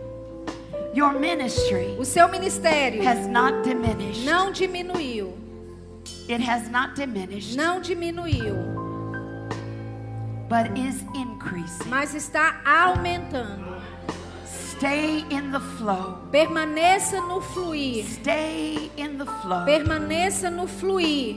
Your 0.96 1.18
ministry 1.18 1.96
O 1.98 2.04
seu 2.04 2.28
ministério 2.28 3.02
has 3.06 3.26
not 3.26 3.62
diminished. 3.64 4.24
não 4.24 4.52
diminuiu. 4.52 5.34
It 6.28 6.40
has 6.42 6.68
not 6.70 6.94
diminished, 6.94 7.56
Não 7.56 7.80
diminuiu. 7.80 8.54
but 10.48 10.76
is 10.78 11.02
increasing. 11.14 11.88
Mas 11.88 12.14
está 12.14 12.60
aumentando. 12.64 13.74
Stay 14.46 15.24
in 15.30 15.50
the 15.50 15.60
flow. 15.78 16.18
Permaneça 16.30 17.20
no 17.22 17.40
fluir. 17.40 18.04
Stay 18.04 18.90
in 18.96 19.16
the 19.18 19.24
flow. 19.42 19.64
Permaneça 19.64 20.50
no 20.50 20.66
fluir. 20.66 21.36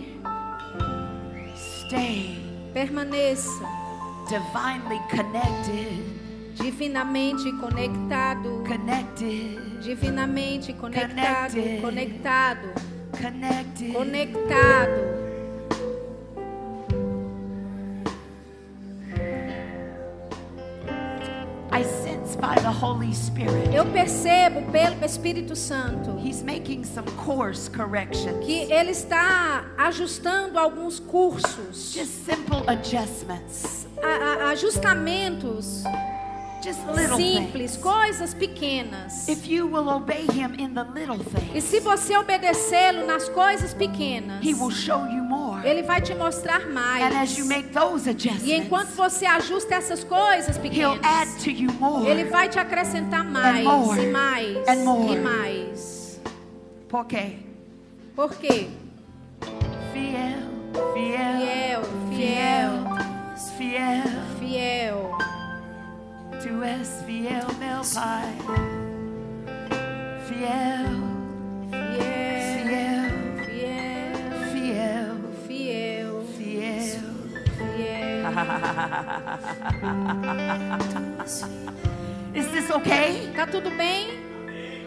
Stay 1.55 2.36
Permaneça 2.77 3.65
divinely 4.29 5.01
connected. 5.09 5.99
divinamente 6.53 7.51
conectado. 7.53 8.63
Connected. 8.67 9.81
Divinamente 9.81 10.73
conectado. 10.73 11.53
Connected. 11.55 11.81
Conectado. 11.81 12.67
Connected. 13.19 13.93
Conectado. 13.93 15.06
Holy 23.07 23.15
Spirit. 23.15 23.73
Eu 23.73 23.85
percebo 23.85 24.61
pelo 24.71 25.03
Espírito 25.05 25.55
Santo 25.55 26.17
He's 26.21 26.43
making 26.43 26.83
some 26.83 27.07
course 27.25 27.69
corrections. 27.69 28.45
que 28.45 28.71
ele 28.71 28.91
está 28.91 29.65
ajustando 29.77 30.59
alguns 30.59 30.99
cursos, 30.99 31.93
Just 31.93 32.25
simple 32.25 32.63
adjustments. 32.67 33.87
a- 34.03 34.45
a- 34.45 34.49
ajustamentos 34.51 35.83
Just 36.61 36.79
little 36.87 37.15
simples, 37.15 37.71
things. 37.75 37.77
coisas 37.77 38.33
pequenas. 38.33 39.27
If 39.29 39.47
you 39.47 39.67
will 39.67 39.87
obey 39.89 40.25
him 40.25 40.53
in 40.57 40.73
the 40.73 40.83
little 40.83 41.15
E 41.15 41.23
things, 41.23 41.63
se 41.63 41.79
você 41.79 42.17
obedecê-lo 42.17 43.05
nas 43.05 43.29
coisas 43.29 43.73
pequenas, 43.73 44.43
he 44.43 44.53
will 44.53 44.71
show 44.71 45.05
you. 45.05 45.26
Ele 45.63 45.83
vai 45.83 46.01
te 46.01 46.13
mostrar 46.15 46.61
And 46.61 46.73
mais. 46.73 47.15
as 47.15 47.37
you 47.37 47.45
make 47.45 47.69
those 47.69 48.07
E 48.43 48.53
enquanto 48.53 48.89
você 48.89 49.25
ajusta 49.25 49.75
essas 49.75 50.03
coisas 50.03 50.55
he'll 50.57 50.61
pequenas, 50.63 50.99
add 51.03 51.43
to 51.43 51.49
you 51.49 51.71
more. 51.73 52.07
ele 52.09 52.25
vai 52.25 52.47
te 52.49 52.59
acrescentar 52.59 53.23
mais 53.23 53.63
more. 53.63 54.01
e 54.03 54.11
mais 54.11 54.67
And 54.67 54.83
more. 54.83 55.13
e 55.13 55.19
mais. 55.19 56.21
Por 56.89 57.05
quê? 57.05 57.37
fiel, 59.93 60.37
fiel, 60.93 61.37
Fiel, 61.43 61.81
fiel, 62.15 62.83
fiel. 63.57 64.03
fiel. 64.39 65.17
Tu 66.41 66.63
és 66.63 67.03
fiel, 67.05 67.45
meu 67.59 67.81
Pai. 67.93 68.33
Fiel, 70.27 70.87
Fiel, 71.69 72.36
Is 82.33 82.47
this 82.51 82.69
okay? 82.69 83.31
Tá 83.35 83.47
tudo 83.47 83.69
bem? 83.71 84.25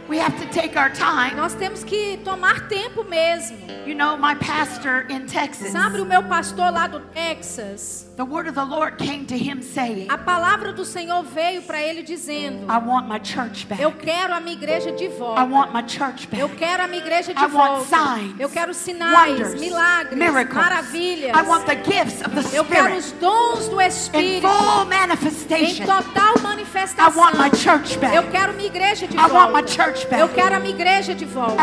We 0.08 0.18
have 0.18 0.36
to 0.40 0.46
take 0.52 0.76
our 0.76 0.90
time. 0.90 1.36
Nós 1.36 1.54
temos 1.54 1.84
que 1.84 2.18
tomar 2.24 2.68
tempo 2.68 3.04
mesmo. 3.04 3.56
You 3.86 3.94
know, 3.94 4.16
my 4.16 4.34
pastor 4.34 5.06
in 5.08 5.26
Texas, 5.26 5.70
Sabe 5.70 6.00
o 6.00 6.04
meu 6.04 6.22
pastor 6.24 6.72
lá 6.72 6.88
do 6.88 6.98
Texas? 7.14 8.09
The 8.20 8.24
word 8.26 8.46
of 8.46 8.54
the 8.54 8.64
Lord 8.66 8.98
came 8.98 9.24
to 9.24 9.38
him 9.38 9.62
saying, 9.62 10.06
A 10.10 10.18
palavra 10.18 10.74
do 10.74 10.84
Senhor 10.84 11.22
veio 11.22 11.62
para 11.62 11.80
ele 11.80 12.02
dizendo: 12.02 12.66
I 12.70 12.76
want 12.76 13.08
my 13.08 13.18
church 13.18 13.66
back. 13.66 13.80
Eu 13.80 13.92
quero 13.92 14.34
a 14.34 14.40
minha 14.40 14.52
igreja 14.54 14.92
de 14.92 15.04
I 15.06 15.08
volta. 15.08 15.42
want 15.46 15.72
my 15.72 15.82
church 15.88 16.28
Eu 16.36 16.50
quero 16.50 16.82
a 16.82 16.86
minha 16.86 17.00
igreja 17.00 17.32
de 17.32 17.40
I 17.40 17.46
want 17.46 17.86
volta. 17.86 17.96
signs, 17.96 18.38
Eu 18.38 18.50
quero 18.50 18.74
sinais, 18.74 19.30
wonders, 19.30 19.58
milagres, 19.58 20.18
miracles. 20.18 20.54
maravilhas. 20.54 21.34
I 21.34 21.48
want 21.48 21.64
the 21.64 21.76
gifts 21.76 22.20
of 22.20 22.30
the 22.34 22.54
Eu 22.58 22.64
quero 22.66 22.94
os 22.94 23.10
dons 23.12 23.68
do 23.68 23.80
in 23.80 23.86
Espírito 23.86 24.46
em 24.46 25.86
total 25.86 26.34
I 26.36 26.42
manifestação. 26.42 27.16
want 27.22 27.36
my 27.38 27.50
church 27.56 27.96
back. 27.98 28.14
Eu 28.14 28.24
quero 28.30 28.52
minha 28.52 28.66
igreja 28.68 29.08
de 29.08 29.16
I 29.16 29.20
want 29.20 29.52
my 29.54 29.62
volta. 29.62 29.68
church 29.68 30.06
back. 30.08 30.20
Eu 30.20 30.28
quero 30.28 30.56
a 30.56 30.60
minha 30.60 30.74
igreja 30.74 31.14
de 31.14 31.24
volta. 31.24 31.56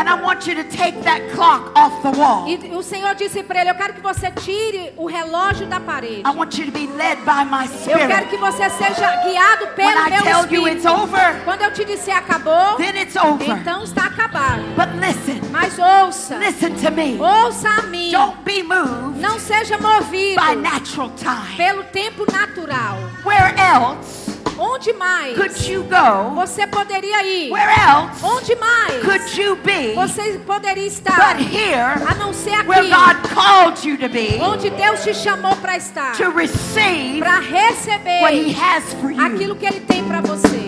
E 2.48 2.74
o 2.74 2.82
Senhor 2.82 3.14
disse 3.14 3.44
para 3.44 3.60
ele: 3.60 3.70
Eu 3.70 3.76
quero 3.76 3.94
que 3.94 4.00
você 4.00 4.28
tire 4.32 4.92
o 4.96 5.06
relógio 5.06 5.68
da 5.68 5.78
parede. 5.78 6.22
I 6.48 6.50
want 6.50 6.58
you 6.58 6.64
to 6.64 6.72
be 6.72 6.86
led 6.96 7.18
by 7.26 7.44
my 7.44 7.64
Eu 7.66 7.98
quero 7.98 8.08
spirit. 8.08 8.28
que 8.30 8.36
você 8.38 8.70
seja 8.70 9.16
guiado 9.22 9.66
When 9.66 9.74
pelo 9.76 10.06
I 10.06 10.10
meu 10.10 10.22
tell 10.22 10.46
you 10.50 10.66
it's 10.68 10.82
Espírito. 10.82 11.02
over, 11.02 11.44
Quando 11.44 11.62
eu 11.62 11.72
te 11.72 11.84
disser 11.84 12.16
acabou, 12.16 12.76
then 12.78 12.96
it's 12.96 13.16
over. 13.16 13.50
então 13.50 13.84
está 13.84 14.06
acabado. 14.06 14.62
But 14.74 14.88
listen, 14.98 15.42
Mas 15.50 15.78
ouça, 15.78 16.36
listen 16.38 16.70
to 16.76 16.90
me. 16.90 17.18
ouça 17.20 17.68
a 17.68 17.82
mim. 17.82 18.10
Don't 18.12 18.38
be 18.44 18.62
moved 18.62 19.20
Não 19.20 19.38
seja 19.38 19.76
movido 19.76 20.40
by 20.40 20.56
natural 20.56 21.10
time. 21.10 21.56
pelo 21.58 21.84
tempo 21.84 22.24
natural. 22.32 22.96
Where 23.26 23.54
else 23.60 24.37
Onde 24.58 24.92
mais 24.94 25.36
could 25.36 25.70
you 25.72 25.82
go? 25.84 26.34
você 26.34 26.66
poderia 26.66 27.22
ir? 27.24 27.50
Where 27.52 27.70
else 27.70 28.24
Onde 28.24 28.56
mais 28.56 29.02
could 29.04 29.40
you 29.40 29.56
be 29.56 29.94
você 29.94 30.38
poderia 30.44 30.86
estar? 30.86 31.14
but 31.16 31.40
here 31.40 32.02
A 32.08 32.14
não 32.16 32.32
ser 32.32 32.66
where 32.66 32.80
aqui, 32.80 32.90
God 32.90 33.34
called 33.34 33.88
you 33.88 33.96
to 33.98 34.08
be 34.08 34.38
onde 34.40 34.68
Deus 34.70 35.02
te 35.04 35.14
chamou 35.14 35.54
para 35.56 35.76
estar, 35.76 36.12
to 36.16 36.30
receive 36.30 37.20
para 37.20 37.34
what 37.38 37.46
He 37.46 37.52
receber 37.52 38.60
has 38.60 38.84
for 38.94 39.10
you? 39.12 39.20
aquilo 39.24 39.54
que 39.56 39.66
Ele 39.66 39.80
tem 39.80 40.04
para 40.04 40.20
você. 40.20 40.67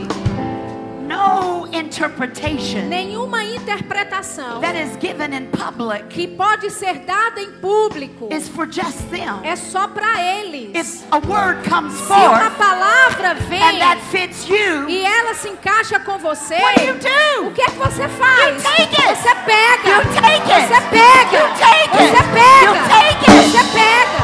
No 1.20 1.66
interpretation 1.72 2.88
Nenhuma 2.88 3.44
interpretação 3.44 4.60
that 4.60 4.74
is 4.74 4.96
given 4.98 5.34
in 5.34 5.46
public 5.50 6.04
que 6.08 6.26
pode 6.26 6.70
ser 6.70 7.00
dada 7.00 7.40
em 7.40 7.50
público 7.60 8.28
is 8.32 8.48
for 8.48 8.66
just 8.66 8.98
them. 9.10 9.40
é 9.44 9.54
só 9.54 9.86
para 9.86 10.20
eles. 10.22 10.70
If 10.74 11.04
a 11.10 11.18
word 11.18 11.68
comes 11.68 11.92
Se 11.94 12.12
uma 12.12 12.50
forth 12.50 12.56
palavra 12.56 13.32
and 13.32 13.34
vem 13.48 13.78
that 13.78 14.00
fits 14.10 14.48
you, 14.48 14.88
e 14.88 15.04
ela 15.04 15.34
se 15.34 15.48
encaixa 15.50 16.00
com 16.00 16.16
você, 16.18 16.54
what 16.56 16.80
do 16.80 16.86
you 16.86 16.94
do? 16.94 17.48
o 17.48 17.52
que 17.52 17.62
é 17.62 17.66
que 17.66 17.78
você 17.78 18.08
faz? 18.08 18.56
You 18.64 18.70
take 18.76 19.02
it. 19.02 19.18
Você 19.20 19.34
pega. 19.34 19.88
You 19.90 20.02
take 20.14 20.52
it. 20.52 20.68
Você 20.68 20.80
pega. 20.90 21.36
You 21.36 21.48
take 21.58 21.90
it. 21.96 22.10
Você 22.10 22.22
pega. 22.32 22.64
You 22.64 22.74
take 22.88 23.30
it. 23.30 23.50
Você 23.50 23.64
pega. 23.72 24.20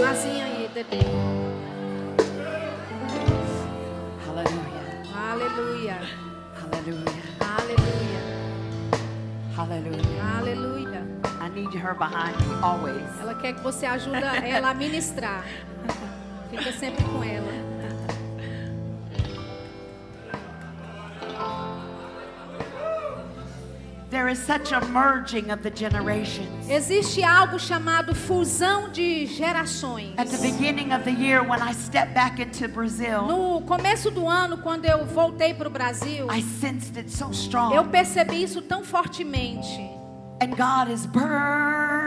Mazinha 0.00 0.44
aí, 0.44 0.68
Dedê. 0.74 1.19
Hallelujah. 9.60 10.38
Aleluia. 10.38 11.02
I 11.38 11.48
need 11.50 11.74
her 11.74 11.92
behind 11.92 12.34
me 12.48 12.54
always. 12.62 13.04
Ela 13.20 13.34
quer 13.34 13.52
que 13.52 13.60
você 13.60 13.84
ajude 13.84 14.16
ela 14.16 14.70
a 14.70 14.74
ministrar. 14.74 15.44
Fica 16.50 16.72
sempre 16.72 17.04
com 17.04 17.22
ela. 17.22 17.69
Existe 26.68 27.22
algo 27.22 27.58
chamado 27.58 28.14
fusão 28.14 28.90
de 28.90 29.26
gerações. 29.26 30.14
At 30.18 30.28
the 30.28 30.38
beginning 30.38 30.92
of 30.92 31.04
the 31.04 31.12
year, 31.12 31.42
when 31.42 31.60
I 31.62 31.72
stepped 31.72 32.12
back 32.12 32.42
into 32.42 32.68
Brazil, 32.68 33.22
No 33.22 33.60
começo 33.62 34.10
do 34.10 34.28
ano, 34.28 34.58
quando 34.58 34.84
eu 34.84 35.06
voltei 35.06 35.54
para 35.54 35.68
o 35.68 35.70
Brasil, 35.70 36.26
I 36.30 36.42
sensed 36.42 36.96
it 36.98 37.10
so 37.10 37.30
eu 37.72 37.84
percebi 37.84 38.42
isso 38.42 38.60
tão 38.62 38.82
fortemente. 38.82 40.00
And 40.42 40.56
God 40.56 40.88
is 40.90 41.04
burning, 41.04 41.99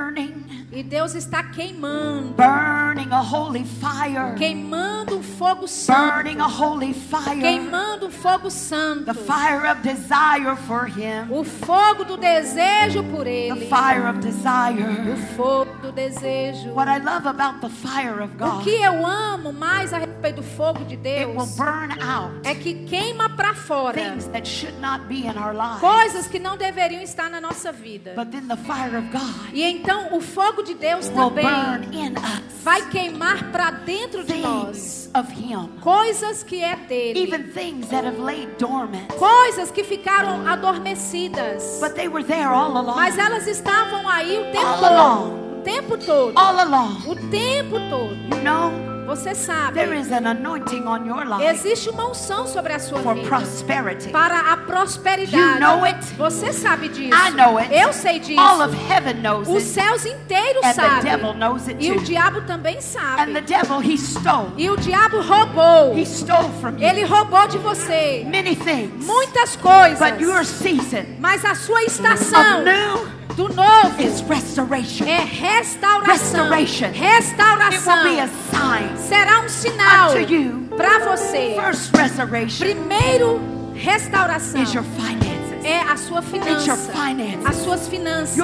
E 0.75 0.81
Deus 0.81 1.13
está 1.13 1.43
queimando, 1.43 2.33
burning 2.33 3.11
a 3.11 3.21
holy 3.21 3.63
fire, 3.63 4.33
queimando 4.35 5.17
um 5.17 5.21
fogo 5.21 5.67
santo, 5.67 6.15
burning 6.15 6.39
a 6.41 6.47
holy 6.47 6.95
fire, 6.95 7.39
queimando 7.41 8.07
um 8.07 8.11
fogo 8.11 8.49
santo, 8.49 9.05
the 9.05 9.13
fire 9.13 9.67
of 9.69 9.81
desire 9.83 10.55
for 10.67 10.87
Him, 10.87 11.27
o 11.29 11.43
fogo 11.43 12.03
do 12.03 12.17
desejo 12.17 13.03
por 13.03 13.23
the 13.25 13.29
Ele, 13.49 13.67
fire 13.67 14.07
of 14.09 14.17
o 14.17 14.21
desire. 14.21 15.15
fogo 15.35 15.71
do 15.79 15.91
desejo. 15.91 16.71
What 16.73 16.89
I 16.89 16.97
love 16.97 17.27
about 17.27 17.61
the 17.61 17.69
fire 17.69 18.19
of 18.23 18.33
O 18.33 18.37
God, 18.37 18.63
que 18.63 18.71
eu 18.81 19.05
amo 19.05 19.53
mais 19.53 19.93
a 19.93 19.99
respeito 19.99 20.37
do 20.37 20.43
fogo 20.43 20.83
de 20.85 20.95
it 20.95 21.25
will 21.27 21.35
Deus 21.35 21.55
burn 21.55 21.91
out 22.01 22.33
é 22.43 22.55
que 22.55 22.73
queima 22.85 23.29
para 23.29 23.53
fora 23.53 23.93
things 23.93 24.25
that 24.29 24.47
should 24.47 24.79
not 24.81 25.05
be 25.07 25.27
in 25.27 25.37
our 25.37 25.53
lives. 25.53 25.81
coisas 25.81 26.27
que 26.27 26.39
não 26.39 26.57
deveriam 26.57 27.03
estar 27.03 27.29
na 27.29 27.39
nossa 27.39 27.71
vida. 27.71 28.13
But 28.15 28.31
then 28.31 28.47
the 28.47 28.57
fire 28.57 28.97
of 28.97 29.07
God 29.11 29.53
E 29.53 29.61
então 29.61 30.15
o 30.15 30.19
fogo 30.19 30.62
de 30.63 30.73
Deus 30.73 31.07
também 31.09 31.45
vai 32.63 32.89
queimar 32.89 33.51
para 33.51 33.71
dentro 33.71 34.23
de 34.23 34.35
nós 34.35 35.03
coisas 35.81 36.41
que 36.43 36.63
é 36.63 36.75
dele, 36.75 37.27
coisas 39.17 39.69
que 39.69 39.83
ficaram 39.83 40.47
adormecidas, 40.47 41.79
mas 42.95 43.17
elas 43.17 43.47
estavam 43.47 44.07
aí 44.09 44.39
o 44.39 44.51
tempo 44.51 44.75
todo. 44.79 44.85
along. 44.85 45.43
tempo 45.63 45.97
todo. 45.97 46.37
O 47.07 47.15
tempo 47.29 47.75
todo. 47.89 48.15
You 48.35 48.43
know, 48.43 48.92
Você 49.05 49.35
sabe. 49.35 49.73
there 49.73 49.93
is 49.99 50.11
an 50.11 50.25
anointing 50.27 50.85
on 50.87 51.05
your 51.05 51.25
life 51.25 51.43
Existe 51.45 51.89
uma 51.89 52.09
unção 52.09 52.47
sobre 52.47 52.73
a 52.73 52.79
sua 52.79 52.99
vida. 53.13 53.27
prosperity. 53.27 54.09
Para 54.09 54.51
a 54.53 54.57
prosperidade. 54.57 55.35
You 55.35 55.59
know 55.59 55.83
it. 55.85 55.99
Você 56.17 56.51
sabe 56.53 56.87
disso. 56.89 57.13
I 57.13 57.31
know 57.31 57.57
it. 57.57 57.73
Eu 57.73 57.91
sei 57.93 58.19
disso. 58.19 58.39
All 58.39 58.61
of 58.61 58.75
heaven 58.89 59.15
knows 59.21 59.47
Os 59.47 59.63
céus 59.63 60.05
inteiros 60.05 60.63
And 60.63 60.73
the 60.73 60.73
sabem. 60.73 61.01
devil 61.11 61.33
knows 61.33 61.67
it 61.67 61.77
E 61.85 61.91
o 61.91 61.99
diabo 62.01 62.41
também 62.41 62.75
And 62.75 62.79
the 62.79 62.81
sabe. 62.81 63.41
devil, 63.41 63.79
he 63.81 63.97
stole. 63.97 64.51
E 64.57 64.69
o 64.69 64.77
diabo 64.77 65.21
roubou. 65.21 65.97
He 65.97 66.05
stole 66.05 66.49
from 66.61 66.77
you 66.77 66.83
Ele 66.87 67.03
roubou 67.05 67.47
de 67.47 67.57
você 67.57 68.25
many 68.29 68.55
things. 68.55 69.05
muitas 69.05 69.55
coisas. 69.57 69.99
But 69.99 70.21
your 70.21 70.43
season 70.45 71.17
Mas 71.19 71.43
a 71.45 71.55
sua 71.55 71.83
estação 71.83 72.63
do 73.35 73.49
novo 73.49 74.01
is 74.01 74.21
restoration. 74.21 75.05
é 75.07 75.19
restauração. 75.23 76.49
Restoration. 76.49 76.85
It 76.87 76.99
will 76.99 77.03
Restauração. 77.09 78.03
be 78.03 78.19
a 78.19 78.27
sign 78.27 78.97
Será 78.97 79.39
um 79.41 79.49
sinal 79.49 80.11
para 80.77 80.99
você. 81.15 81.55
First 81.63 81.95
restoration 81.95 82.59
Primeiro, 82.65 83.39
restauração. 83.75 84.61
is 84.61 84.73
your 84.73 84.83
finances. 84.83 85.22
É 85.63 85.79
a 85.81 85.95
sua 85.97 86.21
finança. 86.21 86.91
As 87.45 87.55
suas 87.57 87.87
finanças. 87.87 88.37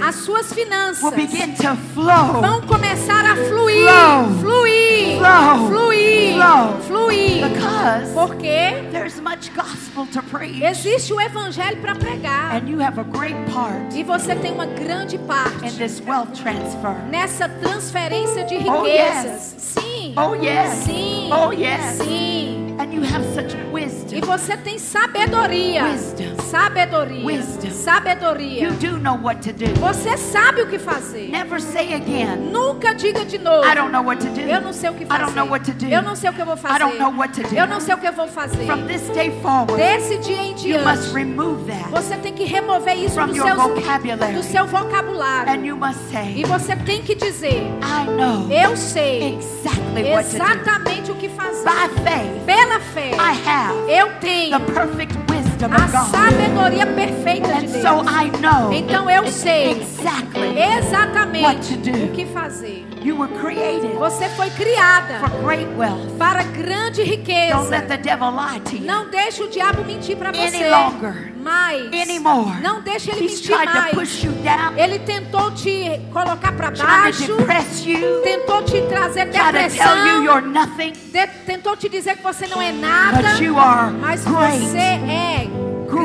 As 0.00 0.14
suas 0.16 0.52
finanças 0.52 1.02
will 1.02 1.12
begin 1.12 1.52
to 1.54 1.76
flow. 1.94 2.40
vão 2.40 2.60
começar 2.62 3.24
a 3.24 3.36
fluir. 3.36 3.86
Flow. 3.88 4.40
Fluir. 4.40 5.18
Flow. 5.18 5.68
Fluir. 5.68 6.34
Flow. 6.34 6.80
Fluir. 6.82 7.48
Because 7.48 8.12
Porque 8.12 8.88
there's 8.92 9.20
much 9.20 9.50
gospel 9.54 10.06
to 10.12 10.22
preach. 10.24 10.62
existe 10.62 11.12
o 11.12 11.20
evangelho 11.20 11.78
para 11.80 11.94
pregar. 11.94 12.54
And 12.56 12.68
you 12.68 12.80
have 12.82 12.98
a 13.00 13.04
great 13.04 13.36
part 13.52 13.94
E 13.96 14.02
você 14.02 14.34
tem 14.34 14.52
uma 14.52 14.66
grande 14.66 15.16
in 15.16 15.26
parte 15.26 15.70
this 15.78 16.02
wealth 16.06 16.32
transfer. 16.34 16.94
nessa 17.10 17.48
transferência 17.48 18.44
de 18.44 18.56
Oh, 18.56 18.82
riquezas. 18.82 19.54
Sim. 19.58 20.14
Oh, 20.16 20.34
yes. 20.34 20.70
Sim. 20.84 21.30
Oh, 21.32 21.52
yes. 21.52 21.96
Sim. 21.98 22.65
And 22.86 22.92
you 22.94 23.02
have 23.02 23.24
such 23.34 23.52
E 23.54 23.72
wisdom. 23.72 24.20
você 24.26 24.56
tem 24.56 24.78
sabedoria. 24.78 25.84
Wisdom. 25.86 26.36
Sabedoria. 26.48 27.24
Wisdom. 27.26 27.70
Sabedoria. 27.70 28.62
You 28.68 28.72
do 28.74 28.98
know 28.98 29.16
what 29.20 29.40
to 29.42 29.52
do. 29.52 29.66
Você 29.80 30.16
sabe 30.16 30.62
o 30.62 30.66
que 30.68 30.78
fazer. 30.78 31.28
Never 31.30 31.60
say 31.60 31.94
again, 31.94 32.36
Nunca 32.52 32.94
diga 32.94 33.24
de 33.24 33.38
novo. 33.38 33.66
I 33.66 33.74
don't 33.74 33.90
know 33.90 34.02
what 34.04 34.22
to 34.24 34.32
do. 34.32 34.40
Eu 34.40 34.60
não 34.60 34.72
sei 34.72 34.90
o 34.90 34.94
que 34.94 35.02
I 35.02 35.06
fazer. 35.06 35.24
don't 35.24 35.34
know 35.36 35.46
what 35.48 35.64
to 35.64 35.72
do. 35.76 35.86
Eu 35.86 36.00
não 36.02 36.14
sei 36.14 36.30
o 36.30 36.32
que 36.32 36.40
eu 36.40 36.46
vou 36.46 36.56
fazer. 36.56 36.74
I 36.74 36.78
don't 36.78 36.98
know 36.98 37.10
what 37.12 37.34
to 37.42 37.48
do. 37.48 37.54
Eu 37.56 37.66
não 37.66 37.80
sei 37.80 37.94
o 37.94 37.98
que 37.98 38.06
eu 38.06 38.12
vou 38.12 38.28
fazer. 38.28 38.66
From 38.66 38.86
this 38.86 39.02
day 39.14 39.30
forward, 39.42 39.76
Desse 39.76 40.18
dia 40.18 40.42
em 40.42 40.50
you 40.52 40.78
must 40.84 41.10
diante, 41.10 41.14
remove 41.14 41.64
that. 41.70 41.90
você 41.90 42.16
tem 42.18 42.32
que 42.32 42.44
remover 42.44 42.96
isso 42.96 43.20
do 43.20 43.34
seu, 43.34 44.32
do 44.32 44.42
seu 44.44 44.66
vocabulário. 44.66 45.52
And 45.52 45.66
you 45.66 45.76
must 45.76 45.98
E 46.10 46.12
say, 46.12 46.44
você 46.44 46.76
tem 46.76 47.02
que 47.02 47.14
dizer: 47.16 47.62
I 47.82 48.06
know 48.16 48.48
Eu 48.50 48.76
sei 48.76 49.36
exactly 49.38 50.12
what 50.12 50.24
to 50.30 50.36
do. 50.38 50.42
exatamente 50.44 51.10
o 51.10 51.14
que 51.16 51.28
fazer. 51.28 51.64
By 51.64 51.88
faith, 52.04 52.46
Pela 52.76 52.80
fé, 52.80 53.10
I 53.12 53.48
have 53.48 53.90
eu 53.90 54.10
tenho 54.20 54.58
the 54.58 54.72
perfect 54.72 55.16
wisdom 55.30 55.72
a 55.72 55.76
of 55.84 55.92
God. 55.92 56.10
sabedoria 56.10 56.86
perfeita 56.86 57.54
de 57.60 57.66
Deus. 57.68 57.82
so 57.82 58.02
I 58.04 58.30
know 58.40 58.70
Então 58.72 59.08
eu 59.08 59.26
sei 59.28 59.70
exactly 59.70 60.48
what 60.48 60.78
exatamente 60.78 61.76
to 61.78 61.90
do. 61.90 62.04
o 62.04 62.08
que 62.12 62.26
fazer. 62.26 62.84
You 63.06 63.16
were 63.16 63.28
created 63.40 63.92
Você 63.98 64.28
foi 64.30 64.50
criada 64.50 65.20
for 65.20 65.30
great 65.42 65.68
wealth. 65.76 66.16
para 66.18 66.42
grande 66.42 67.02
Don't 67.04 67.10
riqueza. 67.10 67.68
let 67.70 67.86
the 67.88 67.96
devil 67.96 68.30
lie 68.30 68.60
to 68.60 68.76
you. 68.76 68.84
Não 68.84 69.08
deixe 69.10 69.42
o 69.42 69.48
diabo 69.48 69.84
mentir 69.84 70.16
para 70.16 70.30
Any 70.30 70.50
você. 70.50 70.68
longer. 70.70 71.32
Mais. 71.42 71.86
Anymore. 71.92 72.60
Não 72.60 72.80
deixe 72.82 73.10
ele 73.10 73.24
He's 73.24 73.40
mentir 73.40 73.54
tried 73.56 73.68
to 73.72 73.78
mais. 73.78 73.94
push 73.94 74.24
you 74.24 74.32
down, 74.42 74.76
Ele 74.76 74.98
tentou 74.98 75.52
te 75.52 76.00
colocar 76.12 76.52
para 76.52 76.72
to 76.72 76.82
baixo. 76.82 77.36
depress 77.36 77.86
you, 77.86 78.20
Tentou 78.22 78.62
te 78.62 78.80
trazer 78.88 79.26
trying 79.26 79.68
to 79.70 79.76
tell 79.76 79.96
you 79.96 80.02
depressão. 80.12 80.24
you're 80.24 80.40
nothing. 80.48 80.92
de- 81.12 81.26
tentou 81.46 81.76
te 81.76 81.88
dizer 81.88 82.16
que 82.16 82.22
você 82.22 82.46
não 82.48 82.60
é 82.60 82.72
nada. 82.72 83.22
But 83.22 83.40
you 83.40 83.56
are 83.58 83.92
Mas 83.92 84.24
great, 84.24 84.58
você 84.58 84.76
é 84.78 85.48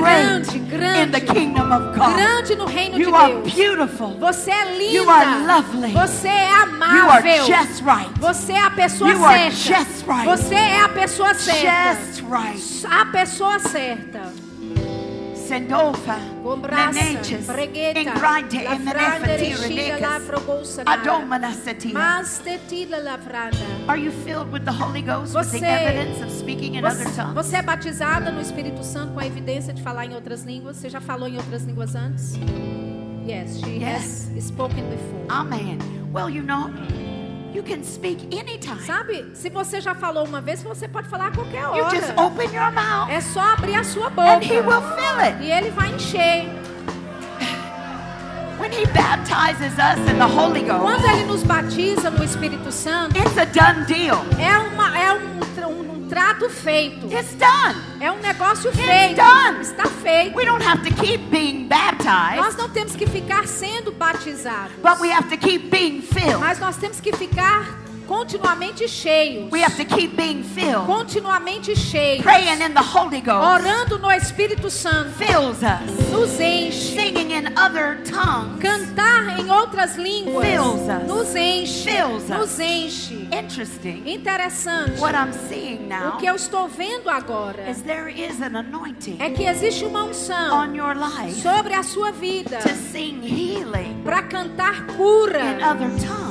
great 0.01 0.23
grande, 0.23 0.55
in 0.55 0.67
grande. 0.67 1.11
the 1.13 1.21
kingdom 1.21 1.71
of 1.71 1.95
God. 1.97 2.13
Grande 2.15 2.55
no 2.55 2.65
reino 2.65 2.97
de 2.97 3.03
You 3.03 3.15
are 3.15 3.33
Deus. 3.33 3.53
beautiful. 3.53 4.17
Você 4.19 4.51
é 4.51 4.77
linda. 4.77 4.93
You 4.93 5.09
are 5.09 5.45
lovely. 5.45 5.91
Você 5.93 6.27
é 6.27 6.47
You 6.49 6.53
are 6.53 6.63
amável. 6.75 7.45
just 7.45 7.81
right. 7.83 8.11
Você 8.19 8.53
é 8.53 8.59
a 8.63 8.71
pessoa 8.71 9.09
You 9.11 9.25
are 9.25 9.51
certa. 9.51 9.79
just 9.85 10.07
right. 10.07 10.25
Você 10.25 10.55
é 10.55 10.81
a 10.81 10.89
pessoa 10.89 11.33
certa. 11.33 11.95
Just 11.95 12.21
right. 12.23 12.87
A 12.89 13.05
pessoa 13.05 13.59
certa. 13.59 14.30
Pregueta, 17.45 17.99
Ingrante, 17.99 18.63
Lafranda, 18.63 19.27
Emenefati. 21.25 21.93
Mastetila, 21.93 22.97
Lavranda. 23.03 23.57
Are 23.87 23.97
you 23.97 24.11
filled 24.11 24.51
with 24.51 24.63
the 24.63 24.71
Holy 24.71 25.01
Ghost 25.01 25.35
with 25.35 25.51
the 25.51 25.59
Você- 25.59 25.65
evidence 25.65 26.21
of 26.23 26.31
speaking 26.31 26.75
in 26.75 26.85
other 26.85 27.05
Você, 27.05 27.21
tongues? 27.21 27.33
você 27.33 27.55
é 27.57 27.61
batizada 27.61 28.31
no 28.31 28.39
Espírito 28.41 28.83
Santo 28.83 29.13
com 29.13 29.19
a 29.19 29.25
evidência 29.25 29.73
de 29.73 29.81
falar 29.81 30.05
em 30.05 30.13
outras 30.15 30.43
línguas? 30.43 30.77
Você 30.77 30.89
já 30.89 31.01
falou 31.01 31.27
em 31.27 31.37
outras 31.37 31.63
línguas 31.63 31.95
antes? 31.95 32.33
Yes, 33.27 33.59
she 33.59 33.79
Yes. 33.79 34.29
has 34.35 34.43
spoken 34.45 34.83
before. 34.89 35.25
Amen. 35.29 35.77
Well, 36.13 36.29
you 36.29 36.43
know, 36.43 36.69
you 37.53 37.63
can 37.63 37.83
speak 37.83 38.23
anytime. 38.33 38.79
Sabe, 38.85 39.25
se 39.33 39.49
você 39.49 39.79
já 39.81 39.93
falou 39.93 40.25
uma 40.25 40.41
vez, 40.41 40.61
você 40.63 40.87
pode 40.87 41.07
falar 41.09 41.27
a 41.27 41.31
qualquer 41.31 41.61
You 41.75 41.89
just 41.89 42.09
hora. 42.15 42.27
open 42.27 42.45
your 42.53 42.71
mouth 42.71 43.09
É 43.09 43.19
só 43.21 43.41
abrir 43.53 43.75
a 43.75 43.83
sua 43.83 44.07
and 44.07 44.41
He 44.43 44.53
will 44.59 44.63
boca. 44.81 44.95
fill 44.95 45.19
it. 45.19 45.37
E 45.43 45.51
ele 45.51 45.69
vai 45.71 45.89
encher. 45.89 46.45
When 48.59 48.71
He 48.71 48.85
baptizes 48.93 49.73
us 49.79 49.97
in 50.07 50.17
the 50.19 50.27
Holy 50.27 50.61
Ghost, 50.61 50.81
Quando 50.81 51.05
ele 51.07 51.25
nos 51.25 51.43
batiza 51.43 52.11
no 52.11 52.23
Espírito 52.23 52.71
Santo, 52.71 53.17
it's 53.17 53.35
a 53.37 53.45
done 53.45 53.85
deal. 53.85 54.23
é, 54.39 54.57
uma, 54.59 54.97
é 54.97 55.13
um 55.13 55.40
trato 56.11 56.49
feito. 56.49 57.05
It's 57.07 57.33
done. 57.35 57.79
É 58.01 58.11
um 58.11 58.19
negócio 58.19 58.69
feito. 58.73 59.15
done. 59.15 59.61
Está 59.61 59.85
feito. 59.85 60.35
We 60.35 60.43
don't 60.43 60.61
have 60.61 60.83
to 60.83 60.93
keep 60.93 61.29
being 61.29 61.69
baptized, 61.69 62.35
Nós 62.35 62.57
não 62.57 62.67
temos 62.67 62.97
que 62.97 63.07
ficar 63.07 63.47
sendo 63.47 63.93
batizados. 63.93 64.73
but 64.83 64.99
we 64.99 65.09
have 65.09 65.29
to 65.29 65.37
keep 65.37 65.69
being 65.69 66.01
filled. 66.01 66.39
Mas 66.41 66.59
nós 66.59 66.75
temos 66.75 66.99
que 66.99 67.13
ficar 67.13 67.79
continuamente 68.11 68.89
cheios. 68.89 69.49
We 69.51 69.61
have 69.61 69.77
to 69.77 69.85
keep 69.85 70.17
being 70.17 70.43
filled. 70.43 70.85
Continuamente 70.85 71.73
cheios. 71.75 72.21
Praying 72.21 72.61
in 72.61 72.73
the 72.73 72.81
Holy 72.81 73.21
Ghost 73.21 73.63
Orando 73.63 73.97
no 73.97 74.11
Espírito 74.11 74.69
Santo. 74.69 75.11
fills 75.11 75.63
us. 75.63 76.11
Nos 76.11 76.37
enche. 76.39 76.93
Singing 76.93 77.31
in 77.31 77.57
other 77.57 78.03
tongues 78.03 78.59
Cantar 78.59 79.39
em 79.39 79.49
outras 79.49 79.95
línguas. 79.95 80.45
Fills 80.45 80.89
us. 80.89 81.07
Nos 81.07 81.35
enche. 81.35 81.89
Fills 81.89 82.23
us. 82.23 82.29
Nos 82.29 82.59
enche. 82.59 83.27
Interesting. 83.31 84.03
Interessante. 84.05 84.99
What 84.99 85.15
I'm 85.15 85.31
seeing 85.47 85.87
now 85.87 86.15
O 86.15 86.17
que 86.17 86.25
eu 86.25 86.35
estou 86.35 86.67
vendo 86.67 87.09
agora 87.09 87.69
is 87.69 87.81
there 87.83 88.09
is 88.09 88.41
an 88.41 88.57
anointing 88.57 89.17
é 89.19 89.29
que 89.29 89.45
existe 89.45 89.85
uma 89.85 90.03
unção 90.03 90.53
on 90.53 90.75
your 90.75 90.95
life 90.95 91.41
sobre 91.41 91.73
a 91.73 91.83
sua 91.83 92.11
vida 92.11 92.59
para 94.03 94.23
cantar 94.23 94.81
in 94.81 94.97
cura. 94.97 95.41
other 95.61 95.89
tongues. 96.05 96.30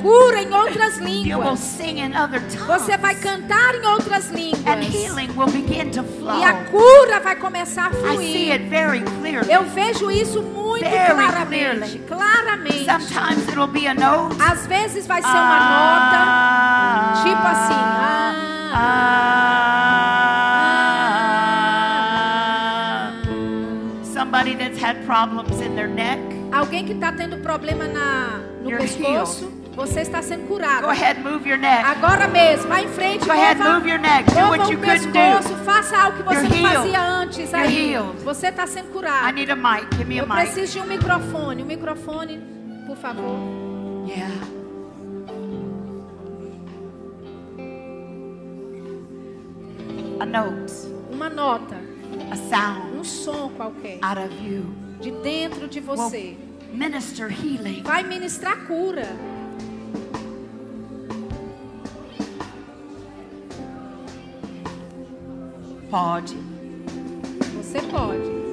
Cura 0.00 0.40
em 0.42 0.52
outras 0.52 0.96
You 0.98 1.02
will 1.04 1.22
línguas. 1.24 1.58
sing 1.60 1.98
in 2.00 2.14
other 2.16 2.40
tongues. 2.40 2.66
Você 2.66 2.96
vai 2.96 3.14
cantar 3.16 3.74
em 3.74 3.84
outras 3.86 4.30
and 4.30 4.34
línguas. 4.34 4.94
healing 4.94 5.28
will 5.36 5.50
begin 5.50 5.90
to 5.90 6.02
flow. 6.02 6.38
E 6.38 6.44
a 6.44 6.54
cura 6.70 7.20
vai 7.20 7.36
começar 7.36 7.86
a 7.86 7.90
I 7.90 8.16
see 8.16 8.48
fluir. 8.48 8.52
it 8.52 8.64
very 8.68 9.00
clearly. 9.20 9.52
Eu 9.52 9.64
vejo 9.64 10.10
isso 10.10 10.42
muito 10.42 10.84
Very 10.88 11.12
claramente. 11.14 11.98
clearly. 11.98 11.98
Claramente. 12.08 12.84
Sometimes 12.86 13.48
it'll 13.48 13.66
be 13.66 13.86
a 13.86 13.94
note. 13.94 14.36
Às 14.40 14.66
vezes 14.66 15.06
vai 15.06 15.20
ser 15.22 15.28
uma 15.28 15.60
nota, 15.60 17.22
tipo 17.22 17.46
assim. 17.46 17.74
Ah, 18.76 19.34
Ah. 22.24 23.12
Somebody 24.12 24.54
that's 24.54 24.78
had 24.78 25.04
problems 25.06 25.60
in 25.60 25.74
their 25.76 25.88
neck. 25.88 26.18
alguém 26.52 26.84
que 26.84 26.92
está 26.92 27.12
tendo 27.12 27.36
problema 27.38 27.86
na, 27.86 28.38
no 28.62 28.70
You're 28.70 28.82
pescoço, 28.82 29.50
você 29.74 30.00
está 30.00 30.22
sendo 30.22 30.46
curado. 30.46 30.82
Go 30.82 30.90
ahead, 30.90 31.20
move 31.20 31.48
your 31.48 31.58
neck. 31.58 31.84
Agora 31.84 32.28
mesmo, 32.28 32.68
vai 32.68 32.84
em 32.84 32.88
frente, 32.88 33.24
Go 33.24 33.32
ahead, 33.32 33.58
mova, 33.60 33.74
move 33.78 33.88
your 33.90 33.98
neck. 34.00 34.30
Do 34.30 34.40
what 34.48 34.70
you 34.72 34.78
o 34.78 34.82
couldn't 34.82 35.12
do. 35.12 35.64
faça 35.64 35.96
algo 35.98 36.18
que 36.18 36.22
você 36.22 36.34
You're 36.36 36.48
não 36.48 36.56
healed. 36.56 36.76
fazia 36.76 37.02
antes 37.02 37.38
You're 37.52 37.56
aí. 37.56 37.92
healed. 37.92 38.18
Você 38.24 38.46
está 38.48 38.66
sendo 38.66 38.88
I 38.88 38.92
curado. 38.92 39.32
need 39.34 39.50
a 39.50 39.56
mic. 39.56 39.86
Give 39.96 40.04
me 40.04 40.20
a 40.20 40.22
Eu 40.22 40.26
mic. 40.28 40.36
preciso 40.52 40.72
de 40.74 40.80
um 40.80 40.86
microfone. 40.86 41.62
Um 41.62 41.66
microfone, 41.66 42.38
por 42.86 42.96
favor. 42.96 43.38
Yeah. 44.06 44.30
A 50.20 50.26
note, 50.26 50.72
Uma 51.10 51.28
nota, 51.28 51.76
a 52.30 52.36
sound 52.36 52.96
um 52.98 53.04
som 53.04 53.50
qualquer. 53.56 53.98
out 54.02 54.18
of 54.18 54.32
you 54.42 54.64
De 55.00 55.10
dentro 55.10 55.68
de 55.68 55.80
você. 55.80 56.36
minister 56.72 57.28
healing. 57.30 57.82
Vai 57.82 58.02
ministrar 58.02 58.64
cura. 58.66 59.06
Pode. 65.94 66.36
Você 67.54 67.80
pode. 67.82 68.44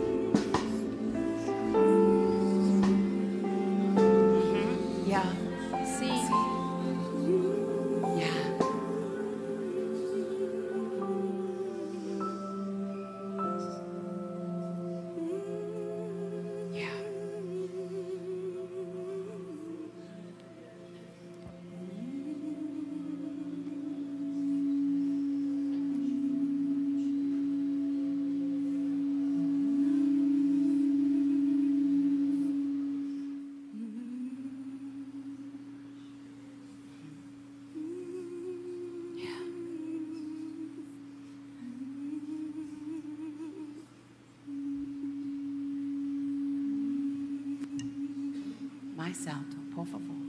Mais 49.11 49.27
alto, 49.27 49.57
por 49.75 49.85
favor. 49.85 50.20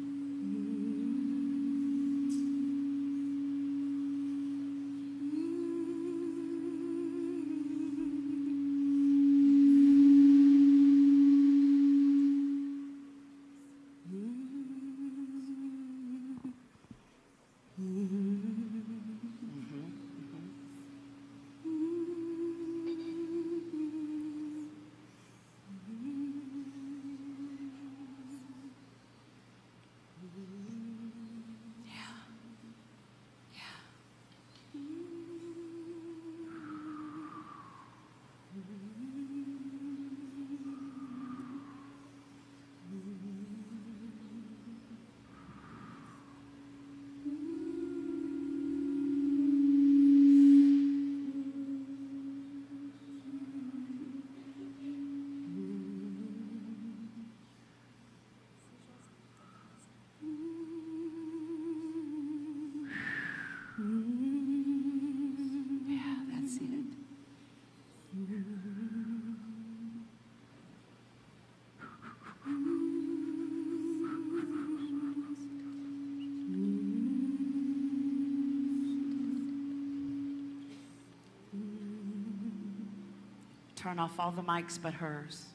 Turn 83.82 83.98
off 83.98 84.12
all 84.20 84.30
the 84.30 84.42
mics 84.42 84.78
but 84.80 84.94
hers. 84.94 85.46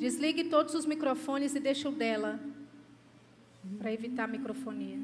Desligue 0.00 0.50
todos 0.50 0.74
os 0.74 0.86
microfones 0.86 1.54
e 1.54 1.60
deixe 1.60 1.86
o 1.86 1.92
dela. 1.92 2.40
Para 3.78 3.92
evitar 3.92 4.24
a 4.24 4.26
microfonia. 4.26 4.98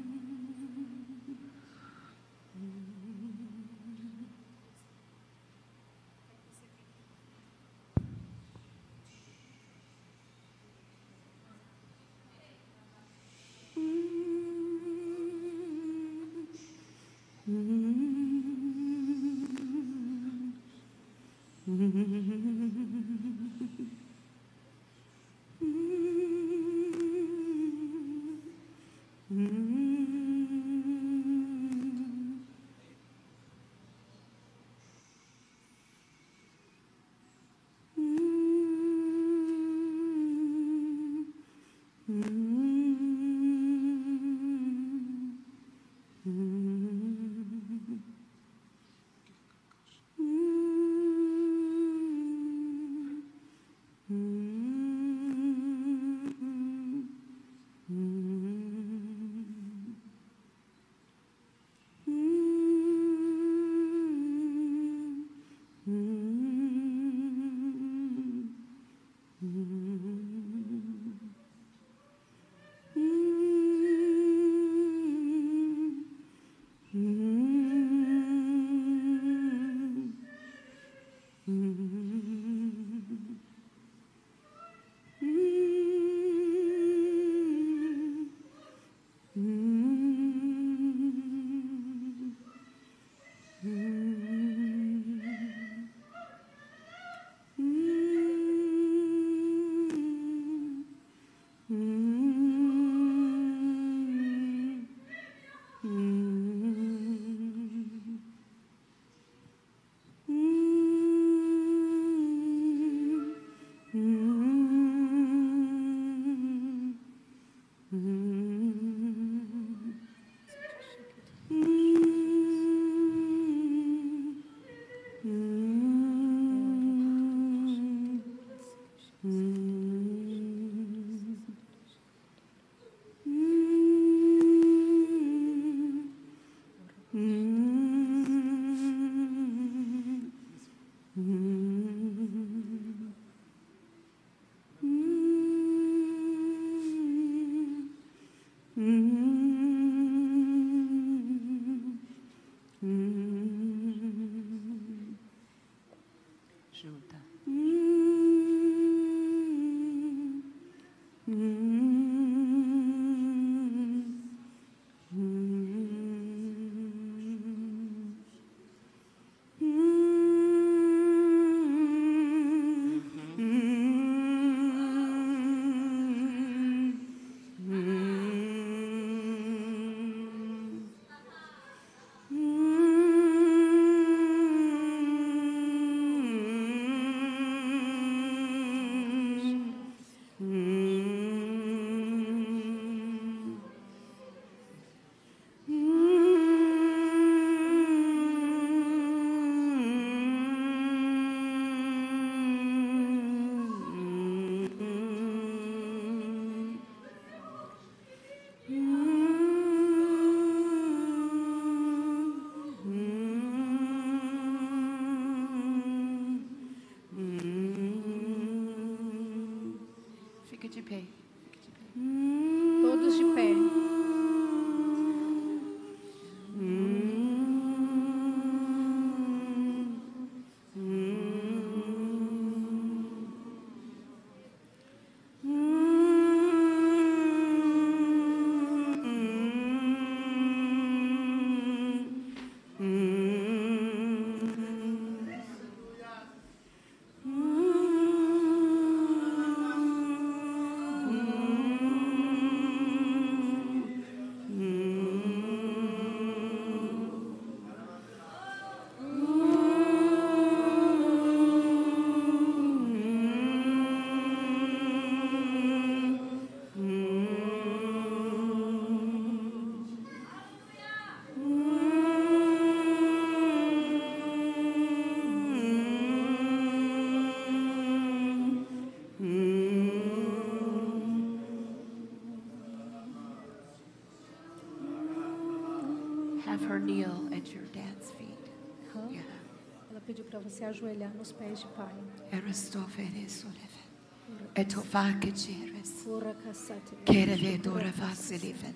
Você 290.51 290.65
ajoelhar 290.65 291.15
nos 291.15 291.31
pés 291.31 291.59
de 291.59 291.67
pai. 291.67 291.95
Aristofanes 292.33 293.45
oleve. 293.45 294.51
Etofakeceres. 294.53 296.05
Ora 296.05 296.33
cassate. 296.33 296.93
Kerevedora 297.05 297.89
vasiliven. 297.89 298.75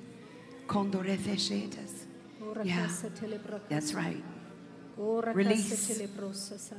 Condore. 0.68 1.20
Ora 2.40 2.64
Yeah. 2.64 2.88
That's 3.68 3.94
right. 3.94 4.35
Release. 4.98 5.92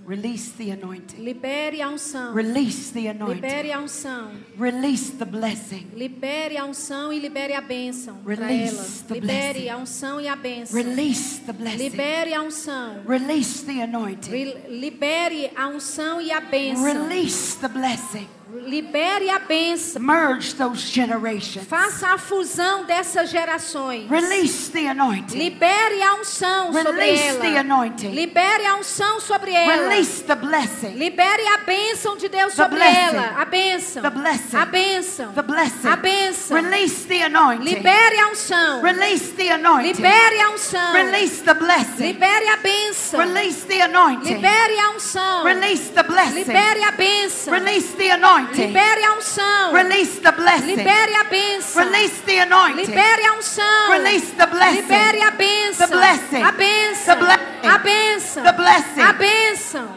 Release 0.07 0.53
the 0.57 0.71
anointing. 0.71 1.23
Libere 1.23 1.83
a 1.83 1.89
unção. 1.91 2.35
Release 2.35 2.91
the 2.93 3.09
anointing. 3.09 3.35
Libere 3.43 3.73
a 3.73 3.79
unção. 3.81 4.31
Release 4.59 5.13
the 5.19 5.25
blessing. 5.27 5.87
Libere 5.95 6.57
a 6.57 6.65
unção 6.65 7.13
e 7.13 7.19
libere 7.19 7.53
a 7.53 7.61
bênção. 7.61 8.19
Release 8.25 9.05
the 9.05 9.15
Libere 9.15 9.53
blessing. 9.53 9.69
a 9.69 9.77
unção 9.77 10.21
e 10.21 10.29
a 10.29 10.37
bênção. 10.37 10.77
Release 10.77 11.41
the 11.41 11.53
blessing. 11.53 11.77
Libere 11.91 12.35
a 12.35 12.43
unção. 12.43 13.03
Release 13.07 13.65
the 13.67 13.83
anointing. 13.83 14.31
Re- 14.31 14.65
Libere 14.69 15.51
a 15.55 15.69
unção 15.69 16.21
e 16.21 16.33
a 16.33 16.41
bênção. 16.41 16.85
Release 16.85 17.57
the 17.59 17.69
blessing. 17.69 18.29
Libere 18.67 19.31
a 19.31 19.39
bênção. 19.39 20.03
Merge 20.03 20.55
those 20.57 20.83
generations. 20.93 21.67
Faça 21.69 22.09
a 22.09 22.19
fusão 22.19 22.85
dessas 22.85 23.31
gerações. 23.31 24.11
Release 24.11 24.71
the 24.73 24.89
anointing. 24.89 25.39
Libere 25.39 26.03
a 26.03 26.15
unção 26.15 26.73
sobre 26.73 26.93
Release 26.93 27.39
the 27.39 27.47
ela. 27.47 27.61
anointing. 27.61 28.09
Libere 28.11 28.67
a 28.67 28.75
unção 28.77 29.21
sobre 29.21 29.53
ela. 29.53 29.89
Release 29.89 30.25
the 30.25 30.35
blessing. 30.35 30.95
Libere 30.97 31.47
a 31.49 31.59
bênção 31.59 32.17
de 32.17 32.29
Deus 32.29 32.55
The 32.55 32.63
sobre 32.65 32.79
blessing. 32.79 33.17
ela. 33.17 33.35
A 33.41 33.45
bênção. 33.45 34.03
The 34.03 34.11
blessing. 34.11 34.57
A 34.57 34.65
bênção. 34.67 35.33
The 35.33 35.43
blessing. 35.43 35.89
A 35.89 35.97
bênção. 35.97 36.57
Release 36.61 37.07
the 37.07 37.23
anointing. 37.23 37.65
Libere 37.65 38.19
a 38.21 38.29
unção. 38.29 38.83
Release 38.83 39.33
the 39.35 39.51
anointing. 39.53 39.93
Libere 40.03 40.41
a 40.41 40.51
unção. 40.51 40.93
Release 40.93 41.43
the 41.45 41.55
blessing. 41.55 42.03
Libere 42.07 42.49
a 42.49 42.57
bênção. 42.57 43.21
Release 43.21 43.65
the 43.67 43.83
anointing. 43.83 44.35
Libere 44.35 44.79
a 44.81 44.91
unção. 44.91 45.45
Release 45.45 45.91
the 45.93 46.03
blessing. 46.03 46.35
Libere 46.39 46.83
a 46.83 46.91
bênção. 46.91 47.55
Release 47.55 47.93
the 47.97 48.11
anointing. 48.11 48.56
Libere 48.63 49.05
a 49.05 49.13
unção. 49.13 49.73
Release 49.73 50.21
the 50.21 50.33
blessing. 50.33 50.67
Libere 50.77 51.15
a 51.15 51.25
bênção. 51.25 51.83
Release 51.85 52.23
the 52.23 52.41
anointing. 52.41 52.81
Libere 52.87 53.25
a 53.27 53.33
unção. 53.35 53.91
Release 53.91 54.33
the 54.37 54.47
blessing. 54.47 54.81
Libere 54.83 55.23
a 55.23 55.31
bênção. 55.31 55.89
The 55.89 55.97
blessing. 55.97 56.43
A 56.43 56.53
bênção. 56.53 57.05
The 57.05 57.17
blessing. 57.17 57.69
A 57.69 57.79
bênção. 57.79 58.43
The 58.45 58.53
blessing. 58.53 59.01
A 59.03 59.13
bênção. 59.13 59.89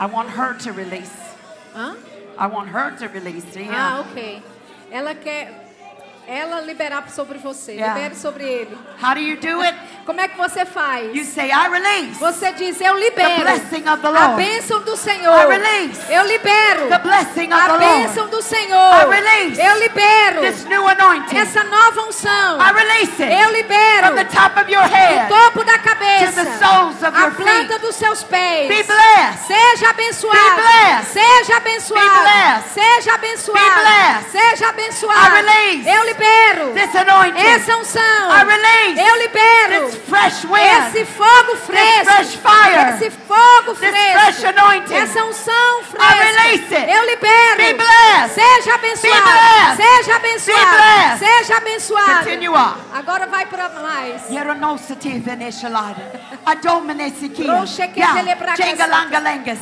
I 0.00 0.06
want 0.06 0.30
her 0.30 0.54
to 0.58 0.72
release. 0.72 1.12
Hã? 1.74 1.96
I 2.38 2.46
want 2.46 2.68
her 2.74 2.90
to 2.98 3.06
release. 3.08 3.46
Ah, 3.56 3.60
Yeah. 3.60 4.00
ok. 4.00 4.42
Ela 4.90 5.14
quer 5.14 5.61
ela 6.26 6.60
liberar 6.60 7.04
sobre 7.10 7.38
você. 7.38 7.72
Yeah. 7.72 7.94
Libere 7.94 8.14
sobre 8.16 8.44
ele. 8.44 8.78
How 9.02 9.14
do 9.14 9.20
you 9.20 9.36
do 9.36 9.60
it? 9.62 9.76
Como 10.06 10.20
é 10.20 10.28
que 10.28 10.36
você 10.36 10.64
faz? 10.64 11.14
You 11.14 11.24
say, 11.24 11.50
I 11.50 11.68
release 11.70 12.18
Você 12.18 12.52
diz, 12.52 12.80
eu 12.80 12.96
libero 12.98 13.28
the 13.36 13.40
blessing 13.42 13.88
of 13.88 14.02
the 14.02 14.08
a 14.08 14.10
Lord. 14.10 14.36
bênção 14.36 14.80
do 14.82 14.96
Senhor. 14.96 15.32
I 15.32 15.46
release 15.58 16.00
Eu 16.12 16.24
libero 16.26 16.88
the 16.88 16.98
blessing 16.98 17.52
of 17.52 17.62
a 17.70 17.76
bênção 17.78 18.28
do 18.28 18.42
Senhor. 18.42 18.94
I 18.94 19.20
release 19.20 19.60
Eu 19.60 19.78
libero 19.78 20.40
This 20.40 20.64
new 20.64 20.88
anointing. 20.88 21.36
essa 21.36 21.62
nova 21.64 22.02
unção. 22.02 22.58
I 22.60 22.72
release 22.72 23.22
it 23.22 23.32
Eu 23.32 23.50
libero 23.52 24.06
from 24.08 24.14
the 24.16 24.24
top 24.24 24.58
of 24.60 24.72
your 24.72 24.82
do 24.88 24.94
head 24.94 25.28
topo 25.28 25.64
da 25.64 25.78
to 25.78 25.84
cabeça 25.84 26.44
the 26.44 26.58
soles 26.58 27.02
of 27.02 27.16
a 27.16 27.20
your 27.20 27.30
planta 27.34 27.68
feet. 27.74 27.80
dos 27.80 27.94
seus 27.96 28.22
pés. 28.24 28.68
Be 28.68 28.82
blessed. 28.82 29.46
Seja 29.46 29.90
abençoado. 29.90 30.38
Be 30.38 30.62
blessed. 30.62 31.12
Seja 31.12 31.56
abençoado. 31.56 32.08
Be 32.08 32.20
blessed. 32.20 32.70
Seja 32.74 33.14
abençoado. 33.14 33.60
Be 33.62 33.80
blessed. 33.80 34.30
Seja 34.32 34.68
abençoado. 34.68 35.20
I 35.36 35.42
release 35.42 35.88
Eu 35.88 36.04
libero 36.12 36.72
This 36.74 36.94
anointing. 36.94 37.40
essa 37.46 37.76
unção. 37.76 38.02
I 38.30 38.44
release 38.44 39.00
Eu 39.00 39.16
libero 39.18 39.86
this 39.86 39.96
fresh 40.08 40.44
wind. 40.44 40.88
esse 40.88 41.04
fogo 41.06 41.56
fresco. 41.56 42.04
fresh 42.04 42.34
fire. 42.36 42.94
Esse 42.94 43.10
fogo 43.10 43.74
This 43.74 43.88
fresco. 43.90 44.20
fresh 44.20 44.44
anointing. 44.44 44.94
Essa 44.94 45.24
unção 45.24 45.80
I 45.80 45.84
fresca. 45.84 46.14
release 46.24 46.74
it. 46.74 46.90
Eu 46.90 47.06
libero. 47.06 47.56
Be 47.56 47.74
blessed. 47.74 48.34
Seja 48.34 48.74
abençoado. 48.74 49.22
blessed. 49.22 49.82
Seja 49.82 50.16
abençoado. 50.16 50.60
Be 50.60 50.76
blessed. 50.76 51.18
Seja 51.18 51.56
abençoado. 51.56 52.24
Continue 52.24 52.48
on. 52.48 52.74
Agora 52.94 53.26
vai 53.26 53.46
para 53.46 53.68
mais. 53.70 54.28
Yeronosity. 54.30 55.20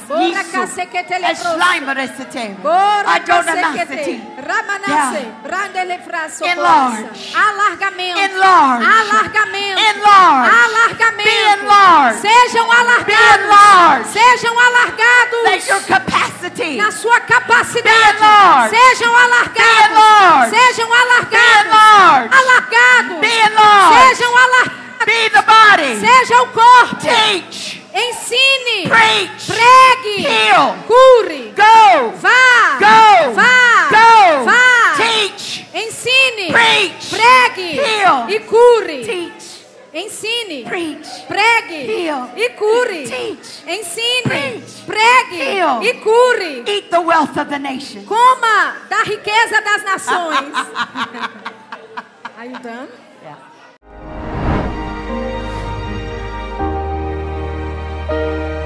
Bora 0.07 0.23
Yisu. 0.23 0.53
kase 0.53 0.87
que 0.87 1.05
telebrosa. 1.05 1.55
Eslaimeresete. 1.55 2.57
Casequete, 2.61 4.23
ramanase, 4.47 5.29
brandele 5.43 5.99
Enlarge. 6.45 7.35
alargamento, 7.35 8.21
Enlarge. 8.21 8.85
alargamento, 8.87 9.81
Enlarge. 9.81 10.57
alargamento, 10.65 11.31
Be 11.31 11.61
enlarged. 11.61 12.21
sejam 12.21 12.67
Be 12.67 12.75
alargados, 12.77 13.45
enlarged. 13.45 14.13
sejam 14.13 14.59
alargados 14.59 15.43
Let 15.45 15.69
your 15.69 15.81
capacity 15.83 16.77
na 16.77 16.91
sua 16.91 17.21
capacidade, 17.21 17.83
Be 17.83 18.17
enlarged. 18.17 18.77
sejam 18.77 19.11
Be 19.13 19.17
alargados, 19.23 19.91
enlarged. 19.91 20.51
sejam 20.57 20.89
be 20.89 20.95
alargados, 20.95 21.67
enlarged. 21.67 22.35
alargados, 22.35 23.21
Be 23.21 23.41
enlarged. 23.41 24.17
sejam 24.17 24.37
alargados, 24.37 24.81
Be 25.07 25.31
the 25.31 25.43
body. 25.43 26.01
seja 26.01 26.43
o 26.43 26.47
corpo, 26.49 26.97
Teach. 27.01 27.80
Ensine, 27.93 28.89
Preach. 28.89 29.47
pregue, 29.47 30.29
Heal. 30.29 30.75
cure, 30.87 31.53
Go. 31.55 32.11
vá, 32.17 32.79
Go. 32.79 33.33
vá, 33.33 33.89
Go. 33.91 34.45
vá, 34.45 34.95
Teach. 34.97 35.67
ensine, 35.75 36.53
Preach. 36.53 37.11
pregue 37.11 37.73
Heal. 37.81 38.27
e 38.29 38.41
cure, 38.41 39.05
Teach. 39.05 39.45
ensine, 39.93 40.65
Preach. 40.69 41.09
pregue 41.27 41.87
Heal. 41.87 42.31
e 42.37 42.49
cure, 42.51 43.03
Teach. 43.09 43.63
ensine, 43.67 44.23
Preach. 44.23 44.73
pregue 44.87 45.37
Heal. 45.57 45.83
e 45.83 45.95
cure. 45.95 46.63
Eat 46.67 46.91
the 46.91 47.01
wealth 47.01 47.37
of 47.37 47.49
the 47.51 47.59
nation. 47.59 48.05
Coma 48.07 48.77
da 48.89 49.03
riqueza 49.03 49.61
das 49.63 49.83
nações. 49.85 50.55
Are 52.39 52.47
you 52.47 52.59
done? 52.61 52.89